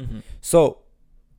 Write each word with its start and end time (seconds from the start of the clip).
Mhm. 0.00 0.22
So 0.40 0.78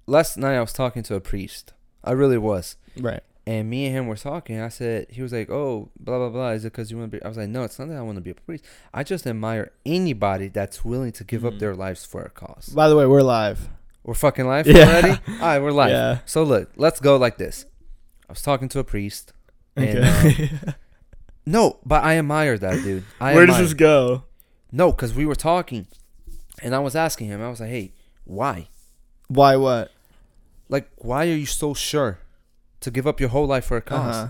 last 0.08 0.38
night 0.38 0.56
I 0.56 0.62
was 0.62 0.74
talking 0.74 1.04
to 1.04 1.16
a 1.16 1.22
priest. 1.22 1.74
I 2.04 2.12
really 2.12 2.38
was. 2.38 2.76
Right. 3.00 3.22
And 3.48 3.70
me 3.70 3.86
and 3.88 3.96
him 3.96 4.08
were 4.08 4.16
talking. 4.16 4.60
I 4.60 4.70
said, 4.70 5.08
he 5.10 5.22
was 5.24 5.34
like, 5.34 5.50
"Oh, 5.50 5.90
blah 6.00 6.18
blah 6.20 6.30
blah. 6.30 6.50
Is 6.52 6.64
it 6.64 6.72
because 6.74 6.92
you 6.92 6.98
want 6.98 7.12
to 7.12 7.18
be?" 7.18 7.24
I 7.24 7.28
was 7.28 7.38
like, 7.38 7.50
"No, 7.50 7.64
it's 7.64 7.80
not 7.80 7.88
that 7.90 7.98
I 7.98 8.02
want 8.02 8.18
to 8.18 8.22
be 8.22 8.30
a 8.32 8.36
priest. 8.36 8.64
I 8.94 9.04
just 9.04 9.26
admire 9.26 9.72
anybody 9.86 10.48
that's 10.48 10.86
willing 10.86 11.12
to 11.14 11.24
give 11.24 11.44
up 11.46 11.54
Mhm. 11.54 11.60
their 11.60 11.76
lives 11.76 12.06
for 12.06 12.22
a 12.22 12.30
cause." 12.30 12.70
By 12.70 12.88
the 12.88 12.96
way, 12.96 13.06
we're 13.08 13.24
live. 13.24 13.70
We're 14.04 14.14
fucking 14.14 14.46
live 14.48 14.68
Yeah. 14.68 14.88
already. 14.88 15.12
All 15.28 15.38
right, 15.40 15.60
we're 15.60 15.72
live. 15.72 15.90
Yeah. 15.92 16.20
So 16.26 16.44
look, 16.44 16.72
let's 16.76 17.00
go 17.00 17.18
like 17.18 17.38
this. 17.38 17.66
I 18.30 18.32
was 18.34 18.42
talking 18.44 18.70
to 18.70 18.80
a 18.80 18.84
priest. 18.84 19.34
And, 19.76 20.00
Okay. 20.00 20.52
No, 21.46 21.80
but 21.84 22.04
I 22.04 22.18
admire 22.20 22.58
that 22.60 22.84
dude. 22.84 23.04
I 23.20 23.34
Where 23.34 23.48
does 23.48 23.58
this 23.58 23.74
go? 23.74 24.24
No, 24.72 24.92
because 24.92 25.14
we 25.16 25.26
were 25.26 25.36
talking, 25.36 25.88
and 26.62 26.76
I 26.76 26.80
was 26.80 26.96
asking 26.96 27.28
him. 27.28 27.42
I 27.42 27.50
was 27.50 27.60
like, 27.60 27.70
"Hey, 27.72 27.94
why? 28.32 28.68
Why 29.28 29.56
what? 29.58 29.92
Like, 30.70 30.90
why 30.98 31.28
are 31.28 31.36
you 31.36 31.46
so 31.46 31.74
sure 31.74 32.20
to 32.80 32.90
give 32.92 33.06
up 33.06 33.20
your 33.20 33.30
whole 33.30 33.46
life 33.46 33.66
for 33.66 33.78
a 33.78 33.82
because 33.82 34.16
Uh-huh. 34.16 34.28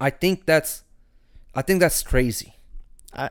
I 0.00 0.10
think 0.10 0.46
that's, 0.46 0.82
I 1.54 1.62
think 1.62 1.80
that's 1.80 2.02
crazy. 2.02 2.54
I 3.12 3.30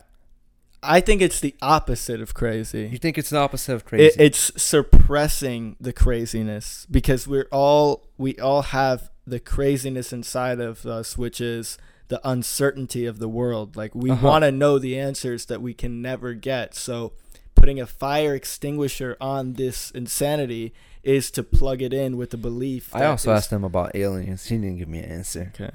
I 0.84 1.00
think 1.02 1.22
it's 1.22 1.40
the 1.40 1.56
opposite 1.64 2.22
of 2.22 2.34
crazy. 2.36 2.88
You 2.92 3.00
think 3.00 3.18
it's 3.18 3.32
the 3.32 3.40
opposite 3.40 3.74
of 3.74 3.86
crazy? 3.86 4.06
It, 4.06 4.16
it's 4.20 4.52
suppressing 4.62 5.76
the 5.80 5.92
craziness 5.94 6.86
because 6.90 7.28
we're 7.28 7.48
all 7.52 8.08
we 8.18 8.38
all 8.38 8.62
have 8.62 9.10
the 9.26 9.40
craziness 9.40 10.14
inside 10.14 10.60
of 10.60 10.86
us, 10.86 11.18
which 11.18 11.42
is 11.42 11.78
the 12.08 12.22
uncertainty 12.28 13.08
of 13.08 13.18
the 13.18 13.28
world. 13.28 13.76
Like 13.76 13.96
we 13.96 14.12
Uh-huh. 14.12 14.28
want 14.28 14.44
to 14.44 14.52
know 14.52 14.78
the 14.78 14.98
answers 15.00 15.46
that 15.48 15.62
we 15.62 15.74
can 15.74 16.02
never 16.04 16.34
get. 16.36 16.76
So 16.76 17.14
putting 17.56 17.80
a 17.80 17.86
fire 17.86 18.36
extinguisher 18.36 19.18
on 19.20 19.54
this 19.54 19.92
insanity 19.92 20.74
is 21.04 21.30
to 21.32 21.44
plug 21.44 21.82
it 21.82 21.94
in 21.94 22.18
with 22.18 22.32
the 22.32 22.38
belief. 22.38 22.96
I 22.96 23.06
also 23.06 23.32
asked 23.32 23.52
him 23.52 23.64
about 23.64 23.96
aliens. 23.96 24.46
He 24.48 24.58
didn't 24.58 24.78
give 24.78 24.88
me 24.88 25.00
an 25.00 25.06
answer. 25.12 25.52
Okay. 25.56 25.72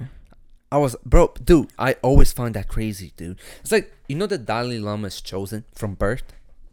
I 0.71 0.77
was, 0.77 0.95
bro, 1.05 1.33
dude. 1.43 1.69
I 1.77 1.95
always 2.01 2.31
find 2.31 2.53
that 2.55 2.67
crazy, 2.69 3.11
dude. 3.17 3.37
It's 3.61 3.71
like 3.71 3.91
you 4.07 4.15
know 4.15 4.27
the 4.27 4.37
Dalai 4.37 4.79
Lama 4.79 5.07
is 5.07 5.19
chosen 5.21 5.65
from 5.75 5.95
birth. 5.95 6.23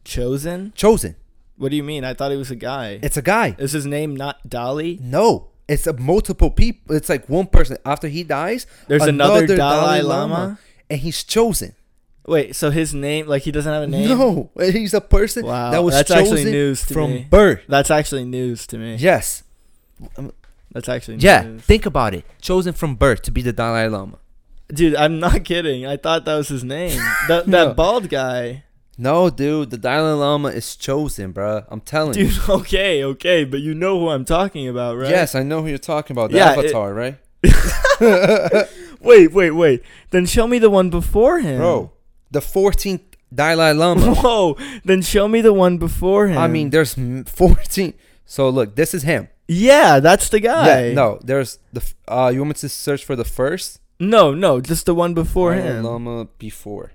Chosen? 0.04 0.72
Chosen. 0.76 1.16
What 1.56 1.70
do 1.70 1.76
you 1.76 1.82
mean? 1.82 2.04
I 2.04 2.14
thought 2.14 2.30
he 2.30 2.36
was 2.36 2.50
a 2.52 2.56
guy. 2.56 3.00
It's 3.02 3.16
a 3.16 3.22
guy. 3.22 3.56
Is 3.58 3.72
his 3.72 3.86
name 3.86 4.14
not 4.14 4.48
Dolly? 4.48 4.98
No, 5.02 5.48
it's 5.68 5.86
a 5.88 5.92
multiple 5.92 6.50
people. 6.50 6.94
It's 6.94 7.08
like 7.08 7.28
one 7.28 7.46
person. 7.46 7.76
After 7.84 8.06
he 8.08 8.22
dies, 8.22 8.66
There's 8.86 9.02
another, 9.02 9.38
Another 9.44 9.56
Dalai, 9.56 9.98
Dalai 9.98 10.00
Lama? 10.02 10.34
Lama. 10.34 10.58
and 10.88 11.00
he's 11.00 11.24
chosen. 11.24 11.74
Wait, 12.28 12.54
so 12.54 12.70
his 12.70 12.92
name, 12.94 13.26
like 13.26 13.42
he 13.42 13.50
doesn't 13.50 13.72
have 13.72 13.82
a 13.82 13.86
name? 13.86 14.08
No, 14.10 14.50
he's 14.60 14.92
a 14.94 15.00
person 15.00 15.46
Wow, 15.46 15.70
that 15.70 15.82
was 15.82 15.94
that's 15.94 16.08
chosen 16.10 16.22
actually 16.38 16.50
news 16.52 16.84
to 16.86 16.94
from 16.94 17.10
me. 17.12 17.26
birth. 17.30 17.60
That's 17.68 17.90
actually 17.90 18.24
news 18.24 18.66
to 18.68 18.78
me. 18.78 18.96
Yes. 18.96 19.42
That's 20.72 20.88
actually 20.88 21.16
Yeah. 21.18 21.42
news. 21.42 21.62
Think 21.62 21.86
about 21.86 22.14
it. 22.14 22.24
Chosen 22.40 22.72
from 22.74 22.94
birth 22.96 23.22
to 23.22 23.30
be 23.30 23.40
the 23.42 23.52
Dalai 23.52 23.88
Lama. 23.88 24.18
Dude, 24.72 24.94
I'm 24.94 25.18
not 25.18 25.44
kidding. 25.50 25.86
I 25.86 25.96
thought 25.96 26.24
that 26.26 26.36
was 26.36 26.48
his 26.48 26.62
name. 26.62 27.00
That 27.28 27.46
No. 27.48 27.66
that 27.68 27.76
bald 27.76 28.08
guy. 28.10 28.64
No, 29.00 29.30
dude, 29.30 29.70
the 29.70 29.78
Dalai 29.78 30.12
Lama 30.12 30.48
is 30.48 30.76
chosen, 30.76 31.30
bro. 31.32 31.62
I'm 31.68 31.80
telling 31.80 32.18
you. 32.18 32.28
Dude, 32.28 32.48
okay, 32.48 33.02
okay, 33.04 33.44
but 33.44 33.60
you 33.60 33.72
know 33.72 33.98
who 34.00 34.08
I'm 34.10 34.24
talking 34.24 34.68
about, 34.68 34.96
right? 34.98 35.08
Yes, 35.08 35.34
I 35.34 35.42
know 35.44 35.62
who 35.62 35.68
you're 35.68 35.78
talking 35.78 36.14
about. 36.14 36.30
The 36.32 36.36
Yeah, 36.38 36.52
it- 36.52 36.58
Avatar, 36.58 36.92
right? 36.92 37.16
Wait, 39.00 39.32
wait, 39.32 39.52
wait. 39.52 39.82
Then 40.10 40.26
show 40.26 40.46
me 40.48 40.58
the 40.58 40.68
one 40.70 40.90
before 40.90 41.38
him. 41.38 41.58
Bro, 41.58 41.92
the 42.30 42.40
14th 42.40 43.00
Dalai 43.34 43.72
Lama. 43.72 44.14
Whoa. 44.22 44.56
Then 44.84 45.02
show 45.02 45.28
me 45.28 45.40
the 45.40 45.52
one 45.52 45.78
before 45.78 46.28
him. 46.28 46.38
I 46.38 46.48
mean, 46.48 46.70
there's 46.70 46.94
14. 47.26 47.94
So 48.24 48.48
look, 48.48 48.74
this 48.76 48.94
is 48.94 49.02
him. 49.02 49.28
Yeah, 49.48 50.00
that's 50.00 50.28
the 50.28 50.40
guy. 50.40 50.88
Yeah, 50.88 50.92
no, 50.94 51.18
there's 51.24 51.58
the. 51.72 51.82
Uh, 52.06 52.30
you 52.32 52.40
want 52.40 52.48
me 52.50 52.54
to 52.54 52.68
search 52.68 53.04
for 53.04 53.16
the 53.16 53.24
first 53.24 53.80
No, 53.98 54.34
no, 54.34 54.60
just 54.60 54.84
the 54.86 54.94
one 54.94 55.14
before 55.14 55.54
Dalai 55.54 55.68
him. 55.78 55.84
Lama 55.84 56.26
before? 56.38 56.92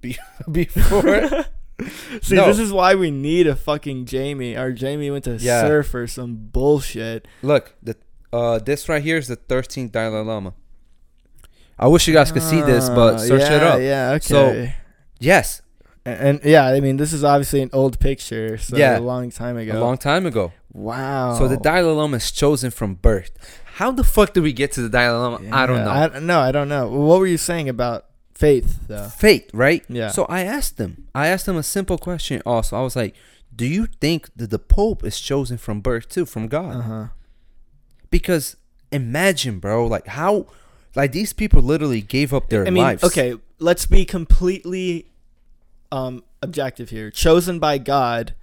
Be- 0.00 0.16
before? 0.50 1.44
See, 2.22 2.36
No. 2.36 2.46
this 2.46 2.58
is 2.60 2.72
why 2.72 2.94
we 2.94 3.10
need 3.10 3.46
a 3.48 3.56
fucking 3.56 4.06
Jamie. 4.06 4.56
Our 4.56 4.70
Jamie 4.72 5.10
went 5.10 5.24
to 5.24 5.36
Yeah. 5.36 5.62
surf 5.62 5.92
or 5.94 6.06
some 6.06 6.36
bullshit. 6.52 7.26
Look, 7.42 7.74
the 7.82 7.96
uh, 8.32 8.58
this 8.60 8.88
right 8.88 9.02
here 9.02 9.16
is 9.18 9.26
the 9.28 9.36
13th 9.36 9.92
Dalai 9.92 10.22
Lama. 10.24 10.54
I 11.78 11.88
wish 11.88 12.08
you 12.08 12.14
guys 12.14 12.32
could 12.32 12.42
see 12.42 12.60
this, 12.62 12.88
but 12.88 13.14
Ah, 13.14 13.18
search 13.18 13.40
yeah, 13.42 13.56
it 13.56 13.62
up. 13.62 13.80
Yeah, 13.80 14.10
okay. 14.16 14.26
So- 14.26 14.72
Yes, 15.18 15.62
and, 16.04 16.18
and 16.20 16.40
yeah, 16.44 16.66
I 16.66 16.80
mean, 16.80 16.96
this 16.98 17.12
is 17.12 17.24
obviously 17.24 17.62
an 17.62 17.70
old 17.72 17.98
picture, 17.98 18.58
so 18.58 18.76
Yeah. 18.76 18.98
a 18.98 19.00
long 19.00 19.30
time 19.30 19.56
ago. 19.56 19.78
a 19.78 19.80
long 19.80 19.96
time 19.98 20.26
ago. 20.26 20.52
wow. 20.72 21.36
So 21.38 21.48
the 21.48 21.56
Dalai 21.56 21.82
Lama 21.90 22.16
is 22.18 22.30
chosen 22.30 22.70
from 22.70 22.94
birth. 22.94 23.30
How 23.76 23.90
the 23.92 24.04
fuck 24.04 24.32
did 24.34 24.42
we 24.42 24.52
get 24.52 24.72
to 24.72 24.82
the 24.82 24.88
Dalai 24.90 25.18
Lama? 25.18 25.38
I 25.52 25.66
don't 25.66 25.84
know. 25.84 25.90
I, 25.90 26.18
no, 26.20 26.40
I 26.40 26.52
don't 26.52 26.68
know. 26.68 26.88
What 26.88 27.18
were 27.18 27.26
you 27.26 27.38
saying 27.38 27.68
about 27.68 28.04
faith, 28.34 28.80
though? 28.88 29.08
Fate, 29.08 29.50
right? 29.54 29.82
Yeah. 29.88 30.08
So 30.10 30.26
I 30.28 30.42
asked 30.44 30.76
them. 30.76 31.08
I 31.14 31.28
asked 31.28 31.46
them 31.46 31.56
a 31.56 31.62
simple 31.62 31.96
question. 31.98 32.42
Also, 32.46 32.76
I 32.76 32.82
was 32.82 32.94
like, 32.96 33.14
"Do 33.54 33.64
you 33.66 33.86
think 34.00 34.28
that 34.36 34.50
the 34.50 34.58
Pope 34.58 35.02
is 35.04 35.18
chosen 35.20 35.56
from 35.58 35.80
birth 35.80 36.08
too, 36.10 36.24
from 36.26 36.46
God?" 36.48 36.76
Uh 36.76 36.82
huh. 36.82 37.06
Because 38.10 38.56
imagine, 38.92 39.58
bro, 39.58 39.86
like 39.86 40.06
how, 40.06 40.46
like 40.96 41.12
these 41.12 41.32
people 41.32 41.62
literally 41.62 42.00
gave 42.00 42.32
up 42.34 42.48
their 42.48 42.66
I 42.66 42.70
mean, 42.70 42.82
lives. 42.82 43.04
okay, 43.04 43.34
let's 43.60 43.86
be 43.86 44.04
completely 44.04 45.06
um 45.92 46.24
objective 46.42 46.90
here. 46.90 47.10
Chosen 47.10 47.58
by 47.60 47.78
God. 47.78 48.34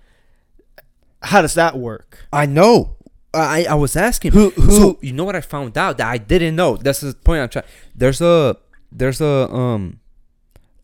How 1.22 1.42
does 1.42 1.54
that 1.56 1.78
work? 1.78 2.28
I 2.32 2.46
know. 2.46 2.98
I 3.34 3.66
I 3.66 3.74
was 3.76 3.96
asking. 3.96 4.32
Who- 4.34 4.52
who- 4.52 4.72
So 4.72 4.98
you 5.02 5.14
know 5.14 5.24
what 5.24 5.36
I 5.36 5.42
found 5.42 5.78
out 5.78 5.98
that 5.98 6.08
I 6.08 6.18
didn't 6.18 6.56
know. 6.56 6.78
That's 6.78 7.02
the 7.02 7.14
point 7.14 7.42
I'm 7.42 7.50
trying. 7.50 7.66
There's 7.96 8.22
a 8.22 8.58
there's 8.92 9.22
a 9.22 9.50
um 9.52 10.00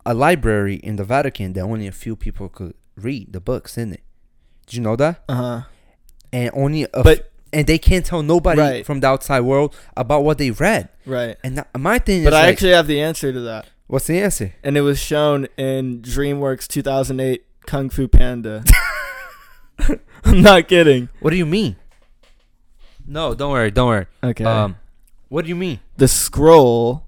a 0.05 0.13
library 0.13 0.75
in 0.75 0.95
the 0.95 1.03
Vatican 1.03 1.53
that 1.53 1.61
only 1.61 1.85
a 1.87 1.91
few 1.91 2.15
people 2.15 2.49
could 2.49 2.73
read 2.95 3.33
the 3.33 3.39
books 3.39 3.77
in 3.77 3.93
it. 3.93 4.01
Did 4.65 4.75
you 4.77 4.81
know 4.81 4.95
that? 4.95 5.23
Uh 5.29 5.35
huh. 5.35 5.61
And 6.33 6.51
only 6.53 6.83
a 6.83 7.03
But- 7.03 7.19
f- 7.19 7.25
and 7.53 7.65
they 7.67 7.77
can't 7.77 8.05
tell 8.05 8.21
nobody 8.23 8.59
Right. 8.61 8.85
from 8.85 8.99
the 8.99 9.07
outside 9.07 9.41
world 9.41 9.75
about 9.97 10.23
what 10.23 10.37
they 10.37 10.51
read. 10.51 10.89
Right. 11.05 11.37
And 11.43 11.57
that, 11.57 11.69
my 11.77 11.99
thing 11.99 12.19
is 12.19 12.25
But 12.25 12.33
I 12.33 12.41
like, 12.43 12.53
actually 12.53 12.71
have 12.73 12.87
the 12.87 13.01
answer 13.01 13.31
to 13.33 13.39
that. 13.41 13.67
what's 13.87 14.07
the 14.07 14.19
answer? 14.21 14.53
and 14.63 14.77
it 14.77 14.81
was 14.81 14.99
shown 14.99 15.47
in 15.57 16.01
DreamWorks 16.01 16.67
2008 16.67 17.43
Kung 17.65 17.89
Fu 17.89 18.07
Panda. 18.07 18.63
I'm 20.25 20.41
not 20.41 20.67
kidding. 20.67 21.09
What 21.21 21.31
do 21.31 21.37
you 21.37 21.45
mean? 21.45 21.75
No, 23.07 23.33
don't 23.33 23.51
worry, 23.51 23.71
don't 23.71 23.87
worry. 23.87 24.05
Okay. 24.23 24.43
Um, 24.43 24.75
what 25.29 25.43
do 25.43 25.49
you 25.49 25.55
mean? 25.55 25.79
the 25.97 26.07
scroll 26.07 27.05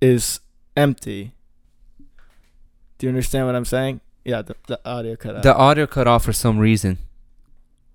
is 0.00 0.40
empty. 0.76 1.32
Do 2.98 3.06
you 3.06 3.08
understand 3.10 3.46
what 3.46 3.54
I'm 3.54 3.64
saying? 3.64 4.00
Yeah, 4.24 4.42
the, 4.42 4.56
the 4.66 4.80
audio 4.88 5.16
cut 5.16 5.36
out. 5.36 5.42
The 5.42 5.54
audio 5.54 5.86
cut 5.86 6.06
off 6.08 6.24
for 6.24 6.32
some 6.32 6.58
reason. 6.58 6.98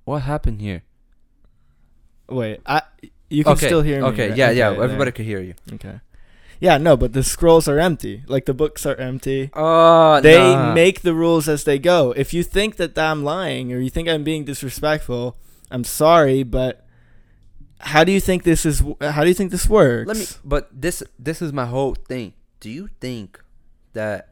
What 0.05 0.21
happened 0.23 0.61
here? 0.61 0.83
Wait, 2.31 2.61
I 2.65 2.81
you 3.29 3.43
can 3.43 3.53
okay, 3.53 3.67
still 3.67 3.81
hear 3.81 4.01
me. 4.01 4.07
Okay, 4.09 4.29
right? 4.29 4.37
yeah, 4.37 4.51
yeah. 4.51 4.69
there. 4.71 4.83
Everybody 4.83 5.11
could 5.11 5.25
hear 5.25 5.41
you. 5.41 5.55
Okay. 5.73 5.99
Yeah, 6.59 6.77
no, 6.77 6.95
but 6.95 7.13
the 7.13 7.23
scrolls 7.23 7.67
are 7.67 7.79
empty. 7.79 8.23
Like 8.27 8.45
the 8.45 8.53
books 8.53 8.85
are 8.85 8.95
empty. 8.95 9.49
Oh, 9.53 10.21
they 10.21 10.55
make 10.73 11.01
the 11.01 11.15
rules 11.15 11.49
as 11.49 11.63
they 11.63 11.79
go. 11.79 12.11
If 12.15 12.35
you 12.35 12.43
think 12.43 12.75
that 12.75 12.95
I'm 12.97 13.23
lying 13.23 13.73
or 13.73 13.79
you 13.79 13.89
think 13.89 14.07
I'm 14.07 14.23
being 14.23 14.45
disrespectful, 14.45 15.37
I'm 15.71 15.83
sorry, 15.83 16.43
but 16.43 16.85
how 17.79 18.03
do 18.03 18.11
you 18.11 18.19
think 18.19 18.43
this 18.43 18.63
is? 18.63 18.83
How 19.01 19.23
do 19.23 19.29
you 19.29 19.33
think 19.33 19.49
this 19.51 19.67
works? 19.67 20.07
Let 20.07 20.17
me. 20.17 20.25
But 20.45 20.69
this, 20.71 21.01
this 21.17 21.41
is 21.41 21.51
my 21.51 21.65
whole 21.65 21.95
thing. 21.95 22.33
Do 22.59 22.69
you 22.69 22.89
think 22.99 23.43
that 23.93 24.29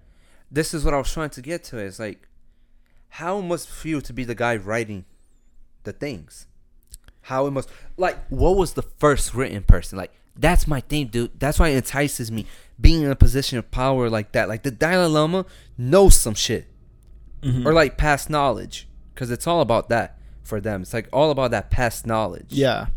this 0.51 0.73
is 0.73 0.85
what 0.85 0.93
I 0.93 0.97
was 0.97 1.11
trying 1.11 1.31
to 1.31 1.41
get 1.41 1.63
to? 1.65 1.79
Is 1.79 1.99
like, 1.99 2.27
how 3.09 3.41
must 3.41 3.69
feel 3.69 4.01
to 4.01 4.13
be 4.13 4.23
the 4.23 4.35
guy 4.35 4.55
writing 4.55 5.05
the 5.83 5.93
things? 5.93 6.45
How 7.29 7.45
it 7.47 7.51
must 7.51 7.69
like 7.97 8.17
what 8.29 8.57
was 8.57 8.73
the 8.73 8.81
first 8.81 9.33
written 9.33 9.63
person? 9.63 9.97
Like 9.97 10.11
that's 10.35 10.67
my 10.67 10.81
thing, 10.81 11.07
dude. 11.07 11.39
That's 11.39 11.59
why 11.59 11.69
it 11.69 11.75
entices 11.77 12.31
me 12.31 12.45
being 12.79 13.01
in 13.03 13.11
a 13.11 13.15
position 13.15 13.57
of 13.59 13.69
power 13.71 14.09
like 14.09 14.31
that. 14.33 14.49
Like 14.49 14.63
the 14.63 14.71
Dalai 14.71 15.05
Lama 15.07 15.45
knows 15.77 16.15
some 16.15 16.33
shit. 16.35 16.65
Mhm. 17.41 17.65
or 17.65 17.71
like 17.71 17.97
past 17.97 18.29
knowledge 18.29 18.85
because 19.13 19.31
it's 19.31 19.47
all 19.47 19.61
about 19.61 19.87
that 19.87 20.17
for 20.43 20.59
them 20.59 20.81
it's 20.81 20.93
like 20.93 21.07
all 21.13 21.31
about 21.31 21.51
that 21.51 21.69
past 21.69 22.05
knowledge 22.05 22.47
yeah, 22.49 22.87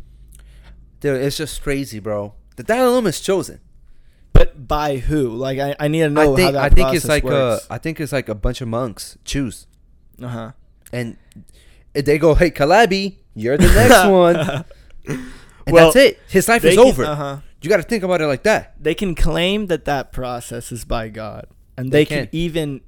dude 0.99 1.21
it's 1.23 1.37
just 1.37 1.63
crazy 1.63 2.01
bro 2.01 2.35
the 2.57 2.65
Dalai 2.65 2.89
Lama 2.91 3.09
is 3.11 3.21
chosen 3.21 3.61
but 4.33 4.67
by 4.67 4.97
who? 4.97 5.29
Like 5.29 5.61
I, 5.61 5.77
I 5.79 5.87
need 5.87 6.01
to 6.01 6.11
know 6.11 6.33
I 6.33 6.37
think 6.37 6.47
how 6.47 6.51
that 6.53 6.63
I 6.65 6.69
think 6.71 6.93
it's 6.93 7.07
like 7.07 7.23
works. 7.23 7.67
I 7.71 7.79
think 7.79 8.01
it's 8.01 8.11
like 8.11 8.29
a 8.29 8.35
bunch 8.35 8.61
of 8.61 8.67
monks 8.67 9.17
choose 9.25 9.69
Uh 10.21 10.27
huh. 10.27 10.53
and 10.93 11.17
they 11.95 12.19
go 12.19 12.35
hey 12.35 12.51
Kalabi 12.51 13.17
you're 13.35 13.57
the 13.59 13.67
next 13.69 14.07
one 14.09 14.37
and 15.67 15.75
Well, 15.75 15.87
that's 15.93 15.97
it 15.97 16.21
his 16.29 16.49
life 16.49 16.65
is 16.65 16.75
can- 16.77 16.87
over 16.87 17.05
Uh-huh. 17.05 17.37
you 17.61 17.69
got 17.71 17.77
to 17.79 17.83
think 17.83 18.03
about 18.03 18.21
it 18.21 18.27
like 18.27 18.43
that 18.45 18.75
They 18.83 18.95
can 18.95 19.15
claim 19.15 19.67
that 19.67 19.85
that 19.85 20.13
process 20.13 20.73
is 20.73 20.85
by 20.85 21.09
God, 21.09 21.47
and 21.77 21.91
they, 21.93 22.01
They 22.03 22.07
can 22.07 22.27
can. 22.27 22.29
even 22.33 22.81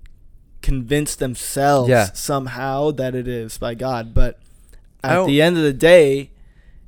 convince 0.63 1.15
themselves 1.17 1.89
Yeah. 1.89 2.07
somehow 2.15 2.91
that 2.93 3.15
it 3.15 3.29
is 3.29 3.59
by 3.59 3.75
God. 3.75 4.15
But 4.15 4.39
at 5.03 5.27
the 5.27 5.43
end 5.43 5.57
of 5.59 5.63
the 5.63 5.73
day, 5.75 6.31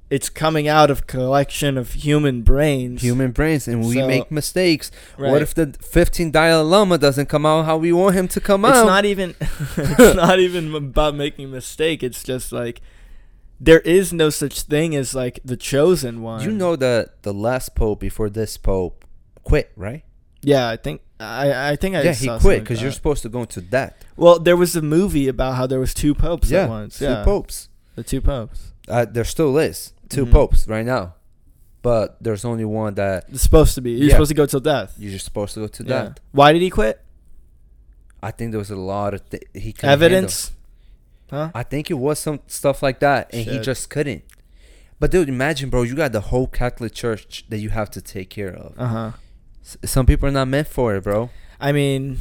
it's 0.08 0.28
coming 0.28 0.68
out 0.68 0.90
of 0.90 1.06
collection 1.06 1.76
of 1.76 1.92
human 1.94 2.42
brains. 2.42 3.02
Human 3.02 3.32
brains, 3.32 3.66
and 3.66 3.84
we 3.84 3.94
So- 3.94 4.06
make 4.06 4.30
mistakes. 4.30 4.90
Right. 5.18 5.30
What 5.32 5.42
if 5.42 5.54
the 5.54 5.74
15 5.80 6.30
Dalai 6.30 6.62
Lama 6.62 6.96
doesn't 6.98 7.26
come 7.26 7.44
out 7.44 7.64
how 7.64 7.76
we 7.76 7.92
want 7.92 8.14
him 8.14 8.28
to 8.28 8.40
come 8.40 8.64
it's 8.64 8.76
out? 8.76 8.86
not 8.86 9.04
even 9.04 9.34
it's 9.40 10.16
not 10.16 10.38
even 10.38 10.74
about 10.74 11.14
making 11.16 11.46
a 11.46 11.48
mistake. 11.48 12.02
It's 12.02 12.22
just 12.22 12.52
like 12.52 12.80
there 13.58 13.80
is 13.80 14.12
no 14.12 14.30
such 14.30 14.62
thing 14.62 14.94
as 14.94 15.14
like 15.14 15.40
the 15.44 15.56
chosen 15.56 16.22
one. 16.22 16.42
you 16.42 16.52
know 16.52 16.76
that 16.76 17.22
the 17.22 17.32
last 17.34 17.74
pope 17.74 18.00
before 18.00 18.30
this 18.30 18.56
pope 18.56 19.04
quit, 19.42 19.72
right? 19.76 20.04
Yeah, 20.42 20.68
I 20.68 20.76
think 20.76 21.00
I 21.18 21.70
I 21.72 21.76
think 21.76 21.96
I 21.96 22.02
yeah, 22.02 22.12
he 22.12 22.28
quit 22.38 22.60
because 22.62 22.80
you're 22.80 22.92
supposed 22.92 23.22
to 23.22 23.28
go 23.28 23.40
into 23.40 23.60
debt. 23.60 24.04
Well, 24.16 24.38
there 24.38 24.56
was 24.56 24.76
a 24.76 24.82
movie 24.82 25.26
about 25.26 25.56
how 25.56 25.66
there 25.66 25.80
was 25.80 25.94
two 25.94 26.14
popes 26.14 26.50
yeah, 26.50 26.64
at 26.64 26.68
once. 26.68 26.98
two 26.98 27.06
yeah, 27.06 27.24
popes. 27.24 27.68
the 27.96 28.04
two 28.04 28.20
popes. 28.20 28.72
Uh, 28.88 29.04
there 29.04 29.24
still 29.24 29.58
is 29.58 29.92
2 30.08 30.26
Mhm. 30.26 30.32
popes 30.32 30.68
right 30.68 30.84
now, 30.86 31.14
but 31.82 32.16
there's 32.20 32.44
only 32.44 32.64
one 32.64 32.94
that 32.94 33.24
It's 33.28 33.42
supposed 33.42 33.74
to 33.76 33.80
be. 33.80 33.92
You're 33.92 34.04
Yeah. 34.04 34.10
supposed 34.14 34.28
to 34.30 34.34
go 34.34 34.46
till 34.46 34.60
death. 34.60 34.94
you're 34.98 35.12
just 35.12 35.24
supposed 35.24 35.54
to 35.54 35.60
go 35.60 35.66
to 35.68 35.82
Yeah. 35.84 35.88
death. 36.02 36.18
Why 36.32 36.52
did 36.52 36.62
he 36.62 36.70
quit? 36.70 37.00
I 38.22 38.30
think 38.30 38.50
there 38.52 38.58
was 38.58 38.70
a 38.70 38.76
lot 38.76 39.14
of 39.14 39.28
th- 39.30 39.42
he 39.54 39.74
Evidence. 39.82 40.52
Huh? 41.30 41.50
I 41.54 41.62
think 41.64 41.90
it 41.90 41.94
was 41.94 42.18
some 42.18 42.40
stuff 42.46 42.82
like 42.82 43.00
that, 43.00 43.30
and 43.32 43.44
he 43.46 43.58
just 43.58 43.90
couldn't. 43.90 44.22
But 44.98 45.10
dude, 45.10 45.28
imagine, 45.28 45.68
bro, 45.70 45.82
you 45.82 45.94
got 45.94 46.12
the 46.12 46.20
whole 46.22 46.46
Catholic 46.46 46.94
Church 46.94 47.44
that 47.48 47.58
you 47.58 47.68
have 47.70 47.90
to 47.90 48.00
take 48.00 48.30
care 48.30 48.54
of. 48.54 48.72
Uh 48.78 48.86
huh. 48.86 49.10
S- 49.62 49.76
some 49.84 50.06
people 50.06 50.28
are 50.28 50.32
not 50.32 50.48
meant 50.48 50.68
for 50.68 50.94
it, 50.96 51.02
bro. 51.04 51.30
I 51.60 51.72
mean, 51.72 52.18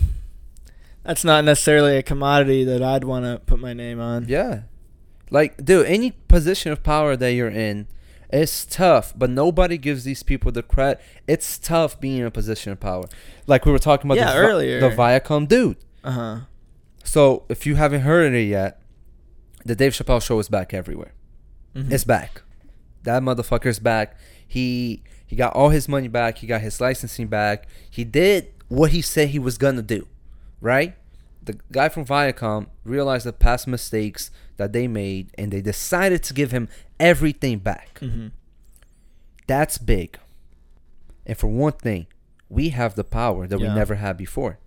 that's 1.04 1.24
not 1.24 1.46
necessarily 1.46 1.96
a 1.98 2.04
commodity 2.04 2.64
that 2.66 2.82
I'd 2.82 3.04
want 3.04 3.26
to 3.26 3.40
put 3.46 3.60
my 3.60 3.74
name 3.74 4.00
on. 4.02 4.26
Yeah. 4.28 4.62
Like, 5.30 5.64
dude, 5.64 5.86
any 5.88 6.12
position 6.12 6.72
of 6.72 6.84
power 6.84 7.16
that 7.16 7.32
you're 7.34 7.50
in, 7.50 7.88
it's 8.30 8.66
tough, 8.66 9.14
but 9.18 9.30
nobody 9.30 9.78
gives 9.78 10.04
these 10.04 10.24
people 10.24 10.52
the 10.52 10.64
credit. 10.64 11.02
It's 11.28 11.58
tough 11.58 12.00
being 12.00 12.18
in 12.20 12.26
a 12.26 12.32
position 12.32 12.72
of 12.72 12.80
power. 12.80 13.06
Like 13.48 13.66
we 13.66 13.72
were 13.72 13.80
talking 13.80 14.10
about 14.10 14.18
Yeah, 14.18 14.34
the, 14.34 14.40
earlier. 14.40 14.80
the 14.80 14.90
Viacom 14.90 15.48
dude. 15.48 15.78
Uh 16.04 16.12
huh. 16.12 16.40
So, 17.04 17.44
if 17.50 17.66
you 17.66 17.76
haven't 17.76 18.02
heard 18.02 18.28
of 18.28 18.34
it 18.34 18.42
yet, 18.48 18.82
the 19.64 19.76
Dave 19.76 19.94
Chappelle 19.94 20.22
show 20.22 20.40
is 20.40 20.50
back 20.50 20.74
everywhere. 20.74 21.14
Mm-hmm. 21.76 21.92
It's 21.92 22.04
back. 22.04 22.42
That 23.04 23.22
motherfucker's 23.22 23.80
back. 23.80 24.18
He 24.48 25.04
he 25.28 25.36
got 25.36 25.54
all 25.54 25.70
his 25.70 25.88
money 25.88 26.08
back. 26.08 26.40
He 26.40 26.48
got 26.48 26.62
his 26.62 26.80
licensing 26.82 27.28
back. 27.28 27.68
He 27.90 28.04
did 28.04 28.52
what 28.68 28.92
he 28.92 29.02
said 29.02 29.30
he 29.30 29.40
was 29.40 29.58
gonna 29.58 29.82
do, 29.84 30.08
right? 30.62 30.96
The 31.46 31.58
guy 31.72 31.90
from 31.90 32.06
Viacom 32.06 32.68
realized 32.84 33.26
the 33.26 33.34
past 33.34 33.68
mistakes 33.68 34.32
that 34.58 34.74
they 34.74 34.88
made, 34.88 35.30
and 35.38 35.52
they 35.54 35.62
decided 35.62 36.24
to 36.24 36.34
give 36.34 36.52
him 36.52 36.68
everything 37.00 37.60
back. 37.60 38.00
hmm 38.00 38.28
That's 39.48 39.78
big. 39.78 40.18
And 41.26 41.38
for 41.38 41.48
one 41.48 41.74
thing, 41.74 42.08
we 42.50 42.70
have 42.70 42.96
the 42.96 43.04
power 43.04 43.48
that 43.48 43.60
Yeah. 43.60 43.70
we 43.70 43.76
never 43.76 43.96
had 43.96 44.18
before. 44.18 44.58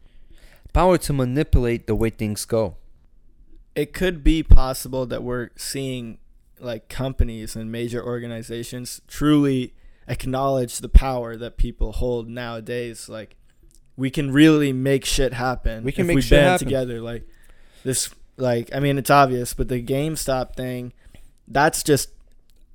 Power 0.72 0.98
to 0.98 1.12
manipulate 1.12 1.86
the 1.86 1.94
way 1.96 2.10
things 2.10 2.44
go. 2.44 2.76
It 3.74 3.92
could 3.92 4.22
be 4.22 4.42
possible 4.42 5.06
that 5.06 5.22
we're 5.22 5.50
seeing 5.56 6.18
like 6.60 6.88
companies 6.88 7.54
and 7.56 7.70
major 7.72 8.04
organizations 8.04 9.00
truly 9.06 9.74
acknowledge 10.08 10.78
the 10.78 10.88
power 10.88 11.36
that 11.36 11.56
people 11.56 11.92
hold 11.92 12.28
nowadays. 12.28 13.08
Like 13.08 13.36
we 13.98 14.10
can 14.10 14.30
really 14.30 14.72
make 14.72 15.04
shit 15.04 15.34
happen. 15.34 15.82
We 15.82 15.92
can 15.92 16.02
if 16.02 16.06
make 16.06 16.14
we 16.14 16.22
shit 16.22 16.38
band 16.38 16.46
happen. 16.46 16.66
together. 16.66 17.00
Like 17.02 17.28
this. 17.84 18.08
Like 18.38 18.70
I 18.72 18.78
mean, 18.78 18.96
it's 18.96 19.10
obvious, 19.10 19.52
but 19.52 19.68
the 19.68 19.82
GameStop 19.82 20.54
thing, 20.54 20.92
that's 21.48 21.82
just 21.82 22.10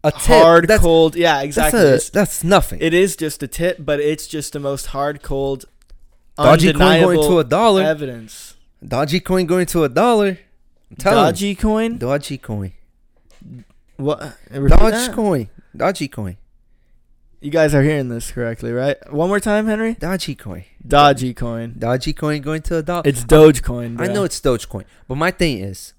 A 0.04 0.12
tip. 0.12 0.22
hard, 0.22 0.68
that's, 0.68 0.82
cold. 0.82 1.16
Yeah, 1.16 1.42
exactly. 1.42 1.80
That's, 1.80 2.10
a, 2.10 2.12
that's 2.12 2.44
nothing. 2.44 2.80
It 2.82 2.94
is 2.94 3.16
just 3.16 3.42
a 3.42 3.48
tip, 3.48 3.78
but 3.80 4.02
it's 4.02 4.28
just 4.28 4.52
the 4.52 4.60
most 4.60 4.88
hard, 4.88 5.24
cold, 5.24 5.64
Dodgy 6.36 6.74
coin 6.74 7.02
going 7.02 7.22
to 7.22 7.40
a 7.40 7.44
dollar. 7.46 7.84
evidence. 7.84 8.56
Dodgy 8.86 9.22
coin 9.22 9.46
going 9.46 9.66
to 9.68 9.86
a 9.86 9.90
dollar. 9.90 10.40
I'm 10.92 10.98
telling 10.98 11.24
Dodgy 11.24 11.56
coin? 11.56 11.98
Dodgy 11.98 12.38
coin. 12.38 12.74
What? 13.96 14.20
That? 14.52 15.12
coin. 15.14 15.50
Dodgy 15.78 16.10
coin. 16.10 16.36
You 17.44 17.52
guys 17.52 17.76
are 17.76 17.84
hearing 17.84 18.08
this 18.08 18.32
correctly, 18.32 18.72
right? 18.72 18.96
One 19.12 19.28
more 19.28 19.42
time, 19.42 19.66
Henry. 19.68 19.96
Dodgy 19.96 20.34
coin. 20.34 20.64
Dodgy 20.88 21.34
coin. 21.34 21.76
Dodgy 21.78 22.14
coin 22.14 22.42
going 22.42 22.62
to 22.64 22.78
a 22.78 22.82
dollar. 22.84 23.02
It's 23.04 23.26
Dogecoin. 23.26 24.00
I 24.00 24.06
bro. 24.06 24.14
know 24.14 24.24
it's 24.24 24.40
Dogecoin, 24.40 24.86
but 25.10 25.16
my 25.16 25.30
thing 25.30 25.60
is, 25.60 25.94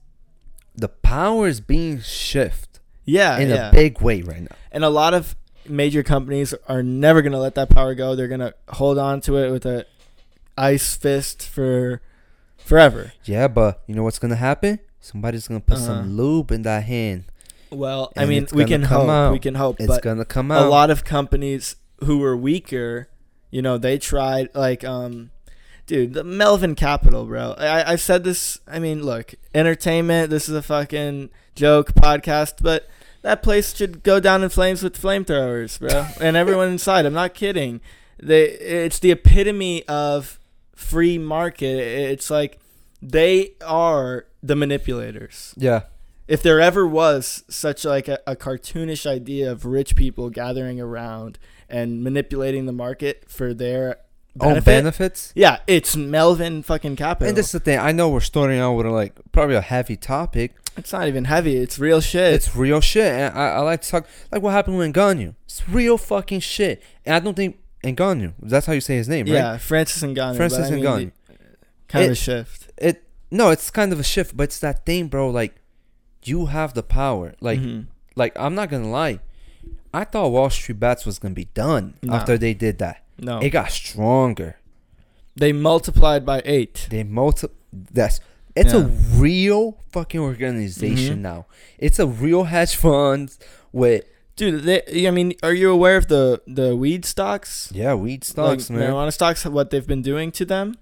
the 0.75 0.88
power 0.88 1.46
is 1.46 1.61
being 1.61 2.00
shifted 2.00 2.81
Yeah, 3.05 3.37
in 3.38 3.50
yeah. 3.50 3.69
a 3.69 3.73
big 3.73 4.00
way 4.00 4.23
right 4.23 4.41
now. 4.41 4.56
and 4.73 4.85
a 4.85 4.88
lot 4.88 5.12
of 5.12 5.37
major 5.69 6.02
companies 6.02 6.55
are 6.67 6.82
never 6.82 7.20
gonna 7.20 7.38
let 7.38 7.55
that 7.56 7.69
power 7.69 7.94
go. 7.94 8.17
They're 8.17 8.26
gonna 8.29 8.55
hold 8.70 8.97
on 8.97 9.20
to 9.23 9.37
it 9.37 9.50
with 9.50 9.67
a 9.67 9.85
ice 10.56 10.97
fist 10.97 11.47
for 11.47 12.00
forever. 12.56 13.12
Yeah, 13.25 13.49
but 13.49 13.82
you 13.87 13.94
know 13.94 14.02
what's 14.02 14.19
gonna 14.19 14.37
happen? 14.37 14.79
Somebody's 15.00 15.47
gonna 15.47 15.61
put 15.61 15.76
Uh-huh. 15.76 15.87
some 15.87 16.17
lube 16.17 16.50
in 16.50 16.62
that 16.62 16.85
hand. 16.85 17.25
Well, 17.75 18.12
I 18.17 18.23
And 18.23 18.31
mean, 18.31 18.43
it's 18.44 18.53
we 18.53 18.65
gonna 18.65 18.79
can 18.79 18.87
come 18.88 19.00
hope. 19.03 19.11
out. 19.11 19.32
We 19.32 19.38
can 19.38 19.55
hope, 19.55 19.76
It's 19.81 19.87
but 19.88 20.03
gonna 20.03 20.25
come 20.25 20.50
out. 20.50 20.65
a 20.67 20.69
lot 20.69 20.91
of 20.91 21.05
companies 21.05 21.76
who 22.05 22.19
were 22.19 22.37
weaker, 22.37 23.09
you 23.50 23.62
know, 23.62 23.79
they 23.79 23.99
tried 23.99 24.49
like 24.55 24.85
um 24.85 25.31
dude, 25.87 26.15
the 26.15 26.25
Melvin 26.25 26.75
Capital, 26.75 27.26
bro. 27.26 27.55
I 27.59 27.93
I 27.93 27.97
said 27.97 28.25
this, 28.25 28.59
I 28.67 28.79
mean, 28.79 29.03
look, 29.03 29.35
entertainment, 29.55 30.31
this 30.31 30.49
is 30.49 30.55
a 30.55 30.62
fucking 30.62 31.31
joke 31.55 31.93
podcast, 31.94 32.55
but 32.62 32.88
that 33.23 33.43
place 33.43 33.75
should 33.75 34.03
go 34.03 34.21
down 34.21 34.43
in 34.43 34.49
flames 34.50 34.82
with 34.82 35.00
flamethrowers, 35.00 35.79
bro. 35.81 36.06
and 36.21 36.37
everyone 36.37 36.69
inside. 36.69 37.06
I'm 37.06 37.15
not 37.15 37.35
kidding. 37.35 37.81
They 38.23 38.44
it's 38.50 38.99
the 38.99 39.11
epitome 39.11 39.82
of 39.88 40.38
free 40.76 41.19
market. 41.19 41.79
It's 41.79 42.31
like 42.31 42.59
they 43.03 43.53
are 43.65 44.26
the 44.43 44.55
manipulators 44.56 45.55
Yeah. 45.56 45.82
If 46.29 46.43
there 46.43 46.61
ever 46.61 46.87
was 46.87 47.44
such 47.49 47.85
like 47.85 48.09
a, 48.09 48.19
a 48.26 48.35
cartoonish 48.37 49.06
idea 49.06 49.50
of 49.50 49.65
rich 49.65 49.94
people 49.97 50.31
gathering 50.31 50.81
around 50.81 51.38
and 51.69 52.03
manipulating 52.03 52.67
the 52.67 52.73
market 52.73 53.25
for 53.29 53.53
their 53.55 53.99
Oh, 54.41 54.49
benefit, 54.49 54.65
benefits. 54.65 55.32
yeah, 55.37 55.61
it's 55.69 55.94
Melvin 55.94 56.65
fucking 56.65 56.97
Capital. 56.97 57.29
And 57.29 57.37
this 57.37 57.47
is 57.47 57.53
the 57.53 57.61
thing. 57.61 57.79
I 57.79 57.93
know 57.93 58.09
we're 58.09 58.19
starting 58.19 58.59
out 58.59 58.73
with 58.73 58.85
a, 58.87 58.91
like 58.91 59.15
probably 59.31 59.55
a 59.55 59.61
heavy 59.61 59.97
topic. 59.97 60.56
it's 60.76 60.93
not 60.93 61.06
even 61.06 61.26
heavy. 61.26 61.56
It's 61.56 61.79
real 61.79 62.00
shit. 62.00 62.35
It's 62.35 62.56
real 62.56 62.81
shit. 62.81 63.06
And 63.12 63.38
I, 63.38 63.50
I 63.50 63.59
like 63.61 63.83
to 63.83 63.88
talk 63.88 64.09
like 64.33 64.43
what 64.43 64.50
happened 64.50 64.76
with 64.78 64.93
Ngannou. 64.93 65.37
It's 65.45 65.69
real 65.69 65.97
fucking 65.97 66.40
shit. 66.40 66.83
And 67.07 67.14
I 67.14 67.21
don't 67.21 67.35
think 67.37 67.59
Ngannou. 67.85 68.33
That's 68.43 68.66
how 68.66 68.73
you 68.73 68.81
say 68.81 68.97
his 68.97 69.09
name, 69.09 69.26
right? 69.26 69.35
yeah, 69.35 69.57
Francis 69.57 70.02
Ngannou. 70.02 70.37
Francis 70.37 70.69
but 70.69 70.73
I 70.73 70.75
mean, 70.75 70.85
Ngannou. 70.85 71.12
the- 71.28 71.35
Kind 71.87 72.04
of 72.07 72.11
a 72.11 72.14
shift. 72.16 72.73
It 72.76 73.04
no, 73.31 73.50
it's 73.50 73.71
kind 73.71 73.93
of 73.93 74.00
a 74.00 74.04
shift, 74.04 74.37
but 74.37 74.45
it's 74.45 74.59
that 74.59 74.85
thing, 74.85 75.07
bro. 75.07 75.31
Like 75.31 75.54
you 76.28 76.47
have 76.47 76.75
the 76.75 76.83
power. 76.83 77.35
Like 77.40 77.61
Mhm. 77.61 77.87
like 78.16 78.33
I'm 78.37 78.54
not 78.54 78.71
gonna 78.71 78.90
lie. 78.90 79.21
I 79.93 80.04
thought 80.04 80.28
Wall 80.31 80.50
Street 80.50 80.81
Bets 80.81 81.07
was 81.07 81.19
gonna 81.19 81.35
be 81.35 81.49
done 81.54 81.95
No. 82.02 82.14
after 82.14 82.37
they 82.38 82.54
did 82.54 82.78
that. 82.78 83.02
no, 83.19 83.38
It 83.38 83.50
got 83.50 83.71
stronger. 83.71 84.57
they 85.37 85.52
multiplied 85.52 86.25
by 86.26 86.43
eight. 86.45 86.87
They 86.90 87.04
multi. 87.04 87.49
That's 87.73 88.21
it's 88.57 88.73
a 88.73 88.85
real 89.16 89.78
fucking 89.90 90.21
organization 90.21 91.19
Mhm. 91.19 91.23
now. 91.23 91.47
It's 91.78 91.99
a 91.99 92.07
real 92.07 92.45
hedge 92.45 92.76
fund 92.76 93.37
with 93.73 94.04
Dude, 94.37 94.64
they, 94.64 95.07
I 95.07 95.12
mean, 95.12 95.35
are 95.45 95.52
you 95.54 95.71
aware 95.71 95.97
of 95.97 96.09
the 96.09 96.43
the 96.49 96.75
weed 96.75 97.04
stocks? 97.04 97.71
yeah 97.73 97.95
weed 97.95 98.25
stocks, 98.25 98.69
like, 98.69 98.78
man. 98.81 98.90
Marijuana 98.90 99.12
stocks, 99.12 99.45
what 99.47 99.71
they've 99.71 99.87
been 99.87 100.02
doing 100.02 100.33
to 100.33 100.45
them, 100.45 100.76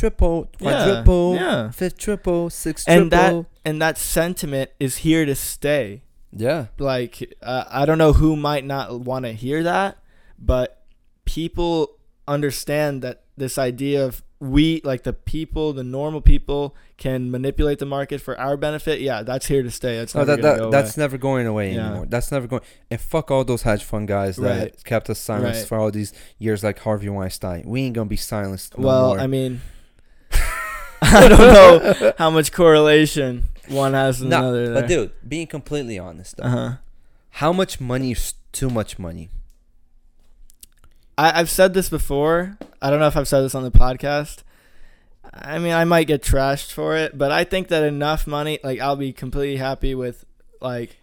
Triple, 0.00 0.48
Yeah, 0.60 0.84
quadruple, 0.84 1.34
yeah. 1.36 1.70
fifth 1.70 1.96
triple, 1.98 2.50
sixth 2.50 2.86
and 2.88 3.10
that 3.12 3.46
and 3.64 3.80
that 3.80 3.96
sentiment 3.96 4.70
is 4.78 4.98
here 4.98 5.24
to 5.24 5.34
stay. 5.34 6.02
yeah, 6.32 6.66
like 6.78 7.34
uh, 7.42 7.64
I 7.70 7.86
don't 7.86 7.96
know 7.98 8.12
who 8.12 8.36
might 8.36 8.64
not 8.64 9.00
want 9.00 9.24
to 9.24 9.32
hear 9.32 9.62
that, 9.62 9.96
but 10.38 10.82
people 11.24 11.96
understand 12.28 13.00
that 13.02 13.22
this 13.36 13.56
idea 13.58 14.04
of 14.04 14.22
we 14.38 14.82
like 14.84 15.02
the 15.04 15.14
people, 15.14 15.72
the 15.72 15.82
normal 15.82 16.20
people 16.20 16.76
can 16.98 17.30
manipulate 17.30 17.78
the 17.78 17.86
market 17.86 18.20
for 18.20 18.38
our 18.38 18.56
benefit. 18.58 19.00
Yeah, 19.00 19.22
that's 19.22 19.46
here 19.46 19.62
to 19.62 19.70
stay. 19.70 19.96
That's 19.96 20.14
no, 20.14 20.20
never 20.24 20.36
that, 20.36 20.42
gonna 20.42 20.52
that 20.56 20.60
go 20.64 20.70
that's 20.70 20.96
away. 20.96 21.02
never 21.04 21.16
going 21.18 21.46
away 21.46 21.72
Yeah. 21.74 21.86
anymore. 21.86 22.06
That's 22.06 22.30
never 22.30 22.46
going. 22.46 22.62
And 22.90 23.00
fuck 23.00 23.30
all 23.30 23.44
those 23.44 23.62
hedge 23.62 23.82
fund 23.82 24.08
guys 24.08 24.36
that 24.36 24.58
Right. 24.60 24.84
kept 24.84 25.08
us 25.08 25.18
silenced 25.18 25.60
Right. 25.60 25.68
for 25.68 25.78
all 25.78 25.90
these 25.90 26.12
years, 26.38 26.62
like 26.62 26.80
Harvey 26.80 27.08
Weinstein. 27.08 27.62
We 27.66 27.80
ain't 27.84 27.94
gonna 27.94 28.10
be 28.10 28.16
silenced. 28.16 28.76
No 28.76 28.86
well. 28.88 29.06
more. 29.08 29.18
I 29.20 29.26
mean, 29.26 29.62
I 31.02 31.28
don't 31.28 31.38
know 31.38 32.12
how 32.18 32.30
much 32.30 32.52
correlation 32.52 33.44
one 33.68 33.94
has 33.94 34.20
with 34.20 34.28
no, 34.28 34.38
another. 34.38 34.74
but 34.74 34.88
dude, 34.88 35.12
being 35.26 35.46
completely 35.46 35.98
honest, 35.98 36.36
though, 36.36 36.44
uh 36.44 36.48
huh. 36.48 36.72
how 37.30 37.52
much 37.52 37.80
money 37.80 38.12
is 38.12 38.34
too 38.52 38.70
much 38.70 38.98
money? 38.98 39.28
I, 41.18 41.40
I've 41.40 41.50
said 41.50 41.74
this 41.74 41.88
before. 41.88 42.58
I 42.80 42.90
don't 42.90 43.00
know 43.00 43.06
if 43.06 43.16
I've 43.16 43.28
said 43.28 43.42
this 43.42 43.54
on 43.54 43.62
the 43.62 43.70
podcast. 43.70 44.42
I 45.32 45.58
mean, 45.58 45.72
I 45.72 45.84
might 45.84 46.06
get 46.06 46.22
trashed 46.22 46.72
for 46.72 46.96
it, 46.96 47.18
but 47.18 47.30
I 47.30 47.44
think 47.44 47.68
that 47.68 47.82
enough 47.82 48.26
money, 48.26 48.58
like 48.62 48.80
I'll 48.80 48.96
be 48.96 49.12
completely 49.12 49.56
happy 49.56 49.94
with 49.94 50.24
like 50.60 50.96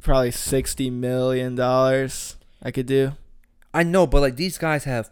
probably 0.00 0.30
sixty 0.30 0.90
million 0.90 1.54
dollars. 1.54 2.36
I 2.62 2.70
could 2.70 2.86
do. 2.86 3.12
I 3.72 3.82
know, 3.82 4.06
but 4.06 4.20
like 4.20 4.36
these 4.36 4.56
guys 4.56 4.84
have 4.84 5.10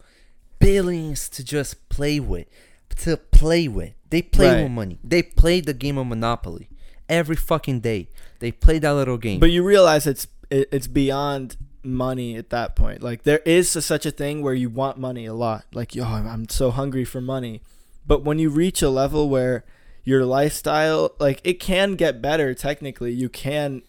billions 0.59 1.28
to 1.30 1.44
just 1.44 1.88
play 1.88 2.21
with, 2.21 2.47
to 2.96 3.16
play 3.16 3.68
with. 3.68 3.92
They 4.11 4.22
play 4.22 4.49
Right. 4.54 4.62
with 4.64 4.72
money. 4.72 4.99
They 5.02 5.22
play 5.22 5.61
the 5.61 5.75
game 5.75 5.96
of 5.99 6.06
Monopoly 6.06 6.68
every 7.08 7.37
fucking 7.37 7.80
day. 7.80 8.08
They 8.40 8.52
play 8.52 8.78
that 8.78 8.90
little 8.92 9.18
game. 9.18 9.40
But 9.40 9.50
you 9.50 9.62
realize 9.62 10.06
it's 10.06 10.26
it, 10.50 10.68
it's 10.72 10.87
beyond 10.87 11.56
money 11.82 12.37
at 12.37 12.50
that 12.50 12.76
point. 12.76 13.02
Like 13.02 13.22
there 13.22 13.40
is 13.46 13.75
a, 13.75 13.82
such 13.82 14.04
a 14.06 14.11
thing 14.11 14.42
where 14.42 14.54
you 14.54 14.68
want 14.68 14.99
money 14.99 15.26
a 15.26 15.34
lot. 15.34 15.64
Like 15.72 15.94
yo, 15.94 16.04
I'm, 16.04 16.26
I'm 16.26 16.49
so 16.49 16.70
hungry 16.70 17.04
for 17.04 17.20
money. 17.20 17.62
But 18.06 18.22
when 18.25 18.38
you 18.38 18.50
reach 18.50 18.82
a 18.82 18.90
level 18.90 19.28
where 19.28 19.64
your 20.04 20.25
lifestyle, 20.25 21.12
like 21.18 21.40
it 21.44 21.54
can 21.61 21.94
get 21.94 22.20
better. 22.20 22.52
Technically, 22.54 23.12
you 23.12 23.28
can 23.28 23.82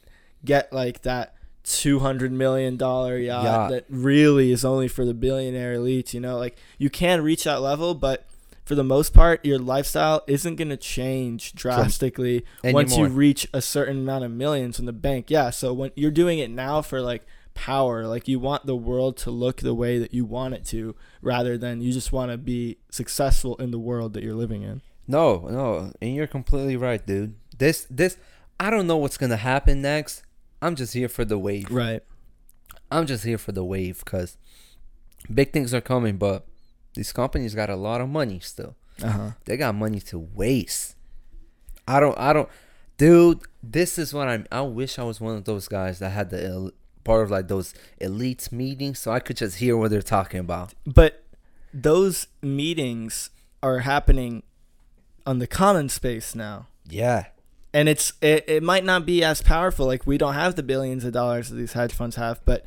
get 0.46 0.72
like 0.72 1.02
that 1.02 1.34
two 1.64 2.00
hundred 2.00 2.32
million 2.32 2.76
dollar 2.78 3.18
yacht 3.18 3.44
Yacht. 3.46 3.70
that 3.72 3.86
really 3.90 4.52
is 4.52 4.64
only 4.66 4.88
for 4.88 5.06
the 5.06 5.14
billionaire 5.14 5.76
elites. 5.78 6.14
You 6.14 6.20
know, 6.20 6.38
like 6.38 6.56
you 6.78 6.90
can 6.90 7.22
reach 7.22 7.44
that 7.46 7.62
level, 7.62 7.94
but 7.96 8.26
for 8.64 8.76
the 8.76 8.84
most 8.84 9.14
part, 9.14 9.46
your 9.46 9.60
lifestyle 9.60 10.24
isn't 10.28 10.56
going 10.56 10.70
to 10.70 10.78
change 10.78 11.54
drastically 11.54 12.46
once 12.64 12.96
you 12.96 13.08
reach 13.08 13.48
a 13.54 13.62
certain 13.62 14.00
amount 14.00 14.24
of 14.24 14.32
millions 14.32 14.80
in 14.80 14.86
the 14.86 14.94
bank. 14.94 15.30
Yeah, 15.30 15.50
so 15.50 15.74
when 15.74 15.92
you're 15.96 16.12
doing 16.12 16.40
it 16.40 16.50
now 16.50 16.82
for 16.82 17.02
like 17.02 17.26
power, 17.54 18.08
like 18.08 18.28
you 18.28 18.40
want 18.40 18.66
the 18.66 18.76
world 18.76 19.18
to 19.18 19.32
look 19.32 19.58
the 19.58 19.74
way 19.74 20.00
that 20.00 20.14
you 20.14 20.24
want 20.24 20.54
it 20.54 20.66
to 20.66 20.96
rather 21.22 21.58
than 21.58 21.82
you 21.82 21.92
just 21.92 22.12
want 22.12 22.32
to 22.32 22.38
be 22.38 22.78
successful 22.90 23.56
in 23.58 23.72
the 23.72 23.80
world 23.80 24.14
that 24.14 24.24
you're 24.24 24.34
living 24.34 24.64
in. 24.64 24.82
No, 25.08 25.48
no, 25.50 25.92
and 26.02 26.16
you're 26.16 26.28
completely 26.28 26.78
right, 26.78 27.06
dude. 27.06 27.36
This, 27.58 27.86
this, 27.90 28.18
I 28.60 28.70
don't 28.70 28.88
know 28.88 28.98
what's 28.98 29.18
gonna 29.18 29.38
happen 29.38 29.82
next. 29.82 30.24
I'm 30.62 30.76
just 30.76 30.94
here 30.94 31.10
for 31.10 31.26
the 31.26 31.38
wave. 31.38 31.70
Right. 31.70 32.02
I'm 32.90 33.06
just 33.06 33.26
here 33.26 33.38
for 33.38 33.52
the 33.52 33.66
wave 33.66 34.00
because 34.06 34.38
big 35.32 35.52
things 35.52 35.74
are 35.74 35.82
coming, 35.82 36.18
but 36.18 36.46
these 36.94 37.12
companies 37.12 37.56
got 37.56 37.70
a 37.70 37.76
lot 37.76 38.02
of 38.02 38.10
money 38.10 38.40
still. 38.40 38.76
Uh-huh. 39.02 39.32
They 39.46 39.58
got 39.58 39.76
money 39.76 40.00
to 40.02 40.20
waste. 40.20 40.96
I 41.88 42.00
don't, 42.00 42.18
I 42.18 42.34
don't, 42.34 42.50
dude. 42.98 43.42
This 43.62 43.98
is 43.98 44.14
what 44.14 44.28
I'm. 44.28 44.46
I 44.52 44.62
wish 44.62 45.00
I 45.00 45.04
was 45.04 45.20
one 45.20 45.36
of 45.36 45.46
those 45.46 45.68
guys 45.68 46.00
that 46.00 46.12
had 46.12 46.30
the 46.30 46.46
el- 46.46 46.72
part 47.04 47.24
of 47.24 47.32
like 47.32 47.48
those 47.48 47.74
elites 48.00 48.52
meetings, 48.52 49.00
so 49.00 49.12
I 49.12 49.20
could 49.20 49.38
just 49.38 49.58
hear 49.58 49.76
what 49.76 49.92
they're 49.92 50.02
talking 50.02 50.40
about. 50.40 50.74
But 50.86 51.24
those 51.74 52.28
meetings 52.42 53.32
are 53.62 53.80
happening 53.80 54.44
on 55.26 55.40
the 55.40 55.48
common 55.48 55.90
space 55.90 56.36
now. 56.36 56.68
Yeah, 56.88 57.26
and 57.74 57.90
it's 57.90 58.14
it, 58.22 58.46
it 58.48 58.64
might 58.64 58.86
not 58.86 59.06
be 59.06 59.24
as 59.24 59.42
powerful 59.42 59.86
like 59.88 60.06
we 60.06 60.18
don't 60.18 60.36
have 60.36 60.56
the 60.56 60.64
billions 60.64 61.04
of 61.04 61.14
dollars 61.14 61.50
that 61.50 61.56
these 61.56 61.74
hedge 61.74 61.94
funds 61.94 62.16
have 62.16 62.40
but 62.46 62.64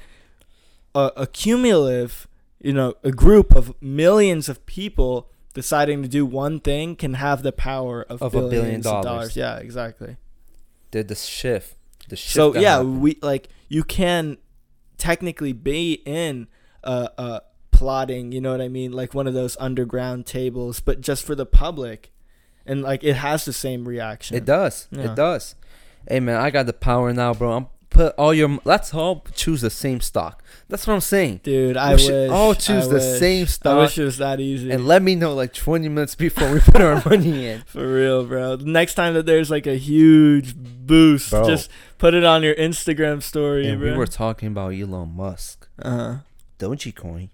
a, 0.95 1.13
a 1.17 1.27
cumulative 1.27 2.27
you 2.61 2.73
know 2.73 2.95
a 3.03 3.11
group 3.13 3.55
of 3.55 3.75
millions 3.83 4.49
of 4.49 4.65
people 4.67 5.29
deciding 5.55 6.03
to 6.03 6.09
do 6.09 6.25
one 6.27 6.61
thing 6.61 6.97
can 6.97 7.15
have 7.15 7.43
the 7.43 7.53
power 7.53 8.03
of, 8.09 8.21
Of 8.23 8.35
a 8.35 8.39
billion 8.41 8.51
billions 8.63 8.87
of 8.87 9.03
dollars. 9.05 9.37
yeah 9.37 9.57
exactly 9.59 10.17
did 10.91 11.09
the 11.09 11.15
shift. 11.15 11.77
The 12.09 12.17
shift. 12.17 12.35
so 12.35 12.55
yeah 12.55 12.77
happened. 12.77 13.01
we 13.01 13.19
like 13.23 13.49
you 13.69 13.83
can 13.85 14.39
technically 14.99 15.53
be 15.53 16.03
in 16.07 16.47
a, 16.85 17.11
a 17.19 17.43
plotting 17.71 18.33
you 18.33 18.41
know 18.41 18.53
what 18.53 18.61
i 18.63 18.69
mean 18.69 18.93
like 18.93 19.13
one 19.13 19.27
of 19.27 19.35
those 19.35 19.57
underground 19.61 20.25
tables 20.25 20.81
but 20.81 21.01
just 21.03 21.25
for 21.25 21.35
the 21.35 21.45
public 21.45 22.13
and 22.65 22.81
like 22.83 23.05
it 23.05 23.15
has 23.15 23.45
the 23.45 23.53
same 23.53 23.87
reaction 23.87 24.37
It 24.37 24.45
does. 24.45 24.89
Yeah. 24.91 25.13
It 25.13 25.15
does. 25.17 25.55
Hey 26.09 26.21
man, 26.21 26.41
I 26.41 26.51
got 26.51 26.67
the 26.67 26.73
power 26.73 27.13
now, 27.13 27.33
bro. 27.35 27.53
I'm 27.53 27.67
put 27.97 28.15
all 28.17 28.33
your. 28.35 28.59
Let's 28.65 28.93
all 28.95 29.25
choose 29.35 29.61
the 29.63 29.71
same 29.71 30.01
stock. 30.01 30.43
That's 30.69 30.87
what 30.87 30.95
I'm 30.95 31.01
saying. 31.01 31.41
Dude, 31.43 31.77
I 31.77 31.93
We 31.95 31.99
should 32.01 32.29
wish. 32.29 32.31
all 32.31 32.55
choose 32.55 32.85
I 32.87 32.89
the 32.89 32.95
wish. 32.95 33.19
same 33.21 33.43
I 33.43 33.47
stock. 33.47 33.79
wish 33.81 33.99
it 33.99 34.05
was 34.05 34.19
that 34.19 34.41
easy. 34.41 34.71
And 34.71 34.87
let 34.87 35.03
me 35.03 35.15
know 35.15 35.35
like 35.35 35.53
20 35.53 35.89
minutes 35.89 36.15
before 36.15 36.53
we 36.53 36.61
put 36.61 36.81
our 36.81 37.03
money 37.09 37.47
in. 37.47 37.63
For 37.67 37.87
real, 37.87 38.25
bro. 38.27 38.57
Next 38.57 38.95
time 38.95 39.15
that 39.15 39.27
there's 39.27 39.51
like 39.51 39.67
a 39.67 39.77
huge 39.77 40.55
boost, 40.57 41.31
Bro. 41.31 41.47
just 41.47 41.71
put 41.99 42.15
it 42.15 42.25
on 42.25 42.43
your 42.43 42.55
Instagram 42.57 43.23
story, 43.23 43.69
And 43.69 43.81
bro. 43.81 43.93
we 43.93 43.97
were 43.97 44.07
talking 44.07 44.49
about 44.49 44.75
Elon 44.75 45.11
Musk, 45.17 45.69
uh 45.81 45.91
huh. 45.97 46.15
Dogecoin. 46.59 47.31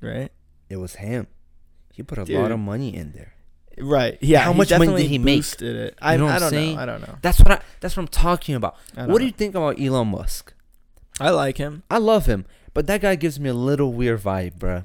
Right. 0.00 0.30
It 0.68 0.76
was 0.76 0.96
him. 0.96 1.26
He 1.92 2.02
put 2.02 2.18
a 2.18 2.24
Dude. 2.24 2.40
lot 2.40 2.50
of 2.52 2.58
money 2.58 2.94
in 2.94 3.12
there. 3.12 3.32
Right. 3.78 4.18
Yeah. 4.20 4.40
How 4.40 4.52
much 4.52 4.70
money 4.70 4.96
did 4.96 5.06
he 5.10 5.18
make? 5.18 5.44
It. 5.60 5.98
I, 6.00 6.12
You 6.12 6.18
know 6.18 6.28
I 6.28 6.38
don't 6.38 6.50
saying? 6.50 6.76
know. 6.76 6.82
I 6.82 6.86
don't 6.86 7.00
know. 7.02 7.16
That's 7.22 7.38
what 7.38 7.50
I. 7.50 7.60
That's 7.80 7.96
what 7.96 8.02
I'm 8.02 8.08
talking 8.08 8.54
about. 8.54 8.76
What 8.94 9.18
do 9.18 9.24
you 9.24 9.32
think 9.32 9.54
about 9.54 9.80
Elon 9.80 10.08
Musk? 10.08 10.54
I 11.20 11.30
like 11.30 11.58
him. 11.58 11.82
I 11.90 11.98
love 11.98 12.26
him, 12.26 12.44
but 12.74 12.86
that 12.88 13.00
guy 13.00 13.14
gives 13.16 13.40
me 13.40 13.48
a 13.48 13.54
little 13.54 13.92
weird 13.92 14.20
vibe, 14.20 14.58
bro. 14.58 14.84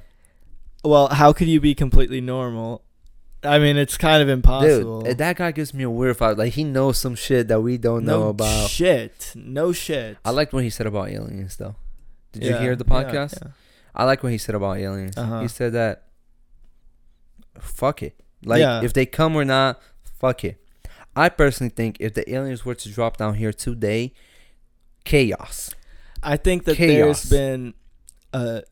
Well, 0.84 1.08
how 1.08 1.32
could 1.32 1.48
you 1.48 1.60
be 1.60 1.74
completely 1.74 2.20
normal? 2.20 2.82
I 3.44 3.58
mean, 3.58 3.76
it's 3.76 3.96
kind 3.98 4.22
of 4.22 4.28
impossible. 4.28 5.02
Dude, 5.02 5.18
that 5.18 5.36
guy 5.36 5.50
gives 5.50 5.74
me 5.74 5.82
a 5.84 5.90
weird 5.90 6.16
vibe. 6.16 6.36
Like 6.38 6.52
he 6.52 6.64
knows 6.64 6.98
some 6.98 7.14
shit 7.14 7.48
that 7.48 7.60
we 7.60 7.76
don't 7.76 8.04
know 8.04 8.28
about. 8.28 8.62
no 8.62 8.66
shit. 8.68 9.32
No 9.34 9.72
shit. 9.72 10.16
I 10.24 10.30
liked 10.30 10.52
what 10.52 10.62
he 10.62 10.70
said 10.70 10.86
about 10.86 11.08
aliens, 11.08 11.56
though. 11.56 11.76
Did 12.32 12.44
you 12.44 12.56
hear 12.56 12.76
the 12.76 12.84
yeah, 12.86 13.02
podcast? 13.04 13.38
yeah. 13.42 13.50
I 13.94 14.04
like 14.04 14.22
what 14.22 14.32
he 14.32 14.38
said 14.38 14.54
about 14.54 14.78
aliens. 14.78 15.16
Uh-huh. 15.16 15.40
He 15.40 15.48
said 15.48 15.72
that, 15.74 16.04
fuck 17.60 18.02
it. 18.02 18.18
Like, 18.44 18.60
Yeah. 18.60 18.82
if 18.82 18.92
they 18.92 19.06
come 19.06 19.36
or 19.36 19.44
not, 19.44 19.80
fuck 20.18 20.44
it. 20.44 20.58
I 21.14 21.28
personally 21.28 21.70
think 21.70 21.96
if 22.00 22.14
the 22.14 22.28
aliens 22.32 22.64
were 22.64 22.74
to 22.74 22.88
drop 22.88 23.16
down 23.18 23.34
here 23.34 23.52
today, 23.52 24.12
chaos. 25.04 25.74
I 26.22 26.36
think 26.36 26.64
that 26.64 26.76
Chaos. 26.76 27.24
there's 27.24 27.30
been 27.30 27.74
a 28.32 28.62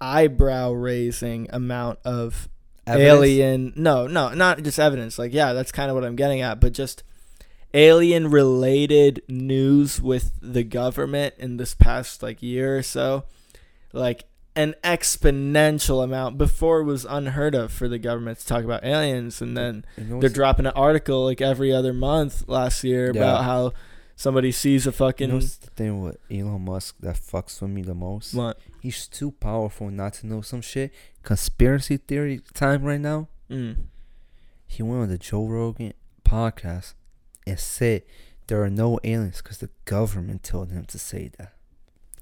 eyebrow 0.00 0.72
raising 0.72 1.48
amount 1.52 1.98
of 2.04 2.48
Evidence? 2.86 3.12
alien 3.18 3.72
no 3.76 4.06
no 4.06 4.30
not 4.32 4.62
just 4.62 4.78
evidence 4.78 5.18
like 5.18 5.34
yeah 5.34 5.52
that's 5.52 5.70
kind 5.72 5.90
of 5.90 5.94
what 5.94 6.04
i'm 6.04 6.16
getting 6.16 6.40
at 6.40 6.58
but 6.58 6.72
just 6.72 7.02
alien 7.74 8.30
related 8.30 9.20
news 9.28 10.00
with 10.00 10.32
the 10.40 10.62
government 10.64 11.34
in 11.36 11.58
this 11.58 11.74
past 11.74 12.22
like 12.22 12.42
year 12.42 12.78
or 12.78 12.82
so 12.82 13.24
like 13.92 14.24
an 14.58 14.74
exponential 14.84 16.02
amount 16.02 16.36
before 16.36 16.80
it 16.80 16.84
was 16.84 17.04
unheard 17.04 17.54
of 17.54 17.72
for 17.72 17.86
the 17.88 17.98
government 17.98 18.38
to 18.40 18.46
talk 18.46 18.64
about 18.64 18.84
aliens 18.84 19.40
and 19.40 19.56
then 19.56 19.84
You 19.96 20.04
know 20.04 20.20
they're 20.20 20.28
dropping 20.30 20.66
an 20.66 20.72
article 20.74 21.24
like 21.24 21.40
every 21.40 21.72
other 21.72 21.92
month 21.92 22.48
last 22.48 22.82
year 22.84 23.06
Yeah. 23.14 23.20
about 23.20 23.44
how 23.44 23.72
somebody 24.16 24.50
sees 24.52 24.84
a 24.86 24.88
you 24.88 24.92
fucking 24.92 25.28
know 25.28 25.36
what's 25.36 25.56
the 25.56 25.70
thing 25.70 26.02
with 26.02 26.16
Elon 26.30 26.62
Musk 26.64 26.96
that 27.00 27.16
fucks 27.16 27.60
with 27.62 27.70
me 27.70 27.82
the 27.82 27.94
most? 27.94 28.34
what 28.34 28.58
He's 28.80 29.06
too 29.08 29.30
powerful 29.32 29.90
not 29.90 30.14
to 30.14 30.26
know 30.26 30.40
some 30.40 30.60
shit. 30.60 30.92
Conspiracy 31.22 31.96
theory 31.96 32.40
time 32.54 32.82
right 32.84 33.00
now. 33.00 33.28
mm. 33.50 33.76
He 34.66 34.82
went 34.82 35.02
on 35.02 35.08
the 35.08 35.18
Joe 35.18 35.46
Rogan 35.46 35.94
podcast 36.24 36.94
and 37.46 37.58
said 37.58 38.02
there 38.48 38.62
are 38.62 38.70
no 38.70 38.98
aliens 39.04 39.38
because 39.42 39.58
the 39.58 39.70
government 39.84 40.42
told 40.42 40.70
him 40.72 40.84
to 40.86 40.98
say 40.98 41.30
that. 41.38 41.52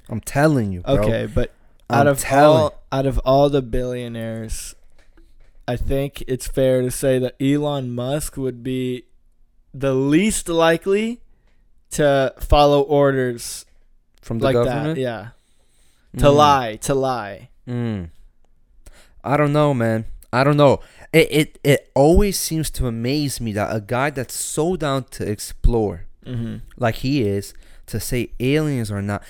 I'm 0.09 0.21
telling 0.21 0.71
you, 0.73 0.81
bro. 0.83 0.99
okay 0.99 1.27
but 1.27 1.51
I'm 1.89 2.01
out 2.01 2.07
of 2.07 2.21
telling. 2.21 2.59
all 2.59 2.83
out 2.93 3.07
of 3.07 3.19
all 3.25 3.49
the 3.51 3.63
billionaires, 3.63 4.75
I 5.69 5.77
think 5.77 6.23
it's 6.27 6.47
fair 6.47 6.83
to 6.83 6.91
say 6.91 7.19
that 7.19 7.35
Elon 7.41 7.95
Musk 7.95 8.37
would 8.37 8.63
be 8.63 9.05
the 9.75 9.95
least 9.95 10.49
likely 10.49 11.21
to 11.91 12.35
follow 12.41 12.81
orders 12.83 13.67
from 14.23 14.39
the 14.39 14.45
like 14.47 14.55
government. 14.55 14.97
that. 14.97 15.01
Yeah, 15.01 15.29
to 16.19 16.27
Mm. 16.27 16.35
lie, 16.37 16.77
to 16.77 16.95
lie. 16.95 17.49
Mm. 17.69 18.11
I 19.23 19.37
don't 19.37 19.53
know, 19.53 19.75
man. 19.75 20.07
I 20.33 20.45
don't 20.45 20.57
know. 20.57 20.81
It, 21.13 21.29
it 21.31 21.59
it 21.65 21.91
always 21.95 22.39
seems 22.39 22.71
to 22.73 22.87
amaze 22.87 23.41
me 23.41 23.53
that 23.53 23.75
a 23.75 23.81
guy 23.81 24.11
that's 24.11 24.35
so 24.35 24.77
down 24.77 25.05
to 25.13 25.29
explore, 25.31 26.07
Mm-hmm. 26.27 26.57
like 26.77 26.97
he 26.97 27.23
is, 27.23 27.55
to 27.87 28.01
say 28.01 28.31
aliens 28.41 28.91
are 28.91 29.03
not. 29.03 29.23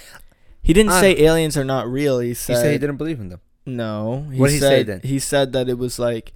He 0.66 0.72
didn't 0.72 0.92
I- 0.92 1.00
say 1.00 1.18
aliens 1.22 1.56
are 1.56 1.64
not 1.64 1.88
real. 1.88 2.18
He 2.18 2.28
He 2.28 2.34
said, 2.34 2.56
said 2.56 2.72
he 2.72 2.78
didn't 2.78 2.96
believe 2.96 3.20
in 3.20 3.28
them. 3.28 3.40
no. 3.64 4.26
He 4.32 4.38
What 4.40 4.48
did 4.48 4.54
he 4.54 4.58
say 4.60 4.78
said, 4.78 4.86
then? 4.86 5.00
He 5.04 5.18
said 5.20 5.52
that 5.52 5.68
it 5.68 5.78
was 5.78 5.98
like 5.98 6.32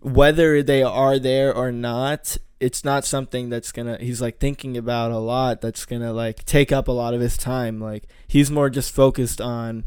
whether 0.00 0.62
they 0.62 0.82
are 0.82 1.18
there 1.18 1.54
or 1.54 1.70
not. 1.70 2.36
It's 2.58 2.84
not 2.84 3.04
something 3.04 3.48
that's 3.50 3.72
gonna. 3.72 3.98
He's 4.00 4.20
like 4.20 4.38
thinking 4.38 4.76
about 4.76 5.10
a 5.10 5.18
lot. 5.18 5.60
That's 5.60 5.84
gonna 5.84 6.12
like 6.12 6.44
take 6.44 6.70
up 6.72 6.86
a 6.88 6.92
lot 6.92 7.14
of 7.14 7.20
his 7.20 7.36
time. 7.36 7.80
Like 7.80 8.04
he's 8.28 8.50
more 8.50 8.70
just 8.70 8.92
focused 8.94 9.40
on 9.40 9.84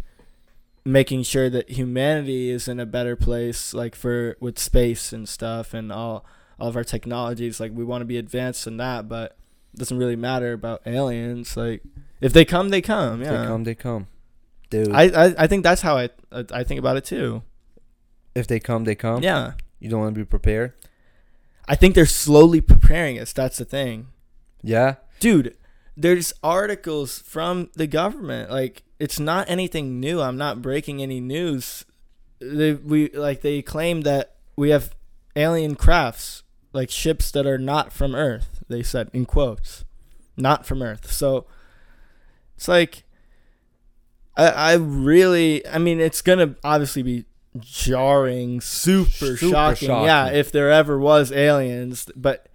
making 0.84 1.24
sure 1.24 1.50
that 1.50 1.70
humanity 1.72 2.50
is 2.50 2.68
in 2.68 2.80
a 2.80 2.86
better 2.86 3.16
place. 3.16 3.74
Like 3.74 3.96
for 3.96 4.36
with 4.42 4.60
space 4.60 5.14
and 5.14 5.28
stuff 5.28 5.74
and 5.74 5.92
all 5.92 6.26
all 6.60 6.68
of 6.70 6.76
our 6.76 6.84
technologies. 6.84 7.60
Like 7.62 7.72
we 7.74 7.84
want 7.86 8.02
to 8.02 8.06
be 8.06 8.18
advanced 8.18 8.68
in 8.68 8.78
that, 8.78 9.08
but 9.08 9.38
it 9.74 9.80
doesn't 9.80 9.98
really 9.98 10.16
matter 10.18 10.52
about 10.54 10.82
aliens. 10.86 11.56
Like 11.58 11.82
if 12.22 12.34
they 12.34 12.46
come, 12.46 12.70
they 12.70 12.82
come. 12.82 13.22
If 13.22 13.28
Yeah. 13.28 13.42
They 13.42 13.48
come, 13.48 13.64
they 13.64 13.76
come, 13.76 14.08
dude. 14.70 14.92
I, 14.92 15.04
I 15.04 15.36
I 15.44 15.48
think 15.48 15.64
that's 15.64 15.82
how 15.82 15.98
I 15.98 16.10
I 16.32 16.46
I 16.52 16.64
think 16.64 16.80
about 16.80 16.98
it 16.98 17.06
too. 17.06 17.44
if 18.34 18.48
they 18.48 18.60
come, 18.60 18.84
they 18.84 18.96
come. 18.96 19.24
Yeah. 19.24 19.54
You 19.80 19.86
You 19.86 19.90
don't 19.90 20.02
want 20.02 20.16
to 20.16 20.20
be 20.22 20.26
prepared. 20.26 20.74
I 21.68 21.76
think 21.76 21.96
they're 21.96 22.06
slowly 22.06 22.62
preparing 22.62 23.20
us. 23.20 23.34
That's 23.34 23.58
the 23.58 23.66
thing. 23.66 24.08
Yeah. 24.62 24.96
dude 25.20 25.56
there's 25.98 26.34
articles 26.44 27.20
from 27.20 27.70
the 27.76 27.88
government 27.88 28.50
like 28.52 28.84
it's 29.00 29.20
not 29.20 29.50
anything 29.50 30.00
new 30.00 30.20
i'm 30.22 30.38
not 30.38 30.62
breaking 30.62 31.02
any 31.02 31.22
news 31.22 31.86
they 32.40 32.74
we 32.74 33.10
like 33.12 33.42
they 33.42 33.62
claim 33.62 34.02
that 34.02 34.36
we 34.58 34.72
have 34.72 34.94
alien 35.36 35.76
crafts 35.76 36.44
like 36.74 36.90
ships 36.90 37.32
that 37.32 37.46
are 37.46 37.58
not 37.58 37.94
from 37.94 38.14
earth 38.14 38.64
they 38.68 38.84
said 38.84 39.10
in 39.14 39.26
quotes 39.26 39.86
not 40.36 40.66
from 40.66 40.82
earth 40.82 41.10
so 41.12 41.46
it's 42.56 42.68
like 42.68 43.04
i 44.38 44.48
i 44.50 44.74
really 44.74 45.66
i 45.68 45.78
mean 45.78 46.00
it's 46.00 46.22
gonna 46.22 46.56
obviously 46.64 47.04
be 47.04 47.26
jarring 47.60 48.60
super, 48.60 49.38
Super 49.38 49.52
shocking. 49.52 49.90
yeah 49.90 50.28
if 50.28 50.52
there 50.52 50.70
ever 50.72 51.00
was 51.00 51.32
aliens 51.32 52.10
but 52.16 52.48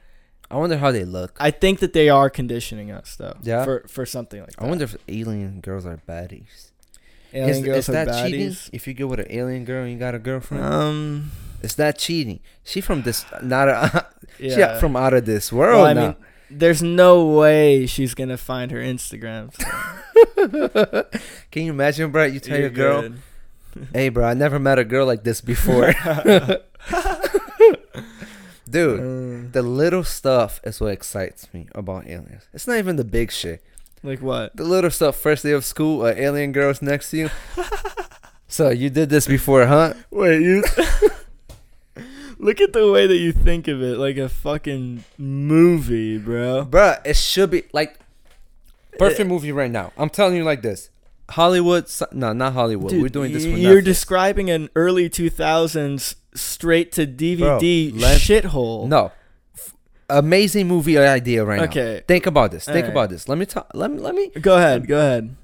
I 0.53 0.57
wonder 0.57 0.79
how 0.79 0.91
they 0.91 1.05
look. 1.05 1.37
I 1.39 1.53
think 1.53 1.79
that 1.79 1.93
they 1.93 2.09
are 2.09 2.29
conditioning 2.29 2.91
us 2.91 3.15
though. 3.15 3.37
Yeah? 3.41 3.63
For 3.65 3.85
for 3.87 4.05
something 4.05 4.41
like 4.41 4.51
that. 4.57 4.65
I 4.65 4.67
wonder 4.67 4.83
if 4.83 4.97
alien 5.07 5.61
girls 5.61 5.87
are 5.87 5.97
baddies. 6.09 6.73
alien 7.33 7.51
is, 7.59 7.63
girls 7.63 7.79
is 7.79 7.89
are 7.91 7.93
that 7.93 8.25
cheating? 8.27 8.49
baddies. 8.49 8.71
If 8.73 8.89
you 8.89 8.95
go 8.95 9.07
with 9.07 9.21
an 9.21 9.27
alien 9.31 9.65
girl 9.65 9.85
and 9.85 9.93
you 9.93 9.97
got 9.99 10.17
a 10.17 10.19
girlfriend, 10.19 10.65
Um. 10.65 11.31
is 11.63 11.77
that 11.77 11.99
cheating? 11.99 12.41
She 12.65 12.81
from 12.81 13.03
this 13.03 13.25
not 13.43 13.69
a, 13.69 14.07
Yeah. 14.41 14.75
she 14.75 14.81
from 14.81 14.97
out 14.97 15.15
of 15.15 15.25
this 15.25 15.53
world. 15.53 15.83
Well, 15.83 15.87
I 15.87 15.93
now. 15.93 16.03
mean, 16.03 16.17
there's 16.51 16.83
no 16.83 17.27
way 17.27 17.87
she's 17.87 18.15
gonna 18.15 18.37
find 18.37 18.71
her 18.71 18.79
Instagram. 18.81 19.55
so 19.55 21.07
Can 21.51 21.65
you 21.65 21.73
imagine, 21.73 22.11
bro? 22.11 22.25
You 22.25 22.41
tell 22.41 22.57
you're 22.59 22.67
your 22.69 22.71
girl, 22.71 23.03
good. 23.03 23.89
"Hey, 23.95 24.09
bro, 24.09 24.25
I 24.27 24.35
never 24.35 24.59
met 24.59 24.79
a 24.79 24.85
girl 24.85 25.07
like 25.07 25.23
this 25.25 25.41
before." 25.41 25.95
Dude, 28.69 29.01
Uh, 29.01 29.49
the 29.53 29.63
little 29.63 30.05
stuff 30.05 30.61
is 30.63 30.81
what 30.81 30.93
excites 30.93 31.49
me 31.53 31.67
about 31.75 32.07
aliens. 32.07 32.45
It's 32.55 32.67
not 32.69 32.79
even 32.79 32.95
the 32.97 33.05
big 33.05 33.33
shit. 33.33 33.63
like 34.05 34.23
what? 34.23 34.55
The 34.57 34.63
little 34.65 34.91
stuff. 34.91 35.17
First 35.17 35.43
day 35.43 35.51
of 35.53 35.65
school, 35.65 36.05
an 36.07 36.17
alien 36.17 36.53
girl's 36.53 36.81
next 36.81 37.11
to 37.11 37.17
you. 37.17 37.31
so 38.47 38.71
you 38.71 38.89
did 38.89 39.11
this 39.11 39.27
before, 39.27 39.67
huh? 39.67 39.95
Wait, 40.11 40.41
you. 40.43 40.63
Look 42.41 42.59
at 42.63 42.73
the 42.73 42.91
way 42.91 43.07
that 43.07 43.19
you 43.19 43.33
think 43.33 43.69
of 43.69 43.83
it, 43.83 43.99
like 43.99 44.17
a 44.17 44.29
fucking 44.31 45.05
movie, 45.19 46.17
bro. 46.17 46.65
Bruh, 46.65 46.99
it 47.05 47.17
should 47.17 47.51
be 47.51 47.65
like 47.75 47.99
perfect 48.99 49.21
eh. 49.21 49.25
movie 49.25 49.53
right 49.53 49.71
now. 49.71 49.93
I'm 49.99 50.09
telling 50.09 50.37
you 50.37 50.45
like 50.45 50.63
this. 50.63 50.89
Hollywood, 51.29 51.85
no, 52.13 52.33
not 52.33 52.55
Hollywood. 52.55 52.91
Dude, 52.91 53.03
We're 53.03 53.09
doing 53.11 53.33
this. 53.35 53.45
You're 53.45 53.83
describing 53.83 54.49
an 54.49 54.71
early 54.75 55.11
2000s 55.11 56.15
straight 56.35 56.93
to 56.93 57.07
DVD 57.07 57.93
shithole. 57.93 58.89
no, 58.89 59.13
F- 59.55 59.75
amazing 60.09 60.67
movie 60.67 60.97
idea 60.97 61.45
right 61.45 61.59
now. 61.59 61.65
Okay. 61.65 62.03
Think 62.09 62.25
about 62.25 62.53
this. 62.53 62.65
Think 62.65 62.77
Alright. 62.77 62.91
about 62.91 63.11
this. 63.11 63.29
Let 63.29 63.37
me 63.37 63.45
talk. 63.45 63.71
Let 63.75 63.91
me. 63.91 63.99
Let 63.99 64.15
me. 64.15 64.31
Go 64.31 64.57
ahead. 64.57 64.87
Go 64.87 64.99
ahead. 64.99 65.37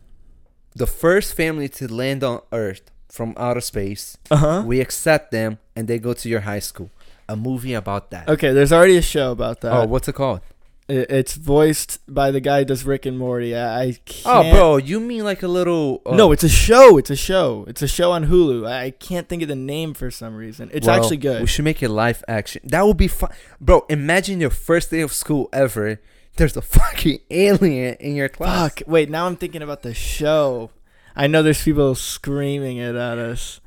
The 0.75 0.87
first 0.87 1.35
family 1.35 1.69
to 1.69 1.93
land 1.93 2.25
on 2.25 2.41
Earth 2.53 2.91
from 3.09 3.35
outer 3.37 3.61
space. 3.61 4.17
Uh 4.31 4.37
huh. 4.37 4.63
We 4.67 4.81
accept 4.81 5.31
them, 5.31 5.59
and 5.75 5.89
they 5.89 5.99
go 5.99 6.13
to 6.13 6.29
your 6.29 6.41
high 6.41 6.61
school. 6.61 6.91
A 7.29 7.35
movie 7.37 7.75
about 7.75 8.11
that. 8.11 8.29
Okay, 8.29 8.53
there's 8.53 8.73
already 8.73 8.97
a 8.97 9.03
show 9.03 9.33
about 9.33 9.61
that. 9.63 9.73
oh, 9.73 9.87
what's 9.87 10.07
it 10.09 10.15
called? 10.15 10.41
It- 10.89 11.11
it's 11.11 11.35
voiced 11.35 11.99
by 12.07 12.31
the 12.31 12.39
guy 12.39 12.61
who 12.61 12.65
does 12.67 12.85
Rick 12.85 13.07
and 13.07 13.19
Morty. 13.19 13.57
I, 13.57 13.83
I 13.83 13.87
Oh, 14.25 14.43
can't. 14.43 14.55
bro, 14.55 14.77
you 14.77 15.01
mean 15.01 15.25
like 15.25 15.43
a 15.43 15.49
little? 15.49 16.03
Uh, 16.07 16.15
No, 16.15 16.31
it's 16.31 16.45
a 16.45 16.49
show. 16.49 16.97
It's 16.99 17.11
a 17.11 17.17
show. 17.17 17.65
It's 17.67 17.83
a 17.83 17.89
show 17.89 18.13
on 18.13 18.27
Hulu. 18.27 18.69
I 18.69 18.85
I 18.85 18.91
can't 18.93 19.29
think 19.29 19.43
of 19.43 19.49
the 19.49 19.57
name 19.57 19.95
for 19.95 20.13
some 20.13 20.37
reason. 20.37 20.71
It's 20.73 20.87
well, 20.87 20.95
actually 20.97 21.17
We 21.17 21.23
good. 21.23 21.49
should 21.49 21.65
make 21.65 21.83
it 21.83 21.89
live 21.89 22.23
action. 22.29 22.63
That 22.65 22.87
would 22.87 22.97
be 22.97 23.09
fun, 23.09 23.31
bro. 23.61 23.85
Imagine 23.89 24.41
your 24.41 24.51
first 24.51 24.93
day 24.93 25.01
of 25.01 25.13
school 25.13 25.49
ever. 25.53 26.01
There's 26.37 26.57
a 26.57 26.63
fucking 26.79 27.19
alien 27.31 27.95
in 27.99 28.15
your 28.15 28.29
class. 28.29 28.75
Fuck. 28.75 28.83
Wait, 28.87 29.11
now 29.11 29.27
I'm 29.27 29.35
thinking 29.37 29.63
about 29.63 29.83
the 29.83 29.95
show. 29.95 30.71
I 31.17 31.27
know 31.27 31.43
there's 31.43 31.63
people 31.63 31.95
screaming 31.95 32.77
it 32.77 32.95
at 32.95 33.19
us. 33.19 33.61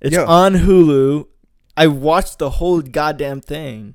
It's 0.00 0.14
Yo. 0.16 0.24
on 0.26 0.54
Hulu. 0.54 1.26
I 1.76 1.86
watched 1.86 2.38
the 2.38 2.50
whole 2.50 2.82
goddamn 2.82 3.40
thing. 3.40 3.94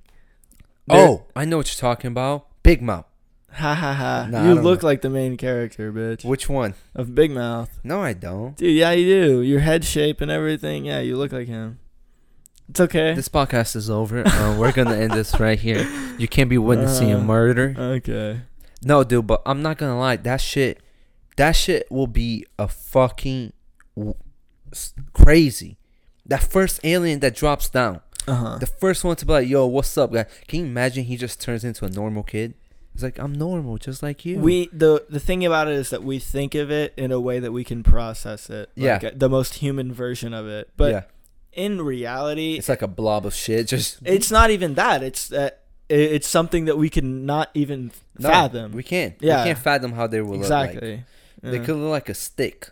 There- 0.88 0.98
Oh, 1.08 1.26
I 1.36 1.46
know 1.46 1.58
what 1.58 1.68
you're 1.74 1.80
talking 1.80 2.10
about. 2.10 2.48
Big 2.64 2.82
Mouth. 2.82 3.06
Ha 3.52 3.74
ha 3.76 3.94
ha. 3.94 4.28
Nah, 4.30 4.48
you 4.48 4.56
look 4.56 4.82
know. 4.82 4.88
like 4.88 5.02
the 5.02 5.10
main 5.10 5.38
character, 5.38 5.92
bitch. 5.94 6.26
Which 6.26 6.50
one? 6.50 6.74
Of 6.96 7.14
Big 7.14 7.30
Mouth. 7.32 7.70
No, 7.84 8.02
I 8.02 8.14
don't. 8.14 8.58
Dude, 8.58 8.72
yeah, 8.76 8.92
you 8.92 9.06
do. 9.06 9.42
Your 9.42 9.60
head 9.60 9.84
shape 9.86 10.22
and 10.22 10.32
everything. 10.32 10.86
Yeah, 10.86 11.00
you 11.02 11.18
look 11.18 11.32
like 11.32 11.48
him. 11.48 11.80
It's 12.70 12.80
okay. 12.80 13.14
This 13.14 13.30
podcast 13.30 13.76
is 13.76 13.90
over. 13.90 14.26
Uh, 14.28 14.58
we're 14.58 14.72
gonna 14.72 14.96
end 14.96 15.12
this 15.12 15.40
right 15.40 15.60
here. 15.60 15.86
You 16.18 16.28
can't 16.28 16.50
be 16.50 16.58
witnessing 16.58 17.12
a 17.12 17.20
Uh, 17.20 17.24
murder. 17.24 17.76
Okay. 17.78 18.40
No, 18.84 19.04
dude, 19.04 19.28
but 19.28 19.42
I'm 19.46 19.62
not 19.62 19.78
gonna 19.78 20.00
lie. 20.00 20.16
That 20.16 20.42
shit, 20.42 20.80
that 21.38 21.54
shit 21.54 21.90
will 21.92 22.08
be 22.08 22.46
a 22.60 22.68
fucking 22.68 23.54
w- 23.96 24.16
crazy. 25.14 25.78
That 26.26 26.42
first 26.44 26.80
alien 26.84 27.20
that 27.20 27.36
drops 27.36 27.70
down, 27.70 28.02
Uh 28.28 28.36
huh. 28.36 28.58
the 28.60 28.66
first 28.68 29.04
one 29.04 29.16
to 29.18 29.26
be 29.26 29.34
like, 29.34 29.48
"Yo, 29.48 29.66
what's 29.66 29.98
up, 29.98 30.14
guy?" 30.14 30.26
Can 30.48 30.60
you 30.62 30.66
imagine 30.68 31.04
he 31.06 31.18
just 31.18 31.42
turns 31.42 31.64
into 31.64 31.86
a 31.86 31.90
normal 31.90 32.24
kid? 32.24 32.54
He's 32.94 33.04
like, 33.04 33.18
"I'm 33.20 33.34
normal, 33.34 33.78
just 33.78 34.02
like 34.02 34.24
you." 34.26 34.40
We 34.40 34.70
the 34.72 35.06
the 35.10 35.20
thing 35.20 35.46
about 35.46 35.68
it 35.68 35.74
is 35.74 35.90
that 35.90 36.04
we 36.04 36.20
think 36.20 36.56
of 36.56 36.72
it 36.72 36.94
in 36.96 37.12
a 37.12 37.20
way 37.20 37.40
that 37.40 37.52
we 37.52 37.64
can 37.64 37.84
process 37.84 38.50
it. 38.50 38.70
Yeah. 38.76 38.94
Like, 38.94 39.04
uh, 39.04 39.12
the 39.16 39.30
most 39.30 39.56
human 39.56 39.92
version 39.94 40.34
of 40.34 40.48
it. 40.48 40.70
But 40.78 40.92
yeah, 40.92 41.04
in 41.52 41.82
reality, 41.82 42.54
it's 42.58 42.70
like 42.70 42.82
a 42.82 42.88
blob 42.88 43.26
of 43.26 43.34
shit. 43.34 43.68
Just 43.68 43.98
it's 44.06 44.32
not 44.32 44.50
even 44.50 44.76
that. 44.76 45.04
It's 45.04 45.28
that 45.28 45.64
it's 45.90 46.28
something 46.28 46.66
that 46.66 46.78
we 46.78 46.90
can 46.90 47.26
not 47.26 47.50
even 47.54 47.92
No, 48.18 48.30
fathom. 48.30 48.72
We 48.72 48.84
can't. 48.84 49.16
Yeah. 49.20 49.44
we 49.44 49.50
can't 49.50 49.60
fathom 49.60 49.92
how 49.92 50.08
they 50.08 50.22
will 50.22 50.38
look 50.38 50.50
like. 50.50 51.04
They 51.52 51.60
could 51.60 51.76
look 51.76 51.92
like 51.92 52.08
a 52.10 52.14
stick, 52.14 52.70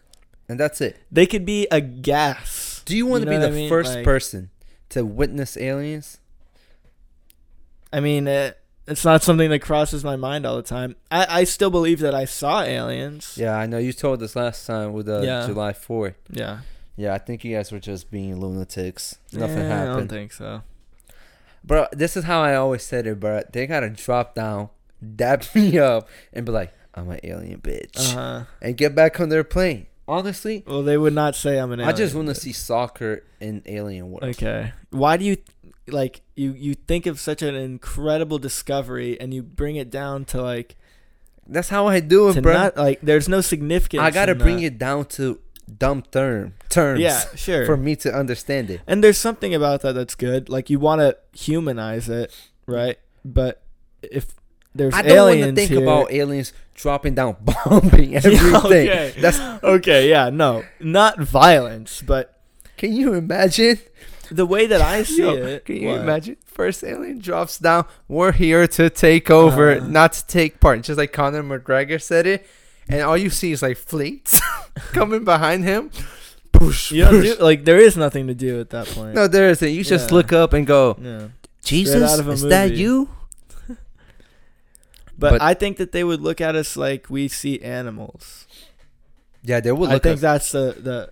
and 0.48 0.60
that's 0.60 0.80
it. 0.82 0.98
They 1.12 1.26
could 1.26 1.46
be 1.46 1.68
a 1.72 1.82
gas. 1.82 2.82
Do 2.86 2.96
you 2.96 3.06
want 3.06 3.24
to 3.26 3.30
be 3.30 3.36
the 3.38 3.48
I 3.50 3.52
mean? 3.52 3.70
first 3.70 3.96
Like- 3.96 4.06
person 4.06 4.50
to 4.90 5.06
witness 5.06 5.58
aliens? 5.58 6.20
I 7.94 8.00
mean, 8.00 8.28
it, 8.28 8.58
it's 8.88 9.04
not 9.04 9.24
something 9.24 9.50
that 9.50 9.60
crosses 9.60 10.04
my 10.04 10.16
mind 10.16 10.46
all 10.46 10.56
the 10.56 10.62
time. 10.64 10.96
I, 11.10 11.42
I 11.42 11.44
still 11.44 11.70
believe 11.70 12.00
that 12.00 12.16
I 12.16 12.26
saw 12.26 12.62
aliens. 12.64 13.36
Yeah, 13.38 13.56
I 13.58 13.66
know 13.66 13.78
you 13.78 13.92
told 13.94 14.24
us 14.24 14.36
last 14.36 14.66
time 14.66 14.94
with 14.94 15.10
uh, 15.10 15.22
Yeah. 15.22 15.46
July 15.46 15.74
4th. 15.74 16.16
Yeah. 16.30 16.60
Yeah, 16.96 17.14
I 17.14 17.18
think 17.18 17.44
you 17.44 17.56
guys 17.56 17.72
were 17.72 17.80
just 17.80 18.12
being 18.12 18.40
lunatics. 18.40 19.18
Nothing 19.34 19.58
Eh, 19.60 19.66
I 19.66 19.86
don't 19.86 19.88
happened. 19.88 20.10
think 20.10 20.32
so. 20.34 20.62
Bro, 21.64 21.88
this 21.92 22.16
is 22.18 22.24
how 22.26 22.42
I 22.42 22.56
always 22.56 22.84
said 22.84 23.06
it, 23.08 23.20
bro. 23.20 23.42
They 23.52 23.68
gotta 23.68 23.90
drop 23.90 24.36
down, 24.36 24.70
dab 25.16 25.44
me 25.56 25.78
up, 25.78 26.08
and 26.34 26.46
be 26.46 26.52
like, 26.52 26.74
I'm 26.96 27.10
an 27.10 27.20
alien 27.24 27.62
bitch. 27.62 27.98
Uh 27.98 28.16
huh. 28.16 28.44
And 28.62 28.76
get 28.78 28.94
back 28.96 29.20
on 29.20 29.30
their 29.30 29.44
plane. 29.44 29.88
Honestly, 30.08 30.64
Well, 30.68 30.84
they 30.84 30.98
would 30.98 31.14
not 31.14 31.36
say 31.36 31.58
I'm 31.58 31.72
an 31.72 31.80
alien. 31.80 31.94
I 31.94 31.98
just 31.98 32.14
want 32.16 32.28
to 32.28 32.36
see 32.36 32.52
soccer 32.52 33.24
in 33.40 33.62
alien 33.66 34.10
world. 34.12 34.24
Okay. 34.26 34.74
Why 34.90 35.16
do 35.16 35.24
you 35.26 35.38
like 35.88 36.22
you 36.36 36.52
you 36.54 36.74
think 36.76 37.06
of 37.06 37.20
such 37.20 37.42
an 37.42 37.56
incredible 37.56 38.38
discovery 38.40 39.20
and 39.20 39.34
you 39.34 39.42
bring 39.42 39.76
it 39.78 39.90
down 39.90 40.26
to 40.26 40.42
like 40.42 40.76
That's 41.48 41.70
how 41.70 41.88
I 41.88 42.02
do 42.02 42.30
it, 42.30 42.42
bro. 42.42 42.54
not 42.54 42.78
like 42.78 43.00
there's 43.02 43.30
no 43.30 43.40
significance. 43.42 44.02
I 44.04 44.12
gotta 44.12 44.36
bring 44.36 44.58
that. 44.58 44.64
it 44.64 44.78
down 44.78 45.06
to 45.18 45.40
dumb 45.78 46.02
term 46.12 46.56
terms 46.68 47.00
Yeah, 47.00 47.24
sure. 47.36 47.66
for 47.66 47.78
me 47.78 47.96
to 47.98 48.14
understand 48.14 48.70
it. 48.70 48.82
and 48.88 49.02
there's 49.02 49.18
something 49.18 49.56
about 49.56 49.82
that 49.84 49.94
that's 49.94 50.16
good. 50.16 50.50
Like 50.50 50.70
you 50.70 50.80
want 50.80 51.00
to 51.02 51.16
humanize 51.40 52.10
it, 52.10 52.36
right? 52.66 52.98
But 53.24 53.64
if 54.02 54.34
there's 54.74 54.94
I 54.94 55.02
don't 55.02 55.28
want 55.40 55.40
to 55.42 55.54
think 55.56 55.70
here, 55.72 55.82
about 55.84 56.12
aliens 56.12 56.54
dropping 56.76 57.16
down, 57.16 57.36
bombing 57.66 58.16
everything. 58.20 58.56
okay. 58.56 59.14
That's 59.20 59.40
okay, 59.64 60.10
yeah, 60.10 60.30
no, 60.30 60.64
not 60.80 61.20
violence, 61.20 62.02
but 62.02 62.40
can 62.78 62.94
you 62.94 63.14
imagine? 63.14 63.80
the 64.32 64.46
way 64.46 64.66
that 64.66 64.80
I 64.80 65.04
see 65.16 65.18
Yo, 65.24 65.34
it. 65.34 65.66
Can 65.66 65.76
you 65.76 65.90
what? 65.90 66.00
imagine? 66.02 66.38
First 66.46 66.86
alien 66.86 67.20
drops 67.20 67.60
down. 67.60 67.84
We're 68.08 68.32
here 68.32 68.66
to 68.66 68.90
take 68.90 69.30
over, 69.30 69.74
Uh. 69.76 69.86
not 69.86 70.14
to 70.14 70.26
take 70.26 70.62
part. 70.62 70.84
Just 70.84 70.98
like 70.98 71.12
Conor 71.12 71.44
McGregor 71.44 72.02
said 72.02 72.26
it, 72.26 72.48
and 72.88 73.02
all 73.02 73.18
you 73.18 73.30
see 73.30 73.52
is 73.52 73.62
like 73.62 73.76
fleets 73.76 74.40
coming 74.94 75.26
behind 75.26 75.66
him. 75.66 75.92
Boosh, 76.54 76.92
You 76.92 77.04
don't 77.04 77.22
do 77.22 77.36
like 77.44 77.66
there 77.66 77.78
is 77.80 77.98
nothing 77.98 78.28
to 78.28 78.34
do 78.34 78.62
at 78.62 78.70
that 78.70 78.88
point. 78.88 79.16
No, 79.16 79.28
there 79.28 79.50
isn't. 79.50 79.70
You 79.70 79.84
just 79.84 80.10
Yeah. 80.12 80.16
look 80.16 80.32
up 80.32 80.54
and 80.54 80.66
go, 80.66 80.96
Yeah. 81.02 81.28
Jesus, 81.64 82.02
out 82.12 82.20
of 82.20 82.30
a 82.30 82.32
is 82.32 82.44
that 82.44 82.72
you? 82.74 83.10
But, 85.22 85.32
But- 85.34 85.42
I 85.42 85.54
think 85.54 85.78
that 85.78 85.92
they 85.94 86.04
would 86.04 86.20
look 86.22 86.42
at 86.42 86.56
us 86.56 86.76
like 86.76 87.10
we 87.10 87.28
see 87.28 87.62
animals. 87.62 88.48
Yeah, 89.44 89.60
they 89.60 89.72
will 89.72 89.88
I 89.88 90.00
think 90.00 90.16
up. 90.18 90.20
that's 90.20 90.52
the, 90.52 90.76
the 90.78 91.12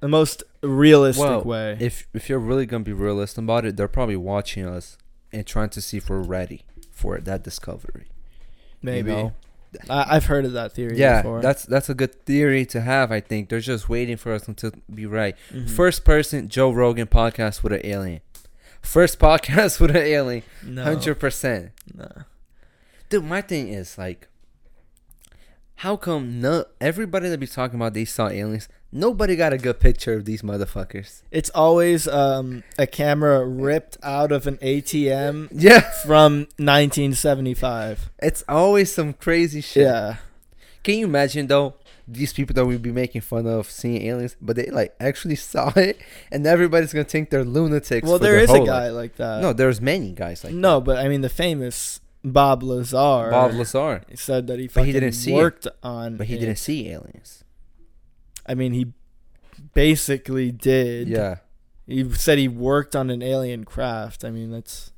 the 0.00 0.08
most 0.08 0.42
realistic 0.62 1.24
Well, 1.24 1.42
way. 1.42 1.76
If 1.78 2.06
if 2.14 2.28
you're 2.28 2.38
really 2.38 2.64
gonna 2.66 2.84
be 2.84 2.92
realistic 2.92 3.38
about 3.44 3.64
it, 3.66 3.76
they're 3.76 3.88
probably 3.88 4.16
watching 4.16 4.66
us 4.66 4.96
and 5.32 5.46
trying 5.46 5.68
to 5.70 5.80
see 5.80 5.96
if 5.98 6.08
we're 6.10 6.22
ready 6.22 6.62
for 6.90 7.18
that 7.20 7.42
discovery. 7.44 8.06
you 8.08 8.76
Maybe 8.82 9.10
know? 9.12 9.32
I, 9.88 10.16
I've 10.16 10.24
heard 10.26 10.44
of 10.46 10.52
that 10.54 10.72
theory. 10.72 10.96
Yeah, 10.98 11.22
before. 11.22 11.40
that's 11.42 11.64
that's 11.64 11.88
a 11.88 11.94
good 11.94 12.14
theory 12.24 12.64
to 12.66 12.80
have. 12.80 13.12
I 13.12 13.20
think 13.20 13.48
they're 13.48 13.60
just 13.60 13.88
waiting 13.88 14.16
for 14.16 14.32
us 14.32 14.42
to 14.56 14.72
be 14.92 15.06
right. 15.06 15.36
Mhm. 15.52 15.70
First 15.70 16.04
person 16.04 16.48
Joe 16.48 16.70
Rogan 16.72 17.06
podcast 17.06 17.62
with 17.62 17.72
an 17.72 17.80
alien. 17.84 18.20
First 18.82 19.18
podcast 19.28 19.78
with 19.80 19.90
an 19.90 19.96
alien. 20.16 20.42
No, 20.64 20.82
Hundred 20.84 21.16
percent. 21.20 21.70
no. 21.94 22.08
Dude, 23.10 23.24
my 23.24 23.40
thing 23.42 23.68
is 23.68 23.98
like, 23.98 24.28
how 25.76 25.96
come 25.96 26.40
no 26.40 26.64
everybody 26.80 27.28
that 27.28 27.38
be 27.40 27.46
talking 27.46 27.76
about 27.76 27.92
they 27.92 28.04
saw 28.04 28.28
aliens? 28.28 28.68
Nobody 28.92 29.36
got 29.36 29.52
a 29.52 29.58
good 29.58 29.78
picture 29.78 30.14
of 30.14 30.24
these 30.24 30.42
motherfuckers. 30.42 31.22
It's 31.30 31.50
always 31.50 32.08
um, 32.08 32.64
a 32.78 32.86
camera 32.86 33.44
ripped 33.46 33.96
out 34.02 34.32
of 34.32 34.46
an 34.46 34.56
ATM 34.58 35.48
Yeah, 35.52 35.80
from 36.04 36.48
1975. 36.58 38.10
it's 38.20 38.42
always 38.48 38.92
some 38.92 39.12
crazy 39.12 39.60
shit. 39.60 39.84
Yeah. 39.84 40.16
Can 40.82 40.98
you 40.98 41.06
imagine 41.06 41.46
though? 41.46 41.74
These 42.08 42.32
people 42.32 42.54
that 42.54 42.64
we 42.66 42.76
be 42.76 42.90
making 42.90 43.20
fun 43.20 43.46
of 43.46 43.70
seeing 43.70 44.02
aliens, 44.02 44.34
but 44.40 44.56
they 44.56 44.66
like 44.66 44.94
actually 44.98 45.36
saw 45.52 45.72
it, 45.76 46.00
and 46.32 46.44
everybody's 46.46 46.92
gonna 46.92 47.04
think 47.04 47.30
they're 47.30 47.44
lunatics. 47.44 48.08
Well, 48.08 48.18
there 48.18 48.38
is 48.40 48.50
a 48.50 48.58
guy 48.58 48.88
life. 48.88 48.92
like 48.94 49.16
that. 49.16 49.40
no, 49.42 49.52
there's 49.52 49.80
many 49.80 50.10
guys 50.12 50.42
like 50.42 50.52
no, 50.52 50.80
but 50.80 50.98
I 50.98 51.06
mean 51.08 51.20
the 51.20 51.28
famous 51.28 52.00
Bob 52.24 52.62
Lazar. 52.62 53.30
Bob 53.30 53.54
Lazar, 53.54 54.02
said 54.14 54.46
that 54.48 54.58
he 54.58 54.68
But 54.68 54.84
he 54.86 54.92
didn't 54.92 55.12
see 55.12 55.32
it. 55.32 55.36
worked 55.36 55.66
on. 55.82 56.16
but 56.16 56.26
he 56.26 56.34
it. 56.34 56.40
didn't 56.40 56.58
see 56.58 56.88
aliens. 56.88 57.44
I 58.46 58.54
mean, 58.54 58.72
he 58.72 58.92
basically 59.74 60.50
did. 60.52 61.08
Yeah, 61.08 61.36
He 61.86 62.10
said 62.14 62.38
he 62.38 62.48
worked 62.48 62.94
on 62.96 63.10
an 63.10 63.22
alien 63.22 63.64
craft. 63.64 64.24
I 64.24 64.30
mean, 64.30 64.50
that's 64.50 64.92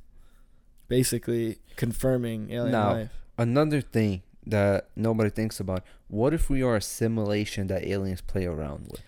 basically 0.87 1.57
confirming 1.75 2.51
alien 2.51 2.71
Now- 2.71 2.93
life. 2.93 3.11
another 3.37 3.81
thing 3.81 4.21
that 4.45 4.89
nobody 4.95 5.29
thinks 5.29 5.59
about: 5.59 5.83
what 6.07 6.33
if 6.33 6.49
we 6.49 6.61
are 6.61 6.75
a 6.75 6.81
simulation 6.81 7.67
that 7.67 7.85
aliens 7.85 8.21
play 8.21 8.45
around 8.45 8.87
with? 8.91 9.01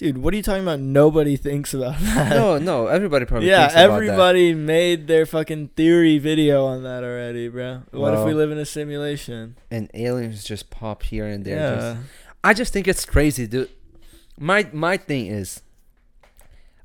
Dude, 0.00 0.16
what 0.16 0.32
are 0.32 0.36
you 0.38 0.42
talking 0.42 0.62
about? 0.62 0.80
Nobody 0.80 1.36
thinks 1.36 1.74
about 1.74 1.98
that. 2.00 2.30
no, 2.30 2.56
no, 2.56 2.86
everybody 2.86 3.26
probably 3.26 3.48
yeah, 3.50 3.68
thinks 3.68 3.74
about 3.74 3.88
that. 3.88 3.94
everybody 3.96 4.54
made 4.54 5.06
their 5.06 5.26
fucking 5.26 5.68
theory 5.76 6.16
video 6.16 6.64
on 6.64 6.82
that 6.84 7.04
already, 7.04 7.48
bro. 7.48 7.82
What 7.90 8.14
if 8.14 8.24
we 8.24 8.32
live 8.32 8.50
in 8.50 8.56
a 8.56 8.64
simulation? 8.64 9.56
and 9.70 9.90
aliens 9.92 10.42
just 10.42 10.70
pop 10.70 11.02
here 11.02 11.26
and 11.26 11.44
there. 11.44 11.56
yeah. 11.58 11.74
just- 11.94 12.06
I 12.42 12.54
just 12.54 12.72
think 12.72 12.88
it's 12.88 13.04
crazy, 13.04 13.46
dude. 13.46 13.68
My 14.38 14.70
my 14.72 14.96
thing 14.96 15.26
is, 15.26 15.60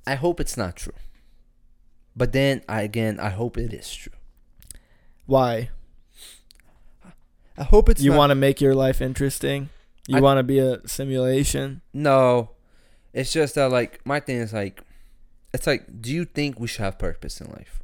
I 0.06 0.16
hope 0.16 0.42
it's 0.42 0.58
not 0.58 0.76
true. 0.76 0.92
But 2.18 2.34
then 2.34 2.64
I 2.68 2.82
again, 2.82 3.18
I 3.22 3.30
hope 3.30 3.58
it 3.58 3.72
is 3.74 3.96
true. 3.96 4.12
Why? 5.26 5.70
I 7.58 7.64
hope 7.64 7.88
it's 7.88 8.02
you 8.02 8.12
want 8.12 8.32
to 8.32 8.36
make 8.36 8.60
your 8.60 8.76
life 8.76 9.02
interesting? 9.02 9.70
You 10.10 10.22
want 10.22 10.40
to 10.40 10.44
be 10.44 10.60
a 10.60 10.86
simulation? 10.86 11.82
No, 11.94 12.50
it's 13.16 13.32
just 13.32 13.56
that 13.56 13.72
like 13.72 14.06
my 14.06 14.20
thing 14.20 14.38
is 14.38 14.54
like, 14.54 14.84
it's 15.54 15.66
like, 15.66 16.02
do 16.02 16.12
you 16.12 16.26
think 16.26 16.60
we 16.60 16.68
should 16.68 16.84
have 16.84 17.00
purpose 17.00 17.42
in 17.42 17.50
life? 17.50 17.82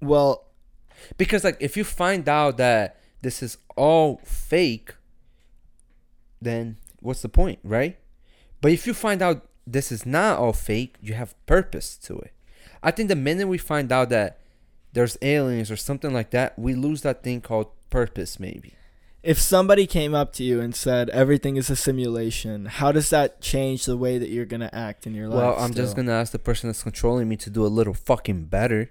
Well, 0.00 0.44
Because 1.16 1.44
like, 1.44 1.56
if 1.60 1.76
you 1.76 1.84
find 1.84 2.28
out 2.28 2.56
that 2.58 3.00
this 3.22 3.42
is 3.42 3.58
all 3.76 4.20
fake, 4.24 4.94
then 6.40 6.76
what's 7.00 7.22
the 7.22 7.28
point, 7.28 7.58
right? 7.64 7.98
But 8.60 8.72
if 8.72 8.86
you 8.86 8.94
find 8.94 9.22
out 9.22 9.46
this 9.66 9.92
is 9.92 10.06
not 10.06 10.38
all 10.38 10.52
fake, 10.52 10.96
you 11.00 11.14
have 11.14 11.34
purpose 11.46 11.96
to 11.98 12.18
it. 12.18 12.32
I 12.82 12.90
think 12.90 13.08
the 13.08 13.16
minute 13.16 13.48
we 13.48 13.58
find 13.58 13.92
out 13.92 14.08
that 14.10 14.40
there's 14.92 15.18
aliens 15.22 15.70
or 15.70 15.76
something 15.76 16.12
like 16.12 16.30
that, 16.30 16.58
we 16.58 16.74
lose 16.74 17.02
that 17.02 17.22
thing 17.22 17.40
called 17.40 17.68
purpose, 17.90 18.40
maybe. 18.40 18.74
If 19.22 19.38
somebody 19.38 19.86
came 19.86 20.14
up 20.14 20.32
to 20.34 20.44
you 20.44 20.60
and 20.60 20.74
said 20.74 21.10
everything 21.10 21.56
is 21.56 21.68
a 21.70 21.76
simulation, 21.76 22.66
how 22.66 22.90
does 22.92 23.10
that 23.10 23.40
change 23.40 23.84
the 23.84 23.96
way 23.96 24.18
that 24.18 24.28
you're 24.30 24.46
gonna 24.46 24.70
act 24.72 25.06
in 25.06 25.14
your 25.14 25.28
life? 25.28 25.36
Well, 25.38 25.56
I'm 25.58 25.74
just 25.74 25.94
gonna 25.96 26.12
ask 26.12 26.32
the 26.32 26.38
person 26.38 26.68
that's 26.68 26.82
controlling 26.82 27.28
me 27.28 27.36
to 27.38 27.50
do 27.50 27.64
a 27.64 27.68
little 27.68 27.94
fucking 27.94 28.44
better. 28.46 28.90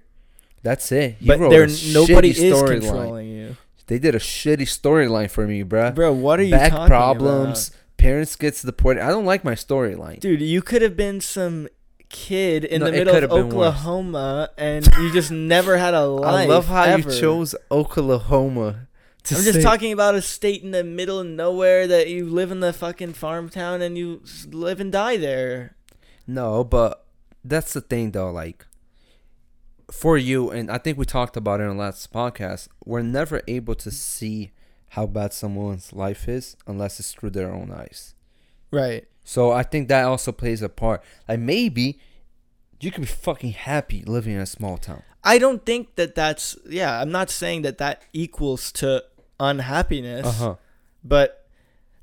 That's 0.62 0.92
it. 0.92 1.16
He 1.20 1.26
But 1.26 1.38
there, 1.50 1.64
a 1.64 1.68
nobody 1.92 2.30
is 2.30 2.38
storyline. 2.38 2.80
controlling 2.82 3.28
you, 3.28 3.56
They 3.86 3.98
did 3.98 4.14
a 4.14 4.18
shitty 4.18 4.62
storyline 4.68 5.30
for 5.30 5.46
me, 5.46 5.64
bruh. 5.64 5.94
bro. 5.94 6.12
What 6.12 6.38
are 6.38 6.44
you 6.44 6.52
Back 6.52 6.86
problems. 6.86 7.72
Parents 7.96 8.36
gets 8.36 8.62
deported. 8.62 9.02
I 9.04 9.08
don't 9.08 9.24
like 9.26 9.44
my 9.44 9.54
storyline. 9.54 10.20
dude? 10.20 10.40
You 10.40 10.62
could 10.62 10.80
have 10.82 10.96
been 10.96 11.20
some 11.20 11.68
kid 12.08 12.64
in 12.64 12.80
No, 12.80 12.86
the 12.86 12.92
middle 12.92 13.14
of 13.14 13.20
have 13.22 13.30
been 13.30 13.48
worse. 13.50 13.54
Oklahoma, 13.68 14.50
and 14.56 14.86
you 14.98 15.12
just 15.12 15.30
never 15.30 15.76
had 15.76 15.94
a 15.94 16.06
life. 16.06 16.34
I 16.34 16.46
love 16.46 16.66
how 16.66 16.84
ever. 16.84 17.10
you 17.10 17.20
chose 17.20 17.54
Oklahoma. 17.70 18.86
I'm 19.30 19.42
just 19.42 19.54
say- 19.54 19.62
talking 19.62 19.92
about 19.92 20.14
a 20.14 20.22
state 20.22 20.62
in 20.62 20.70
the 20.70 20.84
middle 20.84 21.20
of 21.20 21.26
nowhere 21.26 21.86
that 21.86 22.08
you 22.08 22.26
live 22.26 22.50
in 22.50 22.60
the 22.60 22.72
fucking 22.72 23.14
farm 23.14 23.48
town 23.48 23.82
and 23.82 23.96
you 23.96 24.22
live 24.48 24.80
and 24.80 24.90
die 24.90 25.16
there. 25.16 25.76
No, 26.26 26.64
but 26.64 27.06
that's 27.44 27.72
the 27.72 27.80
thing 27.80 28.12
though. 28.12 28.30
Like 28.30 28.66
for 29.90 30.16
you, 30.16 30.50
and 30.50 30.70
I 30.70 30.78
think 30.78 30.98
we 30.98 31.04
talked 31.04 31.36
about 31.36 31.60
it 31.60 31.64
in 31.64 31.70
the 31.70 31.74
last 31.82 32.12
podcast. 32.12 32.68
We're 32.84 33.02
never 33.02 33.42
able 33.48 33.74
to 33.76 33.90
see 33.90 34.52
how 34.90 35.06
bad 35.06 35.32
someone's 35.32 35.92
life 35.92 36.28
is 36.28 36.56
unless 36.66 36.98
it's 37.00 37.12
through 37.12 37.30
their 37.30 37.52
own 37.52 37.70
eyes. 37.70 38.14
Right. 38.70 39.06
So 39.24 39.52
I 39.52 39.62
think 39.62 39.88
that 39.88 40.04
also 40.04 40.32
plays 40.32 40.62
a 40.62 40.68
part. 40.68 41.02
Like 41.28 41.40
maybe 41.40 41.98
you 42.80 42.90
could 42.90 43.02
be 43.02 43.06
fucking 43.06 43.52
happy 43.52 44.02
living 44.06 44.34
in 44.34 44.40
a 44.40 44.46
small 44.46 44.78
town. 44.78 45.02
I 45.22 45.38
don't 45.38 45.66
think 45.66 45.96
that 45.96 46.14
that's 46.14 46.56
yeah. 46.68 47.00
I'm 47.00 47.10
not 47.10 47.28
saying 47.30 47.62
that 47.62 47.78
that 47.78 48.02
equals 48.12 48.72
to 48.72 49.04
unhappiness. 49.40 50.26
Uh 50.26 50.32
huh. 50.32 50.54
But 51.02 51.46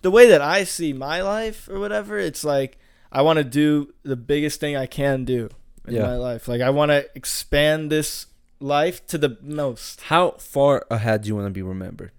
the 0.02 0.12
way 0.12 0.28
that 0.30 0.41
I 0.41 0.63
see 0.65 0.91
my 0.91 1.21
life 1.21 1.69
or 1.69 1.80
whatever, 1.80 2.17
it's 2.17 2.43
like 2.43 2.78
I 3.12 3.21
want 3.21 3.38
to 3.38 3.43
do 3.45 3.93
the 4.04 4.15
biggest 4.17 4.60
thing 4.60 4.76
I 4.76 4.86
can 4.88 5.23
do 5.23 5.50
in 5.88 5.93
Yeah. 5.95 6.02
my 6.04 6.15
life. 6.17 6.47
Like 6.50 6.60
I 6.62 6.69
want 6.71 6.89
to 6.91 7.08
expand 7.15 7.89
this 7.91 8.26
life 8.60 9.06
to 9.08 9.17
the 9.17 9.38
most. 9.41 10.02
How 10.02 10.32
far 10.32 10.86
ahead 10.91 11.21
do 11.21 11.28
you 11.30 11.36
want 11.36 11.47
to 11.47 11.52
be 11.52 11.62
remembered? 11.62 12.12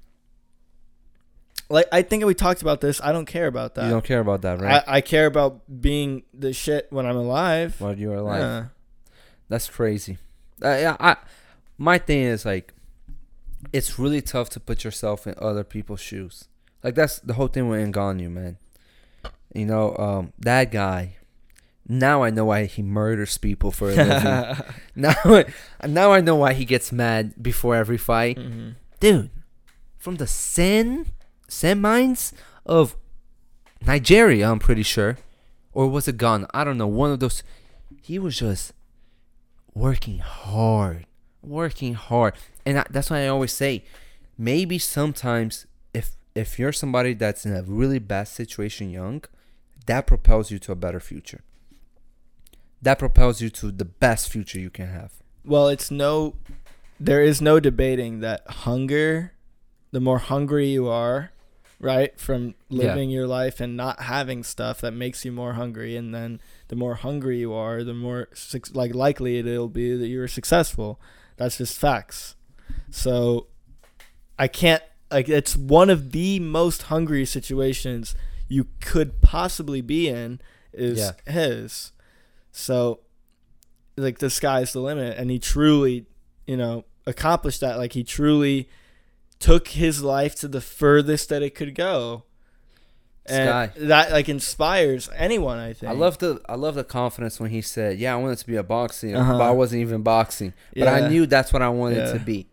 Like 1.70 1.86
I 1.92 2.00
think 2.02 2.24
we 2.24 2.34
talked 2.34 2.62
about 2.62 2.80
this. 2.80 3.00
I 3.02 3.12
don't 3.12 3.26
care 3.26 3.46
about 3.46 3.74
that. 3.74 3.84
you 3.84 3.90
don't 3.90 4.04
care 4.04 4.20
about 4.20 4.40
that, 4.42 4.60
right? 4.60 4.82
I, 4.88 4.96
I 4.96 5.00
care 5.02 5.26
about 5.26 5.60
being 5.82 6.22
the 6.32 6.52
shit 6.54 6.86
when 6.90 7.04
I'm 7.04 7.16
alive. 7.16 7.78
While 7.80 7.98
you 7.98 8.10
are 8.12 8.16
alive. 8.16 8.40
Yeah. 8.40 8.64
That's 9.50 9.68
crazy. 9.68 10.16
Uh, 10.62 10.68
yeah, 10.70 10.96
I. 10.98 11.16
My 11.80 11.98
thing 11.98 12.22
is 12.22 12.44
like, 12.44 12.74
it's 13.72 13.98
really 13.98 14.20
tough 14.22 14.50
to 14.50 14.60
put 14.60 14.84
yourself 14.84 15.26
in 15.26 15.34
other 15.38 15.64
people's 15.64 16.00
shoes. 16.00 16.48
Like 16.82 16.94
that's 16.94 17.18
the 17.20 17.34
whole 17.34 17.48
thing 17.48 17.68
with 17.68 17.80
Ngannou, 17.92 18.30
man. 18.30 18.58
You 19.54 19.66
know, 19.66 19.96
um, 19.96 20.32
that 20.38 20.70
guy. 20.70 21.16
Now 21.90 22.22
I 22.22 22.30
know 22.30 22.44
why 22.44 22.66
he 22.66 22.82
murders 22.82 23.38
people 23.38 23.70
for 23.70 23.90
a 23.90 23.94
living. 23.94 24.64
now, 24.94 25.14
now 25.86 26.12
I 26.12 26.20
know 26.20 26.36
why 26.36 26.52
he 26.52 26.64
gets 26.66 26.92
mad 26.92 27.34
before 27.42 27.74
every 27.74 27.96
fight, 27.96 28.36
Mhm. 28.36 28.74
dude. 29.00 29.30
From 29.96 30.16
the 30.16 30.26
sand, 30.26 31.10
sand 31.48 31.80
mines 31.82 32.32
of 32.66 32.94
Nigeria, 33.84 34.50
I'm 34.50 34.58
pretty 34.58 34.82
sure, 34.82 35.16
or 35.72 35.88
was 35.88 36.06
it 36.08 36.18
Ghana? 36.18 36.46
I 36.52 36.62
don't 36.64 36.78
know. 36.78 36.86
One 36.86 37.10
of 37.12 37.20
those. 37.20 37.42
He 38.02 38.18
was 38.18 38.38
just 38.38 38.72
working 39.74 40.18
hard, 40.18 41.06
working 41.42 41.94
hard, 41.94 42.34
and 42.68 42.78
I, 42.80 42.84
that's 42.90 43.08
why 43.10 43.24
I 43.24 43.28
always 43.28 43.52
say, 43.52 43.84
maybe 44.36 44.78
sometimes 44.78 45.66
if 45.94 46.06
if 46.34 46.58
you're 46.58 46.72
somebody 46.72 47.14
that's 47.14 47.44
in 47.46 47.52
a 47.56 47.62
really 47.62 47.98
bad 47.98 48.28
situation 48.28 48.90
young, 48.90 49.24
that 49.86 50.06
propels 50.06 50.50
you 50.52 50.58
to 50.60 50.72
a 50.72 50.76
better 50.76 51.00
future. 51.00 51.42
That 52.80 52.98
propels 52.98 53.40
you 53.40 53.50
to 53.50 53.72
the 53.72 53.84
best 53.84 54.30
future 54.30 54.60
you 54.60 54.70
can 54.70 54.88
have. 54.88 55.12
Well, 55.44 55.68
it's 55.68 55.90
no, 55.90 56.34
there 57.00 57.22
is 57.22 57.40
no 57.42 57.58
debating 57.58 58.20
that 58.20 58.42
hunger, 58.66 59.32
the 59.90 60.00
more 60.00 60.18
hungry 60.18 60.68
you 60.68 60.86
are, 60.88 61.32
right, 61.80 62.12
from 62.20 62.54
Yeah. 62.68 62.84
living 62.88 63.10
your 63.10 63.26
life 63.26 63.60
and 63.60 63.76
not 63.76 64.02
having 64.02 64.44
stuff 64.44 64.80
that 64.82 64.92
makes 64.92 65.24
you 65.24 65.32
more 65.32 65.54
hungry, 65.54 65.96
and 65.96 66.14
then 66.14 66.40
the 66.68 66.76
more 66.76 66.96
hungry 66.96 67.38
you 67.38 67.52
are, 67.52 67.82
the 67.82 67.94
more 67.94 68.28
like 68.74 68.94
likely 68.94 69.38
it'll 69.38 69.68
be 69.68 69.96
that 69.96 70.06
you're 70.06 70.28
successful. 70.28 71.00
That's 71.36 71.58
just 71.58 71.78
facts. 71.78 72.36
So, 72.90 73.46
I 74.38 74.48
can't 74.48 74.82
like 75.10 75.28
it's 75.28 75.56
one 75.56 75.90
of 75.90 76.12
the 76.12 76.38
most 76.40 76.82
hungry 76.82 77.24
situations 77.24 78.14
you 78.48 78.66
could 78.80 79.20
possibly 79.20 79.80
be 79.80 80.08
in 80.08 80.40
is 80.72 80.98
Yeah. 80.98 81.12
his. 81.32 81.92
So, 82.52 83.00
like 83.96 84.18
the 84.18 84.30
sky's 84.30 84.72
the 84.72 84.80
limit, 84.80 85.16
and 85.18 85.30
he 85.30 85.38
truly, 85.38 86.06
you 86.46 86.56
know, 86.56 86.84
accomplished 87.06 87.60
that. 87.60 87.78
Like 87.78 87.92
he 87.94 88.04
truly 88.04 88.68
took 89.38 89.68
his 89.68 90.02
life 90.02 90.34
to 90.36 90.48
the 90.48 90.60
furthest 90.60 91.28
that 91.28 91.42
it 91.42 91.54
could 91.54 91.74
go. 91.74 92.24
And 93.26 93.70
Sky. 93.70 93.80
that 93.86 94.10
like 94.12 94.28
inspires 94.30 95.10
anyone, 95.14 95.58
I 95.58 95.74
think. 95.74 95.90
I 95.90 95.94
love 95.94 96.16
the 96.18 96.40
I 96.48 96.54
love 96.54 96.74
the 96.76 96.84
confidence 96.84 97.38
when 97.38 97.50
he 97.50 97.60
said, 97.60 97.98
"Yeah, 97.98 98.14
I 98.14 98.16
wanted 98.16 98.38
to 98.38 98.46
be 98.46 98.56
a 98.56 98.62
boxer, 98.62 99.14
Uh-huh. 99.14 99.32
but 99.38 99.42
I 99.42 99.50
wasn't 99.50 99.82
even 99.82 100.02
boxing, 100.02 100.54
but 100.74 100.84
Yeah. 100.84 100.92
I 100.94 101.08
knew 101.08 101.26
that's 101.26 101.52
what 101.52 101.60
I 101.60 101.68
wanted 101.68 101.98
Yeah. 101.98 102.12
to 102.14 102.18
be." 102.20 102.46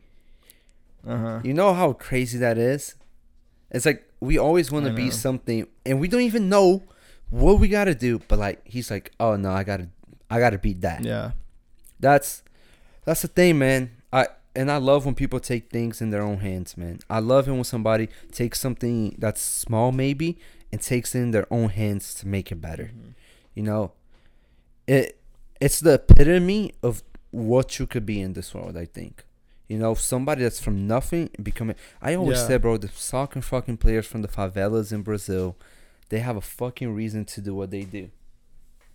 Uh-huh. 1.08 1.40
You 1.44 1.54
know 1.54 1.74
how 1.74 1.94
crazy 1.94 2.38
that 2.40 2.58
is? 2.58 2.96
It's 3.72 3.86
like 3.86 4.10
we 4.20 4.38
always 4.38 4.72
want 4.72 4.86
to 4.86 4.94
be 4.94 5.12
something 5.12 5.68
and 5.86 6.00
we 6.00 6.08
don't 6.08 6.22
even 6.22 6.50
know 6.50 6.84
what 7.30 7.60
we 7.60 7.68
got 7.68 7.86
to 7.86 7.96
do, 7.96 8.20
but 8.28 8.40
like 8.40 8.62
he's 8.66 8.90
like, 8.90 9.12
"Oh 9.20 9.36
no, 9.36 9.52
I 9.52 9.64
got 9.64 9.78
to 9.78 9.90
I 10.30 10.40
gotta 10.40 10.58
beat 10.58 10.82
that. 10.82 11.04
Yeah. 11.04 11.32
That's 12.00 12.44
that's 13.06 13.22
the 13.22 13.28
thing, 13.28 13.60
man. 13.60 13.92
I 14.12 14.28
and 14.56 14.72
I 14.72 14.78
love 14.78 15.06
when 15.06 15.16
people 15.16 15.40
take 15.40 15.70
things 15.70 16.02
in 16.02 16.10
their 16.10 16.24
own 16.24 16.40
hands, 16.40 16.78
man. 16.78 17.00
I 17.10 17.20
love 17.20 17.48
it 17.48 17.52
when 17.52 17.64
somebody 17.64 18.10
takes 18.32 18.60
something 18.60 19.16
that's 19.18 19.42
small, 19.42 19.92
maybe, 19.92 20.38
and 20.72 20.82
takes 20.82 21.14
it 21.14 21.20
in 21.20 21.32
their 21.32 21.48
own 21.52 21.70
hands 21.70 22.14
to 22.16 22.28
make 22.28 22.52
it 22.52 22.62
better. 22.62 22.86
Mm-hmm. 22.86 23.10
You 23.54 23.64
know, 23.64 23.92
it 24.88 25.20
it's 25.62 25.80
the 25.80 25.94
epitome 25.94 26.74
of 26.82 27.04
what 27.32 27.80
you 27.80 27.88
could 27.88 28.06
be 28.06 28.22
in 28.22 28.34
this 28.34 28.54
world. 28.54 28.78
I 28.78 28.86
think. 28.86 29.25
You 29.68 29.78
know, 29.80 29.96
somebody 29.96 30.44
that's 30.44 30.60
from 30.60 30.88
nothing 30.88 31.30
becoming. 31.42 31.76
I 32.02 32.14
always 32.16 32.38
Yeah. 32.40 32.48
said, 32.48 32.62
bro, 32.62 32.78
the 32.78 32.90
soccer 32.90 33.42
fucking 33.42 33.78
players 33.78 34.06
from 34.06 34.22
the 34.22 34.28
favelas 34.28 34.92
in 34.92 35.02
Brazil, 35.02 35.56
they 36.10 36.20
have 36.20 36.38
a 36.38 36.42
fucking 36.42 36.94
reason 36.94 37.26
to 37.26 37.42
do 37.42 37.56
what 37.56 37.72
they 37.72 37.82
do. 37.84 38.10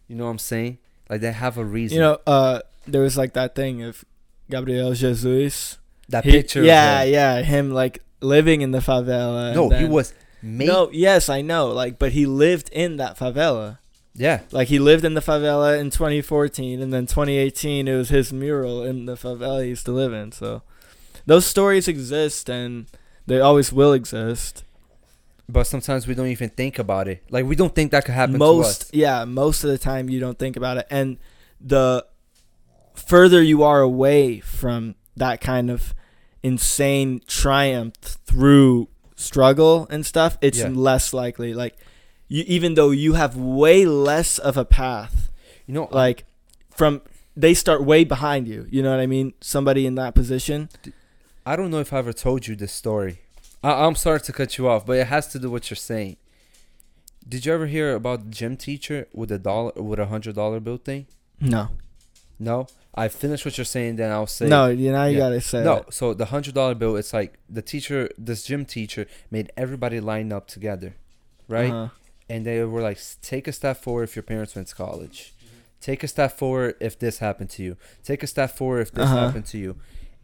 You 0.07 0.17
know 0.17 0.25
what 0.25 0.31
I'm 0.31 0.39
saying? 0.39 0.79
Like 1.09 1.21
they 1.23 1.33
have 1.33 1.59
a 1.59 1.65
reason. 1.65 1.97
You 1.97 2.03
know, 2.03 2.19
uh, 2.27 2.61
there 2.87 3.03
was 3.03 3.17
like 3.17 3.33
that 3.33 3.55
thing 3.57 3.83
of 3.83 4.05
Gabriel 4.49 4.95
Jesus. 4.95 5.79
that 6.09 6.25
He- 6.25 6.33
picture. 6.33 6.63
Yeah, 6.65 7.03
yeah, 7.05 7.41
him 7.43 7.71
like 7.73 8.03
living 8.21 8.63
in 8.63 8.71
the 8.73 8.79
favela. 8.81 9.55
No, 9.55 9.71
he 9.71 9.85
was 9.85 10.13
made. 10.43 10.67
No, 10.69 10.91
yes, 10.93 11.29
I 11.29 11.41
know. 11.41 11.69
Like, 11.69 11.99
but 12.01 12.13
he 12.13 12.27
lived 12.27 12.69
in 12.73 12.97
that 12.97 13.17
favela. 13.19 13.79
Yeah, 14.15 14.41
Like 14.51 14.69
he 14.69 14.79
lived 14.79 15.05
in 15.05 15.15
the 15.15 15.21
favela 15.21 15.79
in 15.79 15.91
2014, 15.91 16.81
and 16.83 16.93
then 16.93 17.07
2018 17.07 17.87
it 17.89 17.95
was 17.95 18.09
his 18.09 18.33
mural 18.33 18.83
in 18.83 19.07
the 19.07 19.15
favela 19.15 19.63
he 19.63 19.69
used 19.71 19.87
to 19.87 19.93
live 19.93 20.13
in. 20.13 20.33
So 20.33 20.63
those 21.27 21.47
stories 21.47 21.87
exist, 21.89 22.49
and 22.51 22.87
they 23.27 23.41
always 23.41 23.73
will 23.73 23.93
exist. 23.93 24.65
but 25.49 25.65
sometimes 25.65 26.07
we 26.07 26.15
don't 26.15 26.29
even 26.29 26.49
think 26.51 26.79
about 26.79 27.09
it. 27.09 27.23
Like 27.31 27.45
we 27.45 27.57
don't 27.57 27.75
think 27.75 27.91
that 27.93 28.05
could 28.05 28.15
happen 28.15 28.39
to 28.39 28.45
us. 28.45 28.57
most, 28.57 28.95
yeah, 28.95 29.25
most 29.25 29.65
of 29.65 29.71
the 29.71 29.79
time 29.79 30.09
you 30.09 30.21
don't 30.21 30.39
think 30.39 30.57
about 30.57 30.77
it, 30.79 30.87
and 30.91 31.17
the 31.61 32.05
further 32.95 33.43
you 33.43 33.63
are 33.63 33.81
away 33.81 34.41
from 34.41 34.95
that 35.17 35.41
kind 35.41 35.71
of 35.71 35.95
insane 36.43 37.21
triumph 37.27 37.95
through 38.27 38.89
struggle 39.17 39.87
and 39.91 40.05
stuff, 40.07 40.39
it's 40.41 40.59
Yeah. 40.59 40.69
less 40.69 41.13
likely. 41.13 41.53
Like 41.55 41.77
you, 42.33 42.43
even 42.47 42.71
though 42.79 42.93
you 43.05 43.13
have 43.23 43.33
way 43.37 43.85
less 43.85 44.39
of 44.39 44.57
a 44.57 44.65
path 44.65 45.15
You 45.67 45.75
know, 45.75 45.89
like 46.05 46.19
from 46.79 47.03
they 47.37 47.55
start 47.55 47.81
way 47.93 48.01
behind 48.05 48.49
you. 48.53 48.61
You 48.75 48.81
know 48.85 48.91
what 48.95 49.01
I 49.01 49.07
mean? 49.17 49.35
Somebody 49.55 49.83
in 49.91 49.95
that 49.97 50.13
position. 50.15 50.69
I 51.51 51.53
don't 51.57 51.71
know 51.73 51.81
if 51.87 51.93
I 51.93 51.99
ever 51.99 52.13
told 52.27 52.41
you 52.47 52.55
this 52.57 52.73
story. 52.73 53.15
I, 53.63 53.71
I'm 53.85 53.95
sorry 54.05 54.21
to 54.29 54.33
cut 54.33 54.51
you 54.59 54.65
off, 54.71 54.83
but 54.87 54.97
it 55.03 55.07
has 55.15 55.25
to 55.33 55.39
do 55.39 55.47
with 55.51 55.53
what 55.65 55.71
you're 55.71 55.77
saying. 55.93 56.17
Did 57.33 57.47
you 57.47 57.53
ever 57.57 57.67
hear 57.67 57.95
about 57.95 58.19
the 58.25 58.31
gym 58.31 58.57
teacher 58.57 59.07
with 59.13 59.31
a 59.31 59.39
dollar 59.39 59.73
with 59.89 59.99
a 60.01 60.07
hundred 60.07 60.35
dollar 60.35 60.59
bill 60.61 60.79
thing? 60.89 61.07
No, 61.41 61.69
No. 62.39 62.67
I 62.93 63.07
finished 63.09 63.45
what 63.47 63.57
you're 63.57 63.65
saying, 63.77 63.97
then 63.97 64.11
I'll 64.11 64.27
say 64.27 64.49
no. 64.49 64.63
You 64.69 64.91
now 64.91 65.05
you 65.05 65.13
yeah. 65.17 65.25
gotta 65.25 65.41
say 65.41 65.63
No, 65.63 65.75
it. 65.87 65.95
so 65.95 66.13
the 66.13 66.27
hundred 66.35 66.55
dollar 66.55 66.75
bill, 66.75 66.97
it's 66.97 67.13
like 67.13 67.39
the 67.49 67.63
teacher, 67.63 68.11
this 68.19 68.43
gym 68.49 68.65
teacher, 68.67 69.07
made 69.31 69.53
everybody 69.57 70.01
line 70.01 70.33
up 70.33 70.49
together, 70.49 70.91
right? 71.47 71.71
Uh-huh. 71.71 71.89
And 72.31 72.47
they 72.47 72.63
were 72.65 72.81
like, 72.91 72.99
take 73.23 73.45
a 73.49 73.53
step 73.53 73.77
forward 73.85 74.05
if 74.05 74.15
your 74.17 74.23
parents 74.23 74.55
went 74.57 74.69
to 74.69 74.75
college. 74.75 75.19
Take 75.81 76.01
a 76.05 76.09
step 76.09 76.31
forward 76.41 76.75
if 76.81 76.95
this 76.99 77.19
happened 77.19 77.51
to 77.57 77.63
you. 77.67 77.77
Take 78.05 78.23
a 78.23 78.27
step 78.35 78.51
forward 78.59 78.81
if 78.87 78.91
this 78.93 79.05
Uh-huh. 79.05 79.21
happened 79.27 79.47
to 79.47 79.59
you. 79.59 79.77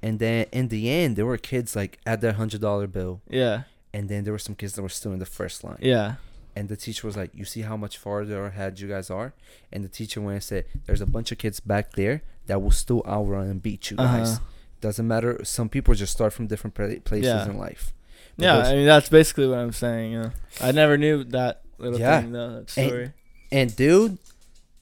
And 0.03 0.19
then 0.25 0.47
in 0.53 0.69
the 0.69 0.83
end, 1.01 1.17
there 1.17 1.27
were 1.27 1.39
kids 1.53 1.75
like 1.75 1.99
at 2.07 2.21
their 2.21 2.35
hundred 2.41 2.61
dollar 2.61 2.87
bill, 2.87 3.15
Yeah, 3.29 3.63
and 3.95 4.09
then 4.11 4.21
there 4.25 4.33
were 4.37 4.45
some 4.49 4.55
kids 4.55 4.73
that 4.75 4.83
were 4.83 4.97
still 5.01 5.13
in 5.13 5.19
the 5.19 5.27
first 5.39 5.65
line. 5.65 5.79
yeah, 5.81 6.09
And 6.55 6.69
the 6.69 6.77
teacher 6.77 7.07
was 7.09 7.17
like, 7.17 7.31
"You 7.35 7.45
see 7.45 7.63
how 7.71 7.77
much 7.85 7.95
farther 7.99 8.39
ahead 8.47 8.79
you 8.81 8.89
guys 8.89 9.09
are?" 9.11 9.33
And 9.73 9.83
the 9.87 9.89
teacher 9.99 10.21
went 10.21 10.35
and 10.41 10.43
said, 10.53 10.65
"There's 10.85 11.01
a 11.03 11.07
bunch 11.17 11.33
of 11.33 11.39
kids 11.39 11.59
back 11.61 11.87
there 12.01 12.17
that 12.49 12.59
will 12.63 12.71
still 12.85 13.03
outrun 13.07 13.49
and 13.53 13.61
beat 13.63 13.91
you 13.91 13.97
guys. 13.97 14.31
Uh-huh. 14.37 14.45
Doesn't 14.87 15.09
matter. 15.09 15.33
Some 15.45 15.69
people 15.69 15.93
just 15.95 16.13
start 16.13 16.33
from 16.33 16.47
different 16.47 16.75
places 17.05 17.27
Yeah. 17.27 17.45
in 17.51 17.57
life." 17.59 17.93
But 18.37 18.45
yeah. 18.45 18.59
I 18.71 18.73
mean, 18.77 18.87
that's 18.87 19.09
basically 19.09 19.49
what 19.49 19.59
I'm 19.59 19.73
saying. 19.73 20.13
Yeah, 20.13 20.31
I 20.61 20.71
never 20.73 20.97
knew 20.99 21.25
that 21.25 21.63
little 21.79 21.99
Yeah. 21.99 22.21
thing 22.21 22.33
though. 22.33 22.61
That 22.61 22.79
And- 22.79 23.13
And 23.53 23.77
dude, 23.77 24.19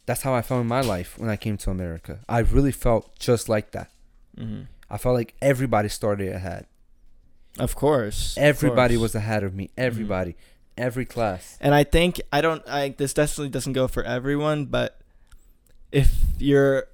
that's 0.07 0.23
how 0.23 0.35
I 0.35 0.43
felt 0.43 0.61
in 0.63 0.67
my 0.67 0.81
life 0.81 1.19
when 1.19 1.29
I 1.31 1.37
came 1.37 1.57
to 1.59 1.71
America. 1.71 2.21
I 2.29 2.39
really 2.41 2.73
felt 2.73 3.19
just 3.19 3.49
like 3.49 3.71
that. 3.73 3.91
hmm 4.37 4.63
I 4.91 4.99
felt 4.99 5.15
like 5.15 5.35
everybody 5.41 5.89
started 5.89 6.33
ahead. 6.33 6.67
Of 7.59 7.75
course, 7.75 8.37
of 8.37 8.43
Everybody 8.43 8.95
course. 8.97 9.03
was 9.03 9.15
ahead 9.15 9.43
of 9.45 9.55
me. 9.55 9.71
Everybody, 9.77 10.37
every 10.77 11.05
class. 11.05 11.57
And 11.61 11.75
I 11.75 11.85
think 11.85 12.21
I 12.33 12.41
don't. 12.41 12.63
I 12.69 12.91
this 12.91 13.15
definitely 13.15 13.51
doesn't 13.51 13.73
go 13.75 13.87
for 13.89 14.03
everyone, 14.03 14.67
but 14.67 14.99
if 15.93 16.11
you're 16.39 16.89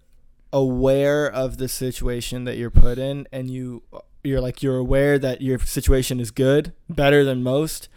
aware 0.52 1.26
of 1.30 1.56
the 1.56 1.68
situation 1.68 2.44
that 2.44 2.56
you're 2.58 2.70
put 2.70 2.98
in, 2.98 3.26
and 3.32 3.50
you 3.50 3.82
you're 4.22 4.40
like 4.40 4.62
you're 4.62 4.76
aware 4.76 5.18
that 5.18 5.40
your 5.40 5.58
situation 5.58 6.20
is 6.20 6.30
good, 6.30 6.72
better 6.88 7.24
than 7.24 7.42
most, 7.42 7.88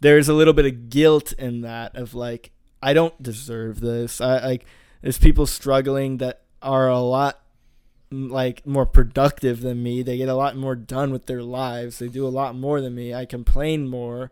there's 0.00 0.28
a 0.28 0.34
little 0.34 0.54
bit 0.54 0.66
of 0.66 0.90
guilt 0.90 1.32
in 1.34 1.60
that 1.62 1.96
of 1.96 2.14
like 2.14 2.50
I 2.82 2.92
don't 2.94 3.22
deserve 3.22 3.80
this. 3.80 4.20
I 4.20 4.44
like 4.44 4.64
there's 5.02 5.18
people 5.18 5.46
struggling 5.46 6.18
that 6.18 6.42
are 6.62 6.88
a 6.88 6.98
lot 7.00 7.40
like 8.10 8.66
more 8.66 8.86
productive 8.86 9.60
than 9.60 9.82
me. 9.82 10.02
They 10.02 10.16
get 10.16 10.28
a 10.28 10.34
lot 10.34 10.56
more 10.56 10.74
done 10.74 11.12
with 11.12 11.26
their 11.26 11.42
lives. 11.42 11.98
They 11.98 12.08
do 12.08 12.26
a 12.26 12.28
lot 12.28 12.54
more 12.56 12.80
than 12.80 12.94
me. 12.94 13.14
I 13.14 13.24
complain 13.24 13.88
more 13.88 14.30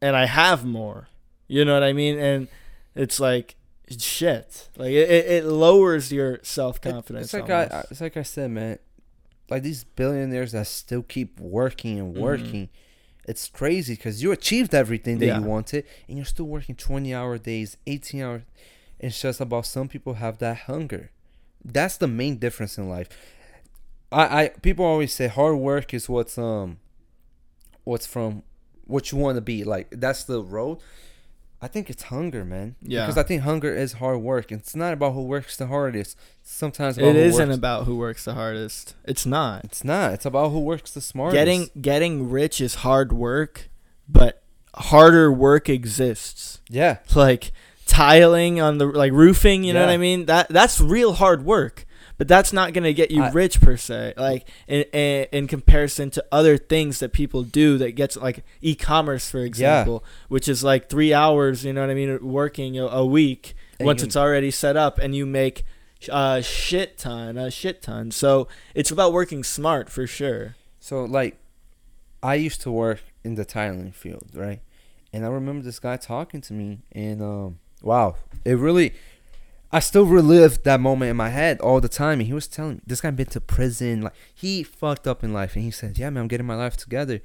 and 0.00 0.14
I 0.16 0.26
have 0.26 0.64
more. 0.64 1.08
You 1.48 1.64
know 1.64 1.74
what 1.74 1.82
I 1.82 1.92
mean? 1.92 2.18
And 2.18 2.48
it's 2.94 3.18
like 3.20 3.56
shit. 3.98 4.68
Like 4.76 4.90
it, 4.90 5.10
it, 5.10 5.26
it 5.26 5.44
lowers 5.44 6.12
your 6.12 6.40
self 6.42 6.76
It- 6.84 6.90
confidence. 6.90 7.26
It's 7.26 7.34
like 7.34 7.50
I, 7.50 7.84
it's 7.90 8.00
like 8.00 8.16
I 8.16 8.22
said, 8.22 8.50
man. 8.50 8.78
Like 9.50 9.62
these 9.62 9.84
billionaires 9.84 10.52
that 10.52 10.66
still 10.66 11.02
keep 11.02 11.38
working 11.40 11.98
and 11.98 12.14
Mhm. 12.14 12.20
working. 12.20 12.68
It's 13.26 13.48
crazy 13.48 13.94
because 13.94 14.22
you 14.22 14.32
achieved 14.32 14.74
everything 14.74 15.18
that 15.18 15.26
Yeah. 15.26 15.38
you 15.38 15.44
wanted, 15.44 15.84
and 16.08 16.16
you're 16.16 16.24
still 16.26 16.46
working 16.46 16.74
20 16.74 17.14
hour 17.14 17.38
days, 17.38 17.76
18 17.86 18.20
hours. 18.22 18.42
It's 18.98 19.20
just 19.20 19.40
about 19.40 19.66
some 19.66 19.88
people 19.88 20.14
have 20.14 20.38
that 20.38 20.56
hunger. 20.66 21.10
That's 21.64 21.96
the 21.96 22.08
main 22.08 22.36
difference 22.38 22.78
in 22.78 22.88
life. 22.88 23.08
I, 24.10 24.42
I 24.44 24.48
people 24.48 24.84
always 24.84 25.12
say 25.12 25.28
hard 25.28 25.56
work 25.56 25.94
is 25.94 26.08
what's 26.08 26.36
um 26.36 26.78
what's 27.84 28.06
from 28.06 28.42
what 28.86 29.10
you 29.10 29.18
want 29.18 29.36
to 29.36 29.40
be 29.40 29.64
like 29.64 29.88
that's 29.90 30.24
the 30.24 30.42
road 30.42 30.78
i 31.62 31.68
think 31.68 31.88
it's 31.88 32.02
hunger 32.04 32.44
man 32.44 32.74
Yeah. 32.82 33.02
because 33.06 33.16
i 33.16 33.22
think 33.22 33.42
hunger 33.42 33.72
is 33.74 33.94
hard 33.94 34.20
work 34.20 34.50
it's 34.52 34.74
not 34.76 34.92
about 34.92 35.12
who 35.14 35.22
works 35.22 35.56
the 35.56 35.68
hardest 35.68 36.18
sometimes 36.42 36.98
about 36.98 37.10
it 37.10 37.16
isn't 37.16 37.48
works- 37.48 37.56
about 37.58 37.84
who 37.86 37.96
works 37.96 38.24
the 38.24 38.34
hardest. 38.34 38.94
It's 39.04 39.24
not. 39.24 39.64
it's 39.64 39.84
not 39.84 40.12
it's 40.14 40.26
about 40.26 40.48
who 40.50 40.60
works 40.60 40.90
the 40.90 41.00
smartest 41.00 41.34
Getting 41.34 41.70
getting 41.80 42.28
rich 42.30 42.60
is 42.60 42.74
hard 42.86 43.12
work, 43.12 43.70
but 44.08 44.42
harder 44.74 45.32
work 45.32 45.68
exists. 45.68 46.60
yeah 46.68 46.98
Like 47.14 47.52
tiling 47.86 48.60
on 48.60 48.78
the 48.78 48.86
like 48.86 49.12
roofing, 49.12 49.62
you 49.64 49.72
know 49.72 49.80
what 49.82 49.90
I 49.90 49.98
mean? 49.98 50.26
That 50.26 50.48
that's 50.48 50.80
real 50.80 51.12
hard 51.14 51.44
work. 51.44 51.86
But 52.22 52.28
that's 52.28 52.52
not 52.52 52.72
gonna 52.72 52.92
get 52.92 53.10
you 53.10 53.20
I- 53.20 53.30
rich 53.32 53.60
per 53.60 53.76
se. 53.76 54.14
Like 54.16 54.48
in, 54.68 54.82
in 54.92 55.26
in 55.32 55.46
comparison 55.48 56.08
to 56.10 56.24
other 56.30 56.56
things 56.56 57.00
that 57.00 57.12
people 57.12 57.42
do 57.42 57.78
that 57.78 57.96
gets 57.96 58.16
like 58.16 58.44
e-commerce, 58.60 59.28
for 59.28 59.40
example, 59.40 60.04
which 60.28 60.46
is 60.46 60.62
like 60.62 60.88
three 60.88 61.12
hours. 61.12 61.64
You 61.64 61.72
know 61.72 61.80
what 61.80 61.90
I 61.90 61.94
mean? 61.94 62.24
Working 62.24 62.78
a, 62.78 62.86
a 62.86 63.04
week 63.04 63.54
And 63.80 63.86
once 63.86 64.02
you- 64.02 64.06
it's 64.06 64.14
already 64.14 64.52
set 64.52 64.76
up, 64.76 64.98
and 65.00 65.16
you 65.16 65.26
make 65.26 65.64
a 66.08 66.40
shit 66.44 66.96
ton, 66.96 67.36
a 67.36 67.50
shit 67.50 67.82
ton. 67.82 68.12
So 68.12 68.46
it's 68.72 68.92
about 68.92 69.12
working 69.12 69.42
smart 69.42 69.90
for 69.90 70.06
sure. 70.06 70.54
So 70.78 71.04
like, 71.04 71.38
I 72.22 72.36
used 72.36 72.60
to 72.60 72.70
work 72.70 73.00
in 73.24 73.34
the 73.34 73.44
tiling 73.44 73.90
field, 73.90 74.28
right? 74.32 74.60
And 75.12 75.24
I 75.24 75.28
remember 75.28 75.64
this 75.64 75.80
guy 75.80 75.96
talking 75.96 76.40
to 76.42 76.52
me, 76.52 76.82
and 76.92 77.20
um, 77.20 77.58
wow, 77.82 78.14
it 78.44 78.58
really, 78.58 78.94
I 79.72 79.80
still 79.80 80.04
relive 80.04 80.62
that 80.64 80.80
moment 80.80 81.10
in 81.10 81.16
my 81.16 81.30
head 81.30 81.58
all 81.60 81.80
the 81.80 81.88
time. 81.88 82.20
And 82.20 82.26
he 82.26 82.34
was 82.34 82.46
telling 82.46 82.74
me 82.76 82.80
this 82.86 83.00
guy 83.00 83.10
been 83.10 83.26
to 83.26 83.40
prison, 83.40 84.02
like 84.02 84.12
he 84.34 84.62
fucked 84.62 85.06
up 85.06 85.24
in 85.24 85.32
life, 85.32 85.54
and 85.54 85.64
he 85.64 85.70
said, 85.70 85.98
"Yeah, 85.98 86.10
man, 86.10 86.22
I'm 86.22 86.28
getting 86.28 86.46
my 86.46 86.56
life 86.56 86.76
together." 86.76 87.20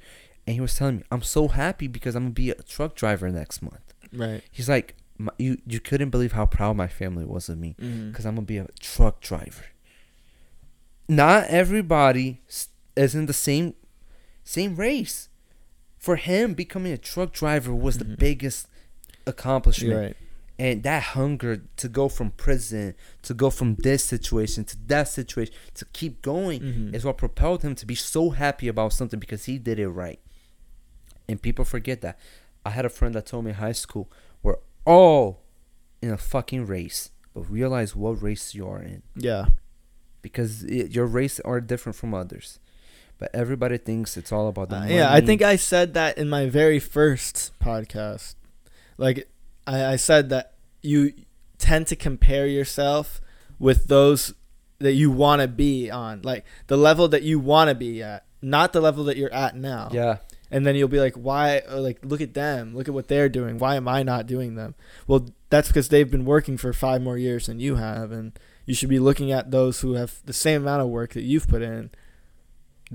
And 0.46 0.54
he 0.54 0.60
was 0.60 0.74
telling 0.74 0.96
me, 0.98 1.02
"I'm 1.12 1.22
so 1.22 1.48
happy 1.48 1.88
because 1.88 2.14
I'm 2.14 2.22
gonna 2.24 2.32
be 2.32 2.50
a 2.50 2.54
truck 2.62 2.94
driver 2.94 3.28
next 3.30 3.60
month." 3.60 3.92
Right. 4.12 4.42
He's 4.50 4.68
like, 4.68 4.94
"You 5.38 5.58
you 5.66 5.78
couldn't 5.80 6.08
believe 6.10 6.32
how 6.32 6.46
proud 6.46 6.76
my 6.76 6.88
family 6.88 7.24
was 7.26 7.48
of 7.50 7.58
me." 7.58 7.76
Mm-hmm. 7.80 8.10
because 8.10 8.24
I'm 8.24 8.34
gonna 8.36 8.46
be 8.46 8.58
a 8.58 8.68
truck 8.80 9.20
driver. 9.20 9.64
Not 11.08 11.44
everybody 11.48 12.40
is 12.96 13.14
in 13.14 13.26
the 13.26 13.32
same 13.32 13.74
same 14.44 14.76
race. 14.76 15.28
For 15.98 16.16
him, 16.16 16.54
becoming 16.54 16.92
a 16.92 16.98
truck 16.98 17.32
driver 17.32 17.74
was 17.74 17.98
the 17.98 18.04
Mhm. 18.04 18.18
biggest 18.18 18.68
accomplishment, 19.26 19.96
right. 19.98 20.16
And 20.58 20.82
that 20.82 21.02
hunger 21.14 21.62
to 21.76 21.88
go 21.88 22.08
from 22.08 22.30
prison 22.32 22.94
to 23.22 23.32
go 23.34 23.48
from 23.50 23.76
this 23.76 24.02
situation 24.02 24.64
to 24.64 24.76
that 24.88 25.06
situation 25.08 25.54
to 25.74 25.84
keep 25.92 26.20
going 26.22 26.60
Mhm. 26.60 26.94
is 26.94 27.04
what 27.04 27.16
propelled 27.16 27.62
him 27.62 27.74
to 27.76 27.86
be 27.86 27.94
so 27.94 28.30
happy 28.30 28.66
about 28.68 28.92
something 28.92 29.20
because 29.20 29.44
he 29.44 29.58
did 29.58 29.78
it 29.78 29.88
right. 29.88 30.18
And 31.28 31.40
people 31.40 31.64
forget 31.64 32.00
that. 32.00 32.18
I 32.64 32.70
had 32.70 32.84
a 32.84 32.88
friend 32.88 33.14
that 33.14 33.26
told 33.26 33.44
me 33.44 33.50
in 33.50 33.56
high 33.56 33.72
school 33.72 34.10
we're 34.42 34.58
all 34.84 35.42
in 36.02 36.10
a 36.10 36.16
fucking 36.18 36.66
race, 36.66 37.10
but 37.34 37.42
realize 37.50 37.94
what 37.94 38.20
race 38.22 38.54
you 38.54 38.66
are 38.68 38.82
in 38.82 39.02
Yeah. 39.14 39.46
because 40.22 40.64
it, 40.64 40.90
your 40.92 41.06
race 41.06 41.38
are 41.40 41.60
different 41.60 41.96
from 41.96 42.14
others. 42.14 42.58
But 43.18 43.30
everybody 43.34 43.78
thinks 43.78 44.16
it's 44.16 44.30
all 44.32 44.48
about 44.48 44.68
the 44.70 44.76
Uh, 44.76 44.80
money. 44.80 44.94
yeah, 44.96 45.12
I 45.12 45.20
think 45.20 45.42
I 45.42 45.56
said 45.56 45.94
that 45.94 46.18
in 46.18 46.28
my 46.28 46.48
very 46.48 46.78
first 46.78 47.52
podcast. 47.60 48.34
Like, 48.96 49.28
I, 49.68 49.92
I 49.92 49.96
said 49.96 50.30
that 50.30 50.54
you 50.82 51.12
tend 51.58 51.86
to 51.88 51.96
compare 51.96 52.46
yourself 52.46 53.20
with 53.58 53.86
those 53.88 54.34
that 54.78 54.92
you 54.92 55.10
want 55.10 55.42
to 55.42 55.48
be 55.48 55.90
on, 55.90 56.22
like 56.22 56.44
the 56.68 56.76
level 56.76 57.08
that 57.08 57.22
you 57.22 57.38
want 57.38 57.68
to 57.68 57.74
be 57.74 58.02
at, 58.02 58.24
not 58.40 58.72
the 58.72 58.80
level 58.80 59.04
that 59.04 59.16
you're 59.16 59.32
at 59.32 59.56
now. 59.56 59.88
yeah, 59.92 60.18
And 60.50 60.64
then 60.64 60.76
you'll 60.76 60.88
be 60.88 61.00
like, 61.00 61.14
why? 61.14 61.62
Like, 61.68 61.98
look 62.04 62.20
at 62.20 62.34
them. 62.34 62.76
Look 62.76 62.86
at 62.88 62.94
what 62.94 63.08
they're 63.08 63.28
doing. 63.28 63.58
Why 63.58 63.74
am 63.74 63.88
I 63.88 64.02
not 64.04 64.26
doing 64.26 64.54
them? 64.54 64.74
Well, 65.08 65.28
that's 65.50 65.68
because 65.68 65.88
they've 65.88 66.10
been 66.10 66.24
working 66.24 66.56
for 66.56 66.72
five 66.72 67.02
more 67.02 67.18
years 67.18 67.46
than 67.46 67.58
you 67.58 67.76
have, 67.76 68.12
and 68.12 68.38
you 68.66 68.74
should 68.74 68.88
be 68.88 69.00
looking 69.00 69.32
at 69.32 69.50
those 69.50 69.80
who 69.80 69.94
have 69.94 70.20
the 70.24 70.32
same 70.32 70.62
amount 70.62 70.82
of 70.82 70.88
work 70.88 71.14
that 71.14 71.22
you've 71.22 71.48
put 71.48 71.62
in. 71.62 71.90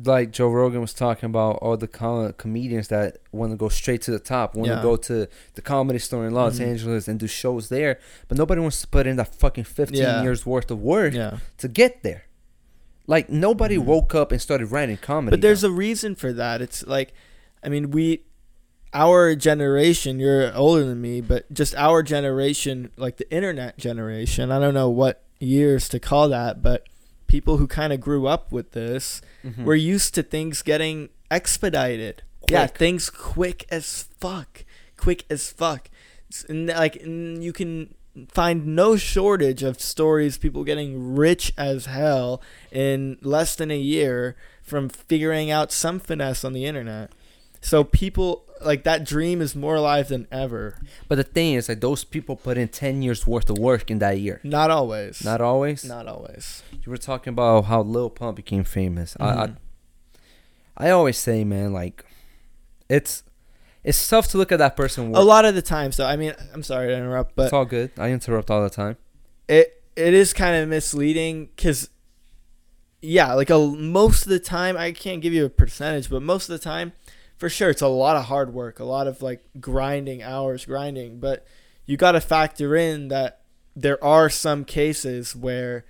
Like 0.02 0.32
Joe 0.32 0.48
Rogan 0.50 0.82
was 0.82 0.94
talking 0.94 1.28
about 1.28 1.58
all 1.58 1.78
the 1.78 1.88
com- 1.88 2.34
comedians 2.34 2.88
that 2.88 3.18
want 3.32 3.52
to 3.52 3.58
go 3.58 3.70
straight 3.70 4.02
to 4.04 4.12
the 4.12 4.20
top, 4.20 4.56
want 4.56 4.68
to 4.70 4.76
Yeah. 4.76 4.82
go 4.82 4.96
to 4.96 5.28
the 5.54 5.62
comedy 5.62 6.00
store 6.00 6.26
in 6.26 6.34
Los 6.34 6.58
Mhm. 6.60 6.66
Angeles 6.68 7.08
and 7.08 7.20
do 7.20 7.28
shows 7.28 7.70
there, 7.70 8.00
but 8.28 8.38
nobody 8.38 8.60
wants 8.60 8.82
to 8.82 8.88
put 8.88 9.06
in 9.06 9.18
that 9.18 9.36
fucking 9.36 9.66
15 9.66 10.00
Yeah. 10.02 10.24
years 10.24 10.46
worth 10.46 10.72
of 10.72 10.82
work 10.82 11.14
Yeah. 11.14 11.38
to 11.60 11.68
get 11.68 12.02
there. 12.02 12.24
Like 13.06 13.30
nobody 13.30 13.78
Mhm. 13.78 13.86
woke 13.86 14.16
up 14.16 14.32
and 14.32 14.42
started 14.42 14.68
writing 14.72 14.98
comedy. 14.98 15.32
But 15.36 15.42
there's 15.42 15.62
now. 15.64 15.70
a 15.70 15.74
reason 15.74 16.16
for 16.16 16.34
that. 16.34 16.62
It's 16.62 16.88
like, 16.88 17.14
I 17.64 17.70
mean, 17.70 17.92
we, 17.92 18.24
our 18.94 19.36
generation, 19.36 20.20
you're 20.20 20.56
older 20.56 20.86
than 20.86 21.02
me, 21.02 21.22
but 21.22 21.52
just 21.54 21.76
our 21.76 22.02
generation, 22.02 22.90
like 22.98 23.18
the 23.18 23.32
internet 23.32 23.78
generation, 23.78 24.52
I 24.52 24.60
don't 24.60 24.74
know 24.74 24.90
what 24.90 25.22
years 25.40 25.90
to 25.90 26.00
call 26.00 26.30
that, 26.30 26.62
but 26.64 26.84
people 27.34 27.58
who 27.58 27.66
kind 27.66 27.92
of 27.92 28.00
grew 28.00 28.28
up 28.28 28.52
with 28.52 28.74
this, 28.74 29.20
Mhm. 29.44 29.64
we're 29.66 29.74
used 29.96 30.14
to 30.14 30.22
things 30.22 30.62
getting 30.62 31.10
expedited. 31.32 32.22
Yeah, 32.48 32.68
things 32.68 33.10
quick 33.10 33.66
as 33.72 34.06
fuck. 34.20 34.64
Quick 34.98 35.26
as 35.32 35.50
fuck. 35.50 35.90
And 36.48 36.68
like, 36.68 36.96
and 36.98 37.44
you 37.44 37.52
can 37.52 37.96
find 38.28 38.76
no 38.76 38.96
shortage 38.98 39.64
of 39.64 39.80
stories 39.82 40.38
people 40.38 40.64
getting 40.64 41.16
rich 41.16 41.52
as 41.58 41.88
hell 41.88 42.40
in 42.72 43.18
less 43.24 43.56
than 43.56 43.72
a 43.72 43.80
year 43.80 44.36
from 44.62 44.88
figuring 44.90 45.50
out 45.50 45.72
some 45.72 46.00
finesse 46.00 46.44
on 46.46 46.54
the 46.54 46.66
internet. 46.66 47.12
So 47.62 47.84
people 47.84 48.46
like 48.66 48.84
that 48.84 49.04
dream 49.04 49.42
is 49.42 49.56
more 49.56 49.76
alive 49.76 50.08
than 50.10 50.28
ever. 50.32 50.78
But 51.08 51.16
the 51.16 51.24
thing 51.24 51.54
is, 51.54 51.70
like 51.70 51.82
those 51.82 52.04
people 52.04 52.36
put 52.36 52.58
in 52.58 52.68
10 52.68 53.02
years 53.02 53.26
worth 53.28 53.50
of 53.50 53.58
work 53.58 53.90
in 53.92 54.00
that 54.00 54.20
year. 54.20 54.40
Not 54.44 54.72
always. 54.72 55.24
Not 55.24 55.42
always. 55.42 55.84
Not 55.86 56.08
always. 56.08 56.64
You 56.84 56.90
were 56.92 56.98
talking 56.98 57.32
about 57.34 57.66
how 57.66 57.82
Lil 57.82 58.10
Pump 58.10 58.36
became 58.38 58.64
famous. 58.64 59.16
I, 59.20 59.26
I 59.30 59.48
Mhm. 59.48 59.56
I 60.76 60.90
always 60.90 61.18
say, 61.18 61.44
man, 61.44 61.72
like 61.74 62.04
it's 62.90 63.24
it's 63.84 64.08
tough 64.08 64.28
to 64.30 64.38
look 64.38 64.52
at 64.52 64.60
that 64.60 64.76
person. 64.76 65.14
a 65.14 65.22
lot 65.22 65.46
of 65.46 65.56
the 65.56 65.62
time, 65.62 65.92
so 65.92 66.06
I 66.06 66.16
mean, 66.16 66.34
I'm 66.54 66.64
sorry 66.64 66.88
to 66.88 66.96
interrupt, 66.98 67.36
but 67.36 67.44
it's 67.44 67.54
all 67.54 67.66
good. 67.66 67.92
I 67.98 68.12
interrupt 68.12 68.50
all 68.50 68.64
the 68.64 68.70
time. 68.70 68.98
it 69.48 69.84
it 69.96 70.14
is 70.16 70.34
kind 70.34 70.56
of 70.62 70.68
misleading 70.70 71.50
because 71.56 71.90
yeah 73.02 73.34
like 73.34 73.50
a, 73.52 73.60
most 73.60 74.24
of 74.24 74.30
the 74.30 74.40
time 74.40 74.78
i 74.78 74.92
can't 74.92 75.22
give 75.22 75.34
you 75.34 75.46
a 75.46 75.50
percentage 75.50 76.10
but 76.10 76.22
most 76.24 76.50
of 76.50 76.54
the 76.58 76.64
time 76.64 76.94
for 77.38 77.50
sure 77.50 77.70
it's 77.70 77.82
a 77.82 77.88
lot 77.88 78.16
of 78.16 78.26
hard 78.26 78.54
work 78.54 78.80
a 78.80 78.84
lot 78.84 79.08
of 79.08 79.22
like 79.22 79.44
grinding 79.60 80.22
hours 80.24 80.66
grinding 80.66 81.20
but 81.20 81.46
you 81.86 81.98
got 81.98 82.14
to 82.14 82.22
factor 82.22 82.76
in 82.76 83.10
that 83.10 83.42
there 83.76 84.02
are 84.04 84.30
some 84.30 84.66
cases 84.66 85.36
where 85.36 85.86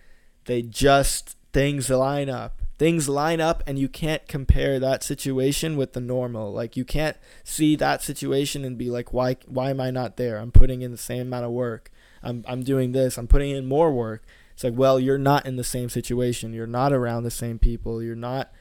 they 0.45 0.61
just 0.61 1.37
things 1.51 1.89
line 1.89 2.29
up. 2.29 2.59
Things 2.79 3.07
line 3.07 3.39
up 3.39 3.63
and 3.67 3.77
you 3.77 3.87
can't 3.87 4.27
compare 4.27 4.79
that 4.79 5.03
situation 5.03 5.77
with 5.77 5.93
the 5.93 6.01
normal. 6.01 6.51
Like 6.51 6.75
you 6.75 6.83
can't 6.83 7.15
see 7.43 7.75
that 7.75 8.01
situation 8.01 8.65
and 8.65 8.77
be 8.77 8.89
like 8.89 9.13
why 9.13 9.37
why 9.45 9.69
am 9.69 9.79
i 9.79 9.91
not 9.91 10.17
there? 10.17 10.37
I'm 10.37 10.51
putting 10.51 10.81
in 10.81 10.91
the 10.91 10.97
same 10.97 11.27
amount 11.27 11.45
of 11.45 11.51
work. 11.51 11.91
I'm 12.23 12.43
i'm 12.47 12.63
doing 12.63 12.91
this. 12.91 13.17
I'm 13.17 13.27
putting 13.27 13.51
in 13.51 13.67
more 13.67 13.93
work. 13.93 14.23
It's 14.53 14.63
like 14.63 14.73
well 14.75 14.99
you're 14.99 15.19
not 15.19 15.45
in 15.45 15.55
the 15.55 15.63
same 15.63 15.89
situation. 15.89 16.53
You're 16.53 16.67
not 16.67 16.91
around 16.91 17.23
the 17.23 17.31
same 17.31 17.59
people. 17.59 18.01
You're 18.01 18.15
not 18.15 18.51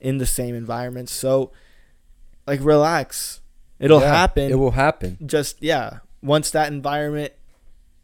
in 0.00 0.18
the 0.18 0.26
same 0.26 0.54
environment. 0.54 1.08
So 1.08 1.50
like 2.46 2.60
relax 2.62 3.40
it'll 3.78 4.00
Yeah, 4.00 4.14
happen 4.14 4.50
It 4.50 4.58
will 4.58 4.72
happen. 4.72 5.18
just 5.24 5.62
yeah 5.62 5.98
once 6.22 6.50
that 6.50 6.70
environment 6.72 7.32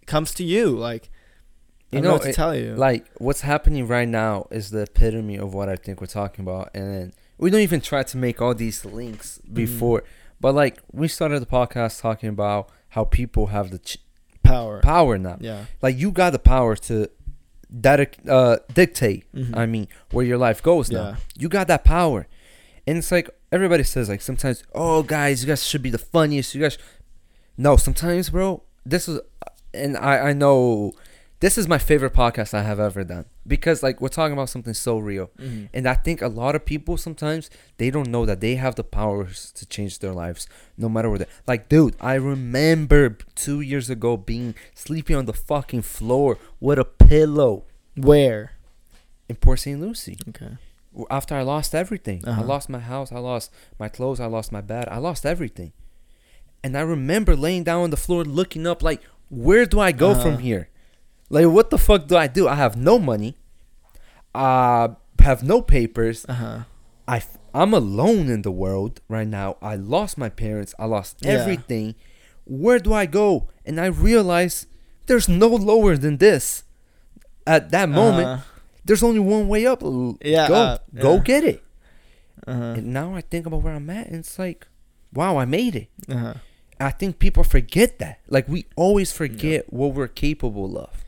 comes 0.07 0.33
to 0.35 0.45
you 0.45 0.71
like 0.71 1.11
I 1.93 1.97
You 1.97 2.03
know, 2.03 2.09
know, 2.09 2.15
what 2.15 2.23
to 2.23 2.29
it- 2.31 2.35
tell 2.35 2.55
you 2.55 2.75
Like 2.75 3.07
what's 3.19 3.41
happening 3.43 3.87
right 3.87 4.09
now 4.09 4.47
is 4.51 4.71
the 4.71 4.83
epitome 4.83 5.37
of 5.39 5.55
what 5.55 5.69
I 5.69 5.77
think 5.77 6.01
we're 6.01 6.07
talking 6.07 6.45
about, 6.45 6.71
and 6.75 6.85
then 6.95 7.13
we 7.39 7.49
don't 7.51 7.61
even 7.63 7.81
try 7.81 8.03
to 8.03 8.17
make 8.17 8.43
all 8.43 8.55
these 8.55 8.85
links 8.85 9.41
Mm-hmm. 9.45 9.55
before. 9.55 10.05
But 10.41 10.55
like 10.55 10.81
we 10.93 11.09
started 11.09 11.41
the 11.41 11.47
podcast 11.47 12.01
talking 12.01 12.29
about 12.29 12.69
how 12.91 13.05
people 13.05 13.47
have 13.49 13.71
the 13.71 13.79
ch- 13.79 13.99
power 14.43 14.81
power 14.81 15.17
now. 15.19 15.37
yeah 15.41 15.65
Like 15.81 15.97
you 15.99 16.11
got 16.11 16.31
the 16.33 16.39
power 16.39 16.77
to 16.89 17.09
dedic- 17.75 18.29
uh, 18.29 18.59
dictate. 18.73 19.25
Mhm. 19.35 19.57
I 19.57 19.67
mean, 19.67 19.89
where 20.11 20.25
your 20.25 20.39
life 20.39 20.63
goes 20.63 20.91
now. 20.91 21.09
Yeah. 21.11 21.17
You 21.39 21.49
got 21.49 21.69
that 21.69 21.85
power, 21.85 22.27
and 22.89 22.99
it's 22.99 23.13
like 23.13 23.29
everybody 23.53 23.85
says. 23.85 24.09
Like 24.09 24.23
sometimes, 24.23 24.65
oh 24.75 25.03
guys, 25.03 25.43
you 25.43 25.49
guys 25.49 25.63
should 25.69 25.83
be 25.83 25.91
the 25.91 25.99
funniest. 26.15 26.55
You 26.55 26.63
guys, 26.63 26.79
no. 27.57 27.77
Sometimes, 27.77 28.31
bro, 28.31 28.63
this 28.85 29.09
is, 29.09 29.21
and 29.75 29.97
I 29.97 30.31
I 30.31 30.33
know 30.33 30.93
this 31.41 31.57
is 31.57 31.69
my 31.69 31.79
favorite 31.79 32.15
podcast 32.15 32.53
I 32.55 32.63
have 32.63 32.81
ever 32.81 33.05
done 33.05 33.27
because 33.47 33.83
like 33.83 34.01
we're 34.01 34.09
talking 34.09 34.33
about 34.33 34.49
something 34.49 34.75
so 34.75 34.99
real. 34.99 35.31
Mhm. 35.39 35.69
And 35.73 35.87
I 35.87 35.95
think 35.95 36.21
a 36.23 36.29
lot 36.29 36.55
of 36.57 36.65
people 36.65 36.97
sometimes 36.97 37.51
they 37.77 37.91
don't 37.91 38.09
know 38.09 38.25
that 38.27 38.41
they 38.41 38.57
have 38.57 38.75
the 38.75 38.85
powers 38.85 39.53
to 39.59 39.67
change 39.67 40.01
their 40.01 40.13
lives, 40.13 40.49
no 40.77 40.89
matter 40.89 41.09
what. 41.11 41.21
They, 41.21 41.27
like, 41.47 41.69
dude, 41.69 41.95
I 42.01 42.15
remember 42.15 43.17
two 43.35 43.61
years 43.61 43.89
ago 43.91 44.17
being 44.17 44.55
sleeping 44.75 45.15
on 45.17 45.27
the 45.27 45.33
fucking 45.51 45.83
floor 45.83 46.39
with 46.59 46.79
a 46.79 46.85
pillow 46.85 47.65
where 47.97 48.53
in 49.29 49.37
Port 49.37 49.61
St. 49.61 49.79
Lucie. 49.81 50.19
okay 50.31 50.57
After 51.11 51.35
I 51.37 51.43
lost 51.43 51.75
everything, 51.75 52.23
I 52.27 52.31
Uh-huh. 52.31 52.45
lost 52.45 52.69
my 52.69 52.81
house, 52.81 53.13
I 53.13 53.19
lost 53.19 53.51
my 53.79 53.89
clothes, 53.89 54.21
I 54.21 54.27
lost 54.27 54.51
my 54.53 54.61
bed, 54.61 54.89
I 54.91 54.99
lost 54.99 55.25
everything. 55.25 55.73
And 56.65 56.77
I 56.77 56.81
remember 56.81 57.37
laying 57.37 57.63
down 57.65 57.83
on 57.83 57.91
the 57.91 57.97
floor, 57.97 58.25
looking 58.25 58.67
up, 58.67 58.83
like, 58.83 59.01
where 59.31 59.65
do 59.67 59.79
I 59.81 59.93
go 59.93 60.11
Uh-huh. 60.11 60.23
from 60.23 60.39
here? 60.39 60.69
Like, 61.31 61.47
what 61.47 61.71
the 61.71 61.79
fuck 61.79 62.09
do 62.09 62.17
I 62.17 62.27
do? 62.27 62.49
I 62.49 62.55
have 62.57 62.77
no 62.77 62.99
money. 62.99 63.37
I 64.35 64.91
have 65.21 65.43
no 65.43 65.63
papers. 65.63 66.25
uh-huh 66.29 66.63
I 67.07 67.23
I'm 67.55 67.73
alone 67.73 68.29
in 68.29 68.43
the 68.43 68.51
world 68.51 69.01
right 69.09 69.27
now. 69.27 69.57
I 69.63 69.77
lost 69.77 70.19
my 70.19 70.29
parents. 70.29 70.75
I 70.79 70.85
lost 70.85 71.17
Yeah. 71.23 71.31
everything. 71.33 71.95
Where 72.45 72.79
do 72.79 72.93
I 72.93 73.07
go? 73.07 73.49
And 73.65 73.81
I 73.81 73.87
realize 73.87 74.67
there's 75.07 75.29
no 75.29 75.49
lower 75.49 75.97
than 75.97 76.19
this. 76.19 76.65
At 77.47 77.71
that 77.71 77.89
moment, 77.89 78.29
uh, 78.29 78.39
there's 78.89 79.05
only 79.05 79.21
one 79.21 79.47
way 79.47 79.67
up. 79.67 79.83
Yeah, 79.83 80.49
go 80.49 80.55
uh, 80.55 80.79
go 80.99 81.15
yeah. 81.15 81.23
get 81.23 81.45
it. 81.45 81.63
uh-huh 82.47 82.75
And 82.79 82.87
now 82.89 83.15
I 83.15 83.21
think 83.21 83.47
about 83.47 83.63
where 83.63 83.75
I'm 83.75 83.89
at, 83.91 84.09
and 84.09 84.17
it's 84.17 84.39
like, 84.39 84.67
wow, 85.13 85.37
I 85.37 85.45
made 85.45 85.77
it. 85.77 85.89
uh-huh 86.09 86.35
I 86.81 86.91
think 86.91 87.19
people 87.19 87.45
forget 87.45 87.99
that. 87.99 88.21
Like 88.29 88.49
we 88.49 88.67
always 88.77 89.13
forget 89.13 89.73
what 89.73 89.95
we're 89.95 90.09
capable 90.09 90.79
of. 90.79 91.05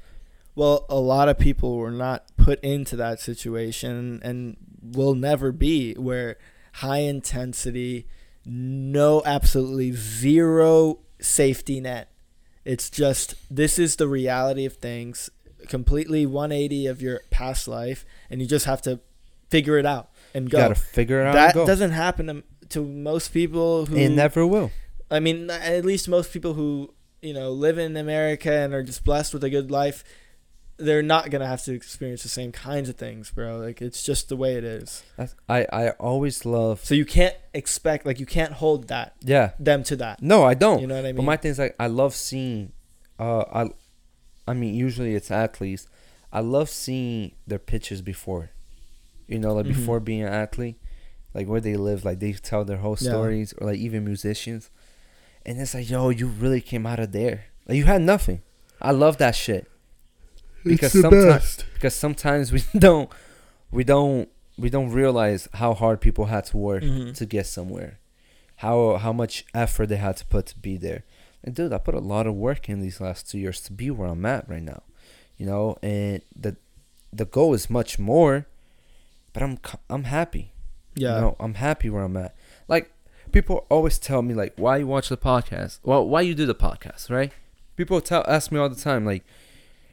Well, 0.54 0.84
a 0.88 0.98
lot 0.98 1.28
of 1.28 1.38
people 1.38 1.76
were 1.76 1.92
not 1.92 2.24
put 2.36 2.60
into 2.60 2.96
that 2.96 3.20
situation 3.20 4.20
and 4.22 4.56
will 4.82 5.14
never 5.14 5.52
be 5.52 5.94
where 5.94 6.38
high 6.74 6.98
intensity, 6.98 8.06
no 8.44 9.22
absolutely 9.24 9.92
zero 9.92 10.98
safety 11.20 11.80
net. 11.80 12.10
It's 12.64 12.90
just 12.90 13.34
this 13.48 13.78
is 13.78 13.96
the 13.96 14.08
reality 14.08 14.66
of 14.66 14.74
things, 14.74 15.30
completely 15.68 16.26
180 16.26 16.86
of 16.86 17.00
your 17.02 17.20
past 17.30 17.68
life 17.68 18.04
and 18.28 18.40
you 18.40 18.46
just 18.46 18.66
have 18.66 18.82
to 18.82 19.00
figure 19.48 19.78
it 19.78 19.86
out 19.86 20.10
and 20.34 20.44
You 20.46 20.50
go. 20.50 20.58
gotta 20.58 20.74
figure 20.74 21.20
it 21.20 21.26
out. 21.26 21.32
that 21.34 21.44
and 21.46 21.54
go. 21.54 21.66
doesn't 21.66 21.90
happen 21.92 22.26
to, 22.26 22.42
to 22.70 22.84
most 22.84 23.32
people 23.32 23.86
who 23.86 23.96
It 23.96 24.10
never 24.10 24.46
will. 24.46 24.70
I 25.10 25.18
mean, 25.20 25.50
at 25.50 25.84
least 25.84 26.08
most 26.08 26.32
people 26.32 26.54
who 26.54 26.94
you 27.22 27.34
know 27.34 27.50
live 27.52 27.78
in 27.78 27.96
America 27.96 28.50
and 28.52 28.72
are 28.72 28.82
just 28.82 29.04
blessed 29.04 29.34
with 29.34 29.42
a 29.44 29.50
good 29.50 29.70
life, 29.70 30.04
they're 30.76 31.02
not 31.02 31.28
gonna 31.30 31.46
have 31.48 31.62
to 31.64 31.74
experience 31.74 32.22
the 32.22 32.28
same 32.30 32.52
kinds 32.52 32.88
of 32.88 32.96
things, 32.96 33.30
bro. 33.32 33.58
Like 33.58 33.82
it's 33.82 34.02
just 34.02 34.28
the 34.28 34.36
way 34.36 34.54
it 34.54 34.64
is. 34.64 35.02
I 35.48 35.66
I 35.70 35.88
always 35.98 36.46
love. 36.46 36.82
So 36.84 36.94
you 36.94 37.04
can't 37.04 37.34
expect 37.52 38.06
like 38.06 38.20
you 38.20 38.26
can't 38.26 38.52
hold 38.52 38.88
that 38.88 39.14
Yeah. 39.20 39.50
them 39.58 39.82
to 39.84 39.96
that. 39.96 40.22
No, 40.22 40.44
I 40.44 40.54
don't. 40.54 40.80
You 40.80 40.86
know 40.86 40.94
what 40.94 41.00
I 41.04 41.08
mean? 41.08 41.16
But 41.16 41.24
my 41.24 41.36
thing 41.36 41.50
is 41.50 41.58
like 41.58 41.74
I 41.78 41.88
love 41.88 42.14
seeing, 42.14 42.72
uh, 43.18 43.68
I, 44.46 44.54
mean 44.54 44.74
usually 44.74 45.14
it's 45.14 45.30
athletes. 45.30 45.86
I 46.32 46.40
love 46.40 46.68
seeing 46.68 47.32
their 47.46 47.58
pitches 47.58 48.02
before, 48.02 48.50
you 49.28 49.38
know, 49.38 49.54
like 49.54 49.66
Mhm. 49.66 49.74
before 49.74 50.00
being 50.00 50.22
an 50.22 50.32
athlete, 50.32 50.76
like 51.34 51.46
where 51.48 51.60
they 51.60 51.76
live, 51.76 52.04
like 52.04 52.18
they 52.20 52.32
tell 52.32 52.64
their 52.64 52.78
whole 52.78 52.96
Yeah. 53.00 53.10
stories, 53.10 53.52
or 53.58 53.66
like 53.68 53.78
even 53.78 54.04
musicians, 54.04 54.70
and 55.46 55.60
it's 55.60 55.74
like, 55.74 55.88
yo, 55.90 56.08
you 56.10 56.26
really 56.26 56.60
came 56.60 56.86
out 56.86 56.98
of 57.00 57.12
there. 57.12 57.44
Like 57.66 57.76
you 57.78 57.84
had 57.84 58.02
nothing. 58.02 58.42
I 58.80 58.90
love 58.92 59.18
that 59.18 59.34
shit. 59.34 59.66
Because 60.64 60.92
sometimes 60.92 61.64
because 61.74 61.94
sometimes 61.94 62.52
we 62.52 62.62
don't 62.78 63.10
we 63.70 63.82
don't 63.84 64.28
we 64.58 64.68
don't 64.68 64.90
realize 64.90 65.48
how 65.54 65.72
hard 65.74 66.00
people 66.00 66.26
had 66.26 66.44
to 66.46 66.56
work 66.58 66.82
Mhm. 66.82 67.14
to 67.16 67.26
get 67.26 67.46
somewhere. 67.46 67.98
How 68.56 68.96
how 68.98 69.12
much 69.12 69.44
effort 69.54 69.86
they 69.86 69.96
had 69.96 70.16
to 70.18 70.26
put 70.26 70.46
to 70.46 70.58
be 70.58 70.76
there. 70.76 71.04
And 71.42 71.54
dude, 71.54 71.72
I 71.72 71.78
put 71.78 71.94
a 71.94 72.00
lot 72.00 72.26
of 72.26 72.34
work 72.34 72.68
in 72.68 72.80
these 72.80 73.00
last 73.00 73.30
two 73.30 73.38
years 73.38 73.60
to 73.62 73.72
be 73.72 73.90
where 73.90 74.08
I'm 74.08 74.26
at 74.26 74.48
right 74.48 74.62
now. 74.62 74.82
You 75.36 75.46
know, 75.46 75.78
and 75.82 76.22
the 76.36 76.56
the 77.12 77.24
goal 77.24 77.54
is 77.54 77.70
much 77.70 77.98
more, 77.98 78.46
but 79.32 79.42
I'm 79.42 79.58
I'm 79.88 80.04
happy. 80.04 80.52
Yeah. 80.94 81.14
You 81.14 81.20
know, 81.20 81.36
I'm 81.40 81.54
happy 81.54 81.88
where 81.88 82.02
I'm 82.02 82.16
at. 82.16 82.34
Like 82.68 82.92
people 83.32 83.66
always 83.70 83.98
tell 83.98 84.22
me 84.22 84.34
like 84.34 84.52
why 84.56 84.78
you 84.78 84.86
watch 84.86 85.08
the 85.08 85.16
podcast? 85.16 85.78
Well, 85.82 86.06
why 86.06 86.20
you 86.20 86.34
do 86.34 86.46
the 86.46 86.54
podcast, 86.54 87.10
right? 87.10 87.32
People 87.76 88.00
tell 88.00 88.24
ask 88.28 88.52
me 88.52 88.58
all 88.58 88.68
the 88.68 88.76
time 88.76 89.06
like 89.06 89.24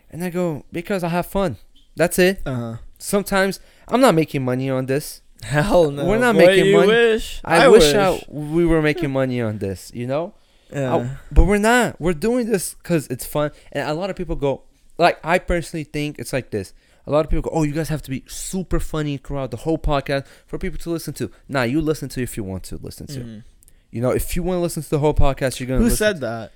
and 0.10 0.24
I 0.24 0.30
go 0.30 0.66
because 0.72 1.04
I 1.04 1.10
have 1.10 1.26
fun. 1.26 1.58
That's 1.96 2.20
it. 2.20 2.42
Uh 2.46 2.56
huh. 2.56 2.78
Sometimes 2.98 3.60
I'm 3.88 4.02
not 4.02 4.16
making 4.16 4.44
money 4.44 4.70
on 4.70 4.88
this. 4.88 5.22
Hell 5.44 5.92
no. 5.92 6.06
We're 6.06 6.18
not 6.18 6.36
Boy, 6.36 6.46
making 6.46 6.74
money. 6.74 6.88
Wish. 6.88 7.42
I, 7.46 7.68
wish, 7.68 7.94
I, 7.94 8.24
we 8.28 8.66
were 8.66 8.82
making 8.82 9.12
money 9.12 9.42
on 9.42 9.60
this, 9.60 9.92
you 9.94 10.08
know? 10.08 10.34
Yeah. 10.72 10.94
Oh, 10.96 11.10
but 11.32 11.46
we're 11.46 11.58
not. 11.58 12.00
We're 12.00 12.14
doing 12.14 12.50
this 12.50 12.74
because 12.76 13.08
it's 13.08 13.26
fun. 13.26 13.52
And 13.72 13.88
a 13.90 13.94
lot 13.94 14.10
of 14.10 14.16
people 14.16 14.36
go, 14.36 14.64
like, 14.98 15.20
I 15.24 15.40
personally 15.40 15.84
think 15.86 16.20
it's 16.20 16.34
like 16.34 16.52
this. 16.52 16.74
A 17.06 17.12
lot 17.12 17.24
of 17.26 17.30
people 17.32 17.50
go, 17.50 17.56
oh, 17.58 17.64
you 17.64 17.72
guys 17.72 17.88
have 17.90 18.02
to 18.02 18.10
be 18.10 18.24
super 18.28 18.80
funny 18.82 19.16
throughout 19.18 19.52
the 19.52 19.58
whole 19.58 19.78
podcast 19.78 20.28
for 20.46 20.58
people 20.58 20.78
to 20.80 20.90
listen 20.90 21.14
to. 21.16 21.32
Nah, 21.48 21.64
you 21.64 21.80
listen 21.80 22.10
to 22.10 22.22
if 22.22 22.36
you 22.36 22.44
want 22.44 22.64
to 22.64 22.78
listen 22.78 23.08
to. 23.08 23.20
Mhm. 23.22 23.44
You 23.92 24.02
know, 24.02 24.10
if 24.12 24.36
you 24.36 24.44
want 24.44 24.58
to 24.58 24.62
listen 24.62 24.84
to 24.84 24.90
the 24.90 25.00
whole 25.00 25.14
podcast, 25.14 25.60
you're 25.60 25.68
going 25.68 25.80
to 25.80 25.88
Who 25.88 25.96
said 25.96 26.20
that? 26.20 26.52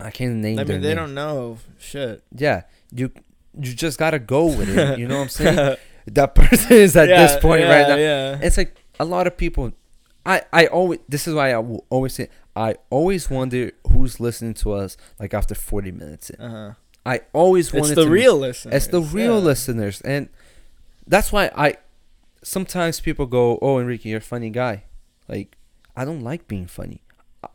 I 0.00 0.10
can't 0.10 0.36
name 0.36 0.58
I 0.58 0.64
mean, 0.64 0.80
they 0.80 0.88
name. 0.88 0.96
don't 0.96 1.14
know 1.14 1.58
shit. 1.78 2.22
Yeah, 2.34 2.62
you 2.90 3.10
you 3.60 3.74
just 3.74 3.98
got 3.98 4.12
to 4.12 4.18
go 4.18 4.46
with 4.46 4.70
it. 4.76 4.98
You 4.98 5.06
know 5.06 5.16
what 5.18 5.22
I'm 5.24 5.28
saying? 5.28 5.76
that 6.06 6.34
person 6.34 6.72
is 6.72 6.96
at 6.96 7.06
this 7.08 7.38
point 7.40 7.62
right 7.64 7.86
now. 7.86 7.96
Yeah. 7.96 8.38
It's 8.42 8.56
like 8.56 8.74
a 8.98 9.04
lot 9.04 9.26
of 9.26 9.36
people. 9.36 9.72
I 10.24 10.42
I 10.52 10.66
always 10.66 11.00
this 11.08 11.26
is 11.26 11.34
why 11.34 11.52
I 11.52 11.58
will 11.58 11.84
always 11.90 12.14
say 12.14 12.28
I 12.54 12.76
always 12.90 13.30
wonder 13.30 13.72
who's 13.90 14.20
listening 14.20 14.54
to 14.54 14.72
us 14.72 14.96
like 15.18 15.34
after 15.34 15.54
forty 15.54 15.90
minutes. 15.90 16.30
In. 16.30 16.40
Uh-huh. 16.40 16.72
I 17.04 17.20
always 17.32 17.68
It's 17.68 17.74
wanted 17.74 17.96
the 17.96 18.08
real 18.08 18.36
listeners. 18.36 18.74
It's 18.74 18.86
the 18.86 19.00
real 19.00 19.38
yeah. 19.38 19.44
listeners, 19.44 20.00
and 20.02 20.28
that's 21.06 21.32
why 21.32 21.50
I. 21.56 21.76
Sometimes 22.44 23.00
people 23.00 23.26
go, 23.26 23.58
"Oh, 23.62 23.78
Enrique, 23.78 24.10
you're 24.10 24.18
a 24.18 24.20
funny 24.20 24.50
guy." 24.50 24.84
Like, 25.28 25.56
I 25.96 26.04
don't 26.04 26.20
like 26.20 26.48
being 26.48 26.66
funny. 26.66 27.02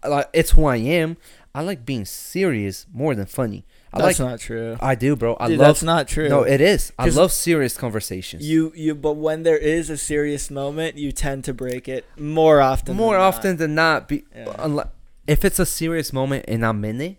I, 0.03 0.07
like 0.07 0.29
it's 0.33 0.51
who 0.51 0.65
I 0.65 0.77
am. 0.77 1.17
I 1.55 1.61
like 1.61 1.85
being 1.85 2.05
serious 2.05 2.85
more 2.93 3.15
than 3.15 3.25
funny. 3.25 3.65
I 3.97 4.07
That's 4.07 4.19
like. 4.19 4.29
not 4.31 4.39
true. 4.39 4.77
I 4.79 4.95
do, 4.95 5.15
bro. 5.15 5.35
I 5.39 5.47
Dude, 5.47 5.59
love. 5.59 5.67
that's 5.67 5.83
not 5.83 6.07
true. 6.07 6.29
No, 6.29 6.43
it 6.43 6.61
is. 6.61 6.91
I 6.97 7.09
love 7.09 7.31
serious 7.31 7.75
conversations. 7.77 8.47
you 8.47 8.71
you 8.75 8.95
but 8.95 9.13
when 9.13 9.43
there 9.43 9.57
is 9.57 9.89
a 9.89 9.97
serious 9.97 10.49
moment, 10.51 10.97
you 10.97 11.11
tend 11.11 11.43
to 11.45 11.53
break 11.53 11.87
it 11.87 12.05
more 12.17 12.61
often. 12.61 12.95
more 12.95 13.13
than 13.13 13.21
not. 13.21 13.27
often 13.27 13.57
than 13.57 13.75
not 13.75 14.07
be 14.07 14.23
Yeah. 14.35 14.45
unle- 14.67 14.89
if 15.27 15.43
it's 15.43 15.59
a 15.59 15.65
serious 15.65 16.13
moment 16.13 16.45
and 16.47 16.65
i'm 16.65 16.85
in 16.85 17.01
it 17.01 17.17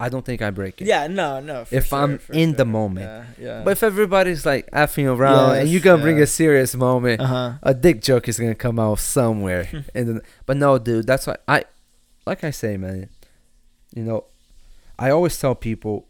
i 0.00 0.08
don't 0.08 0.24
think 0.24 0.40
i 0.40 0.48
break 0.50 0.80
it 0.80 0.86
Yeah, 0.86 1.06
no, 1.08 1.40
no. 1.40 1.66
for 1.66 1.74
If 1.74 1.88
sure, 1.88 1.98
I'm 1.98 2.16
for 2.18 2.32
in 2.32 2.54
the 2.56 2.64
moment. 2.64 3.04
Yeah, 3.06 3.24
yeah. 3.46 3.62
but 3.64 3.72
if 3.72 3.82
everybody's 3.82 4.46
like 4.46 4.64
effing 4.70 5.04
around 5.14 5.56
and 5.58 5.66
Yes, 5.68 5.72
you 5.74 5.80
gonna 5.80 6.00
bring 6.02 6.18
a 6.22 6.26
serious 6.26 6.74
moment 6.74 7.20
uh 7.20 7.26
huh. 7.26 7.52
a 7.62 7.74
dick 7.74 8.00
joke 8.00 8.28
is 8.28 8.38
gonna 8.40 8.54
come 8.54 8.78
out 8.80 8.98
somewhere 8.98 9.68
and 9.94 10.08
then, 10.08 10.20
but 10.46 10.56
no 10.56 10.78
dude 10.78 11.06
that's 11.06 11.26
why 11.26 11.36
i 11.46 11.64
like 12.24 12.44
i 12.44 12.50
say 12.50 12.78
man 12.78 13.10
you 13.94 14.02
know 14.04 14.24
i 14.98 15.10
always 15.10 15.36
tell 15.38 15.54
people 15.54 16.06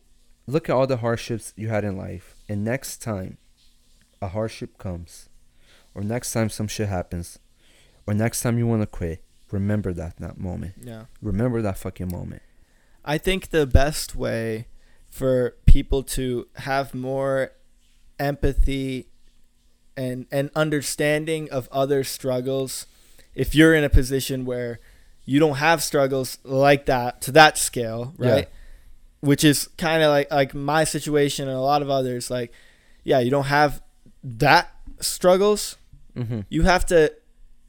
look 0.50 0.68
at 0.68 0.74
all 0.74 0.86
the 0.86 0.98
hardships 0.98 1.52
you 1.56 1.68
had 1.68 1.84
in 1.84 1.96
life 1.96 2.34
and 2.48 2.64
next 2.64 3.00
time 3.02 3.38
a 4.22 4.28
hardship 4.28 4.76
comes 4.78 5.28
or 5.94 6.02
next 6.02 6.32
time 6.32 6.48
some 6.48 6.68
shit 6.68 6.88
happens 6.88 7.38
or 8.06 8.14
next 8.14 8.40
time 8.42 8.58
you 8.58 8.66
want 8.66 8.82
to 8.82 8.86
quit 8.86 9.22
remember 9.50 9.92
that 9.92 10.16
that 10.18 10.38
moment 10.38 10.74
Yeah. 10.82 11.04
remember 11.22 11.62
that 11.62 11.78
fucking 11.78 12.08
moment 12.10 12.42
I 13.04 13.16
think 13.18 13.50
the 13.50 13.66
best 13.66 14.14
way 14.14 14.66
for 15.10 15.56
people 15.66 16.02
to 16.02 16.46
have 16.56 16.94
more 16.94 17.52
empathy 18.18 19.06
and 19.96 20.26
and 20.30 20.50
understanding 20.54 21.50
of 21.50 21.68
other 21.72 22.04
struggles 22.04 22.86
if 23.34 23.54
you're 23.54 23.74
in 23.74 23.84
a 23.84 23.88
position 23.88 24.44
where 24.44 24.78
you 25.24 25.38
don't 25.38 25.56
have 25.56 25.82
struggles 25.82 26.38
like 26.44 26.86
that 26.86 27.20
to 27.22 27.30
that 27.32 27.56
scale, 27.56 28.14
Yeah. 28.18 28.44
Which 29.20 29.44
is 29.44 29.68
kind 29.76 30.02
of 30.02 30.08
like 30.10 30.30
like 30.30 30.54
my 30.54 30.84
situation 30.84 31.46
and 31.48 31.56
a 31.56 31.60
lot 31.60 31.82
of 31.82 31.90
others 31.90 32.30
like 32.30 32.52
yeah, 33.04 33.18
you 33.20 33.30
don't 33.30 33.44
have 33.46 33.82
that 34.22 34.74
struggles. 35.00 35.76
mm-hmm. 36.16 36.40
You 36.48 36.62
have 36.62 36.84
to 36.86 37.12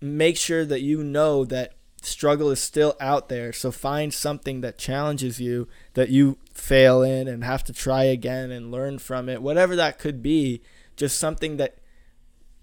make 0.02 0.36
sure 0.38 0.66
that 0.66 0.82
you 0.82 1.04
know 1.04 1.46
that 1.46 1.74
struggle 2.02 2.50
is 2.52 2.62
still 2.62 2.96
out 3.00 3.30
there. 3.30 3.54
So 3.54 3.72
find 3.72 4.14
something 4.14 4.62
that 4.62 4.78
challenges 4.78 5.40
you 5.40 5.68
that 5.94 6.10
you 6.10 6.38
fail 6.54 7.02
in 7.04 7.28
and 7.28 7.44
have 7.44 7.64
to 7.66 7.74
try 7.74 8.04
again 8.06 8.50
and 8.52 8.72
learn 8.72 8.98
from 9.00 9.30
it. 9.30 9.42
Whatever 9.42 9.76
that 9.76 10.00
could 10.00 10.22
be, 10.24 10.62
just 10.98 11.18
something 11.18 11.58
that 11.58 11.78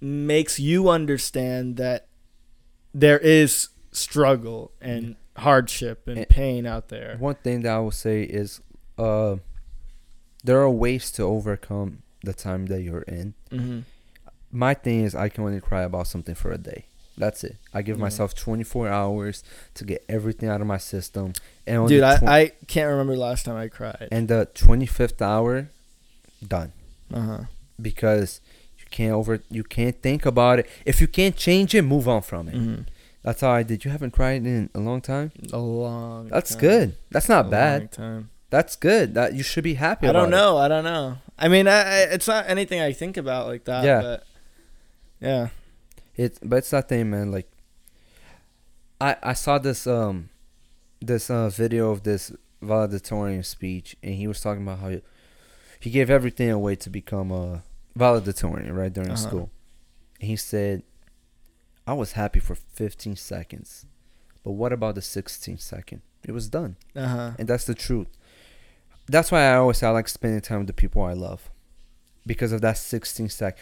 makes 0.00 0.58
you 0.58 0.88
understand 0.88 1.76
that 1.76 2.06
there 2.94 3.18
is 3.18 3.68
struggle 3.92 4.72
and 4.80 5.16
hardship 5.36 6.06
and 6.08 6.18
And- 6.18 6.28
pain 6.28 6.66
out 6.66 6.88
there. 6.88 7.16
one 7.18 7.36
thing 7.36 7.62
that 7.62 7.72
i 7.72 7.78
will 7.78 7.90
say 7.92 8.22
is 8.22 8.60
uh 8.98 9.36
there 10.44 10.60
are 10.60 10.70
ways 10.70 11.10
to 11.12 11.22
overcome 11.22 12.02
the 12.22 12.32
time 12.32 12.66
that 12.66 12.82
you're 12.82 13.02
in 13.02 13.34
hmm 13.50 13.80
my 14.50 14.72
thing 14.74 15.02
is 15.04 15.14
I 15.14 15.28
can 15.28 15.44
only 15.44 15.60
cry 15.60 15.82
about 15.82 16.06
something 16.06 16.34
for 16.34 16.50
a 16.50 16.56
day. 16.56 16.86
That's 17.18 17.44
it. 17.44 17.56
I 17.74 17.82
give 17.82 17.98
Yeah. 17.98 18.04
myself 18.04 18.34
24 18.34 18.88
hours 18.88 19.44
to 19.74 19.84
get 19.84 20.02
everything 20.08 20.48
out 20.48 20.62
of 20.62 20.66
my 20.66 20.78
system. 20.78 21.34
And 21.66 21.86
Dude, 21.86 22.02
the 22.02 22.22
I, 22.26 22.38
I 22.40 22.52
can't 22.66 22.88
remember 22.88 23.12
the 23.14 23.20
last 23.20 23.44
time 23.44 23.56
I 23.56 23.68
cried. 23.68 24.08
and 24.10 24.26
the 24.26 24.48
25th 24.54 25.20
hour, 25.20 25.68
done. 26.46 26.72
Uh 27.12 27.20
huh. 27.20 27.40
Because 27.82 28.40
you 28.78 28.86
can't 28.90 29.12
over, 29.12 29.42
you 29.50 29.64
can't 29.64 30.00
think 30.00 30.24
about 30.24 30.60
it. 30.60 30.66
If 30.86 31.02
you 31.02 31.08
can't 31.08 31.36
change 31.36 31.74
it, 31.74 31.82
move 31.82 32.08
on 32.08 32.22
from 32.22 32.48
it. 32.48 32.54
hmm 32.54 32.82
That's 33.22 33.42
how 33.42 33.50
I 33.50 33.62
did. 33.64 33.84
You 33.84 33.90
haven't 33.90 34.12
cried 34.12 34.46
in 34.46 34.70
a 34.74 34.80
long 34.80 35.02
time. 35.02 35.30
A 35.52 35.58
long. 35.58 36.28
That's 36.28 36.52
time. 36.52 36.60
good. 36.60 36.94
That's 37.10 37.28
not 37.28 37.46
A 37.46 37.50
bad. 37.50 37.98
That's 38.50 38.76
good. 38.76 39.14
That 39.14 39.34
you 39.34 39.42
should 39.42 39.64
be 39.64 39.74
happy. 39.74 40.08
I 40.08 40.12
don't 40.12 40.28
it. 40.28 40.36
know. 40.36 40.56
I 40.56 40.68
don't 40.68 40.84
know. 40.84 41.18
I 41.38 41.48
mean, 41.48 41.68
I, 41.68 41.80
I, 41.80 41.98
it's 42.14 42.26
not 42.26 42.48
anything 42.48 42.80
I 42.80 42.92
think 42.92 43.16
about 43.16 43.46
like 43.46 43.64
that. 43.64 43.84
Yeah. 43.84 44.00
But 44.02 44.24
yeah. 45.20 45.48
It's 46.16 46.38
but 46.42 46.56
it's 46.56 46.70
that 46.70 46.88
thing, 46.88 47.10
man. 47.10 47.30
Like, 47.30 47.48
I 49.00 49.16
I 49.22 49.32
saw 49.34 49.58
this 49.58 49.86
um, 49.86 50.30
this 51.00 51.30
uh 51.30 51.48
video 51.50 51.90
of 51.90 52.02
this 52.02 52.32
valedictorian 52.62 53.42
speech, 53.44 53.96
and 54.02 54.14
he 54.14 54.26
was 54.26 54.40
talking 54.40 54.62
about 54.62 54.80
how 54.80 54.88
he, 54.88 55.02
he 55.78 55.90
gave 55.90 56.10
everything 56.10 56.50
away 56.50 56.74
to 56.76 56.90
become 56.90 57.30
a 57.30 57.62
valedictorian 57.94 58.74
right 58.74 58.92
during 58.92 59.10
Uh-huh. 59.10 59.16
school. 59.28 59.50
And 60.20 60.28
he 60.30 60.36
said, 60.36 60.82
"I 61.86 61.92
was 61.92 62.12
happy 62.12 62.40
for 62.40 62.56
15 62.56 63.14
seconds, 63.16 63.86
but 64.42 64.52
what 64.52 64.72
about 64.72 64.96
the 64.96 65.02
16th 65.02 65.60
second? 65.60 66.02
It 66.24 66.32
was 66.32 66.48
done." 66.48 66.76
Uh 66.96 67.06
huh. 67.06 67.30
And 67.38 67.46
that's 67.48 67.64
the 67.64 67.74
truth. 67.76 68.08
That's 69.08 69.30
why 69.32 69.42
I 69.44 69.56
always 69.56 69.78
say 69.78 69.86
I 69.86 69.90
like 69.90 70.08
spending 70.08 70.40
time 70.40 70.58
with 70.58 70.66
the 70.66 70.72
people 70.72 71.02
I 71.02 71.12
love. 71.14 71.50
Because 72.26 72.52
of 72.52 72.60
that 72.60 72.76
16 72.76 73.28
sec. 73.30 73.56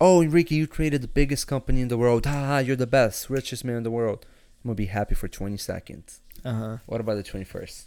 Oh, 0.00 0.22
Enrique, 0.22 0.54
you 0.56 0.66
created 0.66 1.02
the 1.02 1.08
biggest 1.08 1.46
company 1.46 1.80
in 1.80 1.88
the 1.88 1.98
world. 1.98 2.24
Ah, 2.26 2.58
you're 2.58 2.74
the 2.76 2.86
best, 2.86 3.30
richest 3.30 3.64
man 3.64 3.76
in 3.76 3.82
the 3.82 3.90
world. 3.90 4.26
I'm 4.64 4.68
going 4.68 4.76
to 4.76 4.80
be 4.82 4.86
happy 4.86 5.14
for 5.14 5.28
20 5.28 5.56
seconds. 5.58 6.20
Uh 6.44 6.52
huh. 6.54 6.76
What 6.86 7.00
about 7.00 7.14
the 7.16 7.22
21st? 7.22 7.84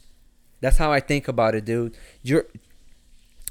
That's 0.61 0.77
how 0.77 0.91
I 0.93 0.99
think 1.01 1.27
about 1.27 1.55
it, 1.55 1.65
dude. 1.65 1.97
You're 2.21 2.45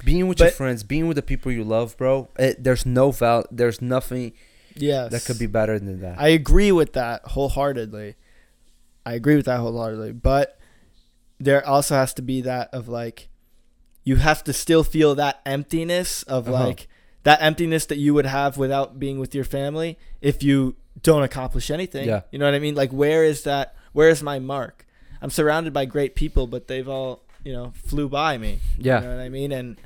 being 0.03 0.27
with 0.27 0.39
your 0.39 0.49
friends, 0.49 0.83
being 0.83 1.07
with 1.07 1.15
the 1.15 1.21
people 1.21 1.51
you 1.51 1.63
love, 1.63 1.95
bro. 1.97 2.29
It, 2.39 2.63
there's 2.63 2.85
no 2.85 3.11
val 3.11 3.45
there's 3.51 3.81
nothing 3.81 4.33
Yes. 4.75 5.11
that 5.11 5.23
could 5.25 5.37
be 5.37 5.45
better 5.45 5.77
than 5.77 6.01
that. 6.01 6.19
I 6.19 6.29
agree 6.29 6.71
with 6.71 6.93
that 6.93 7.21
wholeheartedly. 7.27 8.15
I 9.05 9.13
agree 9.13 9.35
with 9.35 9.45
that 9.45 9.59
wholeheartedly. 9.59 10.13
But 10.13 10.57
there 11.39 11.65
also 11.65 11.93
has 11.95 12.13
to 12.15 12.21
be 12.23 12.41
that 12.41 12.73
of 12.73 12.87
like, 12.87 13.29
you 14.03 14.17
have 14.17 14.43
to 14.43 14.53
still 14.53 14.83
feel 14.83 15.15
that 15.15 15.41
emptiness 15.45 16.23
of 16.23 16.47
Uh-huh. 16.49 16.65
like 16.67 16.87
that 17.23 17.41
emptiness 17.41 17.85
that 17.85 17.97
you 17.97 18.13
would 18.13 18.25
have 18.25 18.57
without 18.57 18.99
being 18.99 19.17
with 19.19 19.33
your 19.33 19.45
family 19.45 19.97
if 20.21 20.43
you 20.43 20.75
don't 21.01 21.23
accomplish 21.23 21.71
anything. 21.71 22.07
Yeah. 22.07 22.21
You 22.31 22.37
know 22.39 22.45
what 22.45 22.53
I 22.53 22.59
mean? 22.59 22.75
Like, 22.75 22.91
where 22.91 23.23
is 23.23 23.43
that? 23.43 23.75
Where 23.93 24.09
is 24.09 24.21
my 24.21 24.39
mark? 24.39 24.85
I'm 25.21 25.29
surrounded 25.29 25.71
by 25.71 25.85
great 25.85 26.15
people, 26.15 26.47
but 26.47 26.67
they've 26.67 26.87
all, 26.89 27.23
you 27.45 27.53
know, 27.53 27.71
flew 27.75 28.09
by 28.09 28.37
me. 28.37 28.59
yeah. 28.77 28.99
You 29.01 29.07
know 29.07 29.15
what 29.15 29.23
I 29.23 29.29
mean? 29.29 29.51
And 29.53 29.77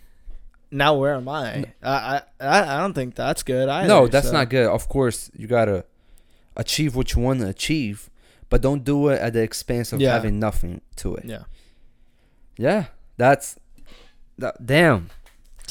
now 0.72 0.96
where 0.96 1.14
am 1.14 1.30
I? 1.30 1.66
I 1.84 2.22
I, 2.42 2.76
I 2.76 2.80
don't 2.82 2.94
think 2.94 3.14
that's 3.16 3.44
good 3.44 3.70
either. 3.70 3.88
No, 3.88 4.08
that's 4.08 4.28
so- 4.28 4.34
not 4.34 4.50
good. 4.50 4.66
Of 4.68 4.90
course, 4.90 5.30
you 5.38 5.46
gotta 5.48 5.86
achieve 6.56 6.96
what 6.96 7.14
you 7.14 7.22
want 7.22 7.40
to 7.42 7.48
achieve, 7.48 8.10
but 8.50 8.62
don't 8.62 8.84
do 8.84 9.10
it 9.10 9.22
at 9.22 9.34
the 9.34 9.44
expense 9.44 9.94
of 9.94 10.02
Yeah. 10.02 10.14
having 10.14 10.40
nothing 10.40 10.82
to 10.98 11.16
it. 11.16 11.26
Yeah. 11.26 11.44
Yeah, 12.58 12.86
that's 13.18 13.54
that. 13.54 13.62
Damn, 14.64 15.10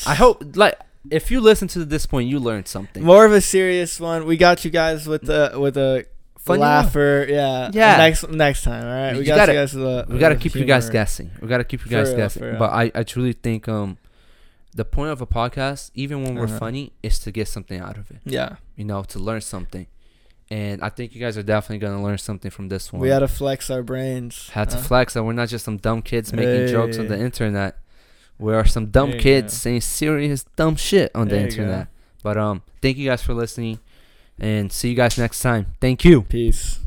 I 0.07 0.15
hope 0.15 0.43
like 0.57 0.79
if 1.11 1.31
you 1.31 1.41
listen 1.41 1.69
to 1.69 1.85
this 1.85 2.07
point, 2.07 2.29
you 2.29 2.39
learned 2.39 2.67
something. 2.69 3.03
More 3.05 3.25
of 3.25 3.33
a 3.33 3.41
serious 3.41 4.01
one. 4.01 4.27
We 4.27 4.37
got 4.37 4.65
you 4.65 4.71
guys 4.71 5.07
with 5.07 5.23
the 5.23 5.53
with 5.59 5.77
a 5.77 6.07
Funny 6.39 6.61
laugher. 6.61 7.27
Yeah. 7.29 7.71
Yeah. 7.73 7.97
Next 7.97 8.29
next 8.29 8.63
time. 8.63 8.85
All 8.85 8.91
right. 8.93 9.13
We 9.15 9.21
You 9.21 9.27
got 9.27 9.37
gotta- 9.37 9.53
you 9.53 9.59
guys 9.59 9.75
with 9.75 9.85
a. 9.85 10.07
we 10.09 10.19
gotta 10.19 10.37
keep 10.37 10.55
you 10.55 10.65
guys 10.65 10.89
guessing. 10.91 11.31
We 11.41 11.49
gotta 11.49 11.65
keep 11.65 11.85
you 11.85 11.91
guys 11.91 12.09
real, 12.09 12.17
guessing. 12.19 12.59
But 12.59 12.71
I, 12.73 12.93
I 12.95 13.03
truly 13.03 13.33
think 13.33 13.69
um 13.69 13.99
the 14.75 14.85
point 14.85 15.11
of 15.11 15.21
a 15.21 15.27
podcast, 15.27 15.91
even 15.95 16.23
when 16.23 16.35
we're 16.37 16.45
Uh-huh. 16.45 16.59
funny, 16.59 16.93
is 17.03 17.19
to 17.21 17.33
get 17.33 17.49
something 17.49 17.81
out 17.81 17.97
of 17.97 18.11
it. 18.11 18.19
Yeah. 18.25 18.57
You 18.77 18.85
know, 18.85 19.03
to 19.05 19.19
learn 19.19 19.41
something. 19.41 19.87
And 20.49 20.83
I 20.83 20.91
think 20.91 21.15
you 21.15 21.21
guys 21.21 21.37
are 21.37 21.43
definitely 21.43 21.79
gonna 21.85 22.03
learn 22.03 22.19
something 22.19 22.51
from 22.53 22.69
this 22.69 22.93
one. 22.93 23.01
We 23.03 23.09
had 23.09 23.21
to 23.21 23.29
flex 23.29 23.69
our 23.71 23.83
brains. 23.83 24.49
had 24.51 24.71
to 24.71 24.77
flex 24.79 25.15
that 25.15 25.25
we're 25.25 25.33
not 25.33 25.49
just 25.49 25.65
some 25.65 25.79
dumb 25.79 26.03
kids 26.03 26.33
making 26.33 26.69
jokes 26.69 26.99
on 26.99 27.09
the 27.09 27.19
internet. 27.19 27.79
We 28.39 28.53
are 28.55 28.67
some 28.67 28.87
dumb 28.87 29.13
kids 29.13 29.55
go. 29.55 29.59
saying 29.59 29.81
serious 29.83 30.45
dumb 30.57 30.77
shit 30.77 31.11
on 31.15 31.29
the 31.29 31.37
There 31.37 31.43
go. 31.43 31.49
internet. 31.49 31.89
But 32.23 32.37
um, 32.37 32.63
thank 32.83 32.97
you 32.97 33.09
guys 33.09 33.23
for 33.23 33.35
listening, 33.35 33.79
and 34.39 34.71
see 34.73 34.91
you 34.91 34.95
guys 34.95 35.17
next 35.17 35.41
time. 35.41 35.75
Thank 35.81 36.05
you. 36.05 36.23
Peace. 36.23 36.81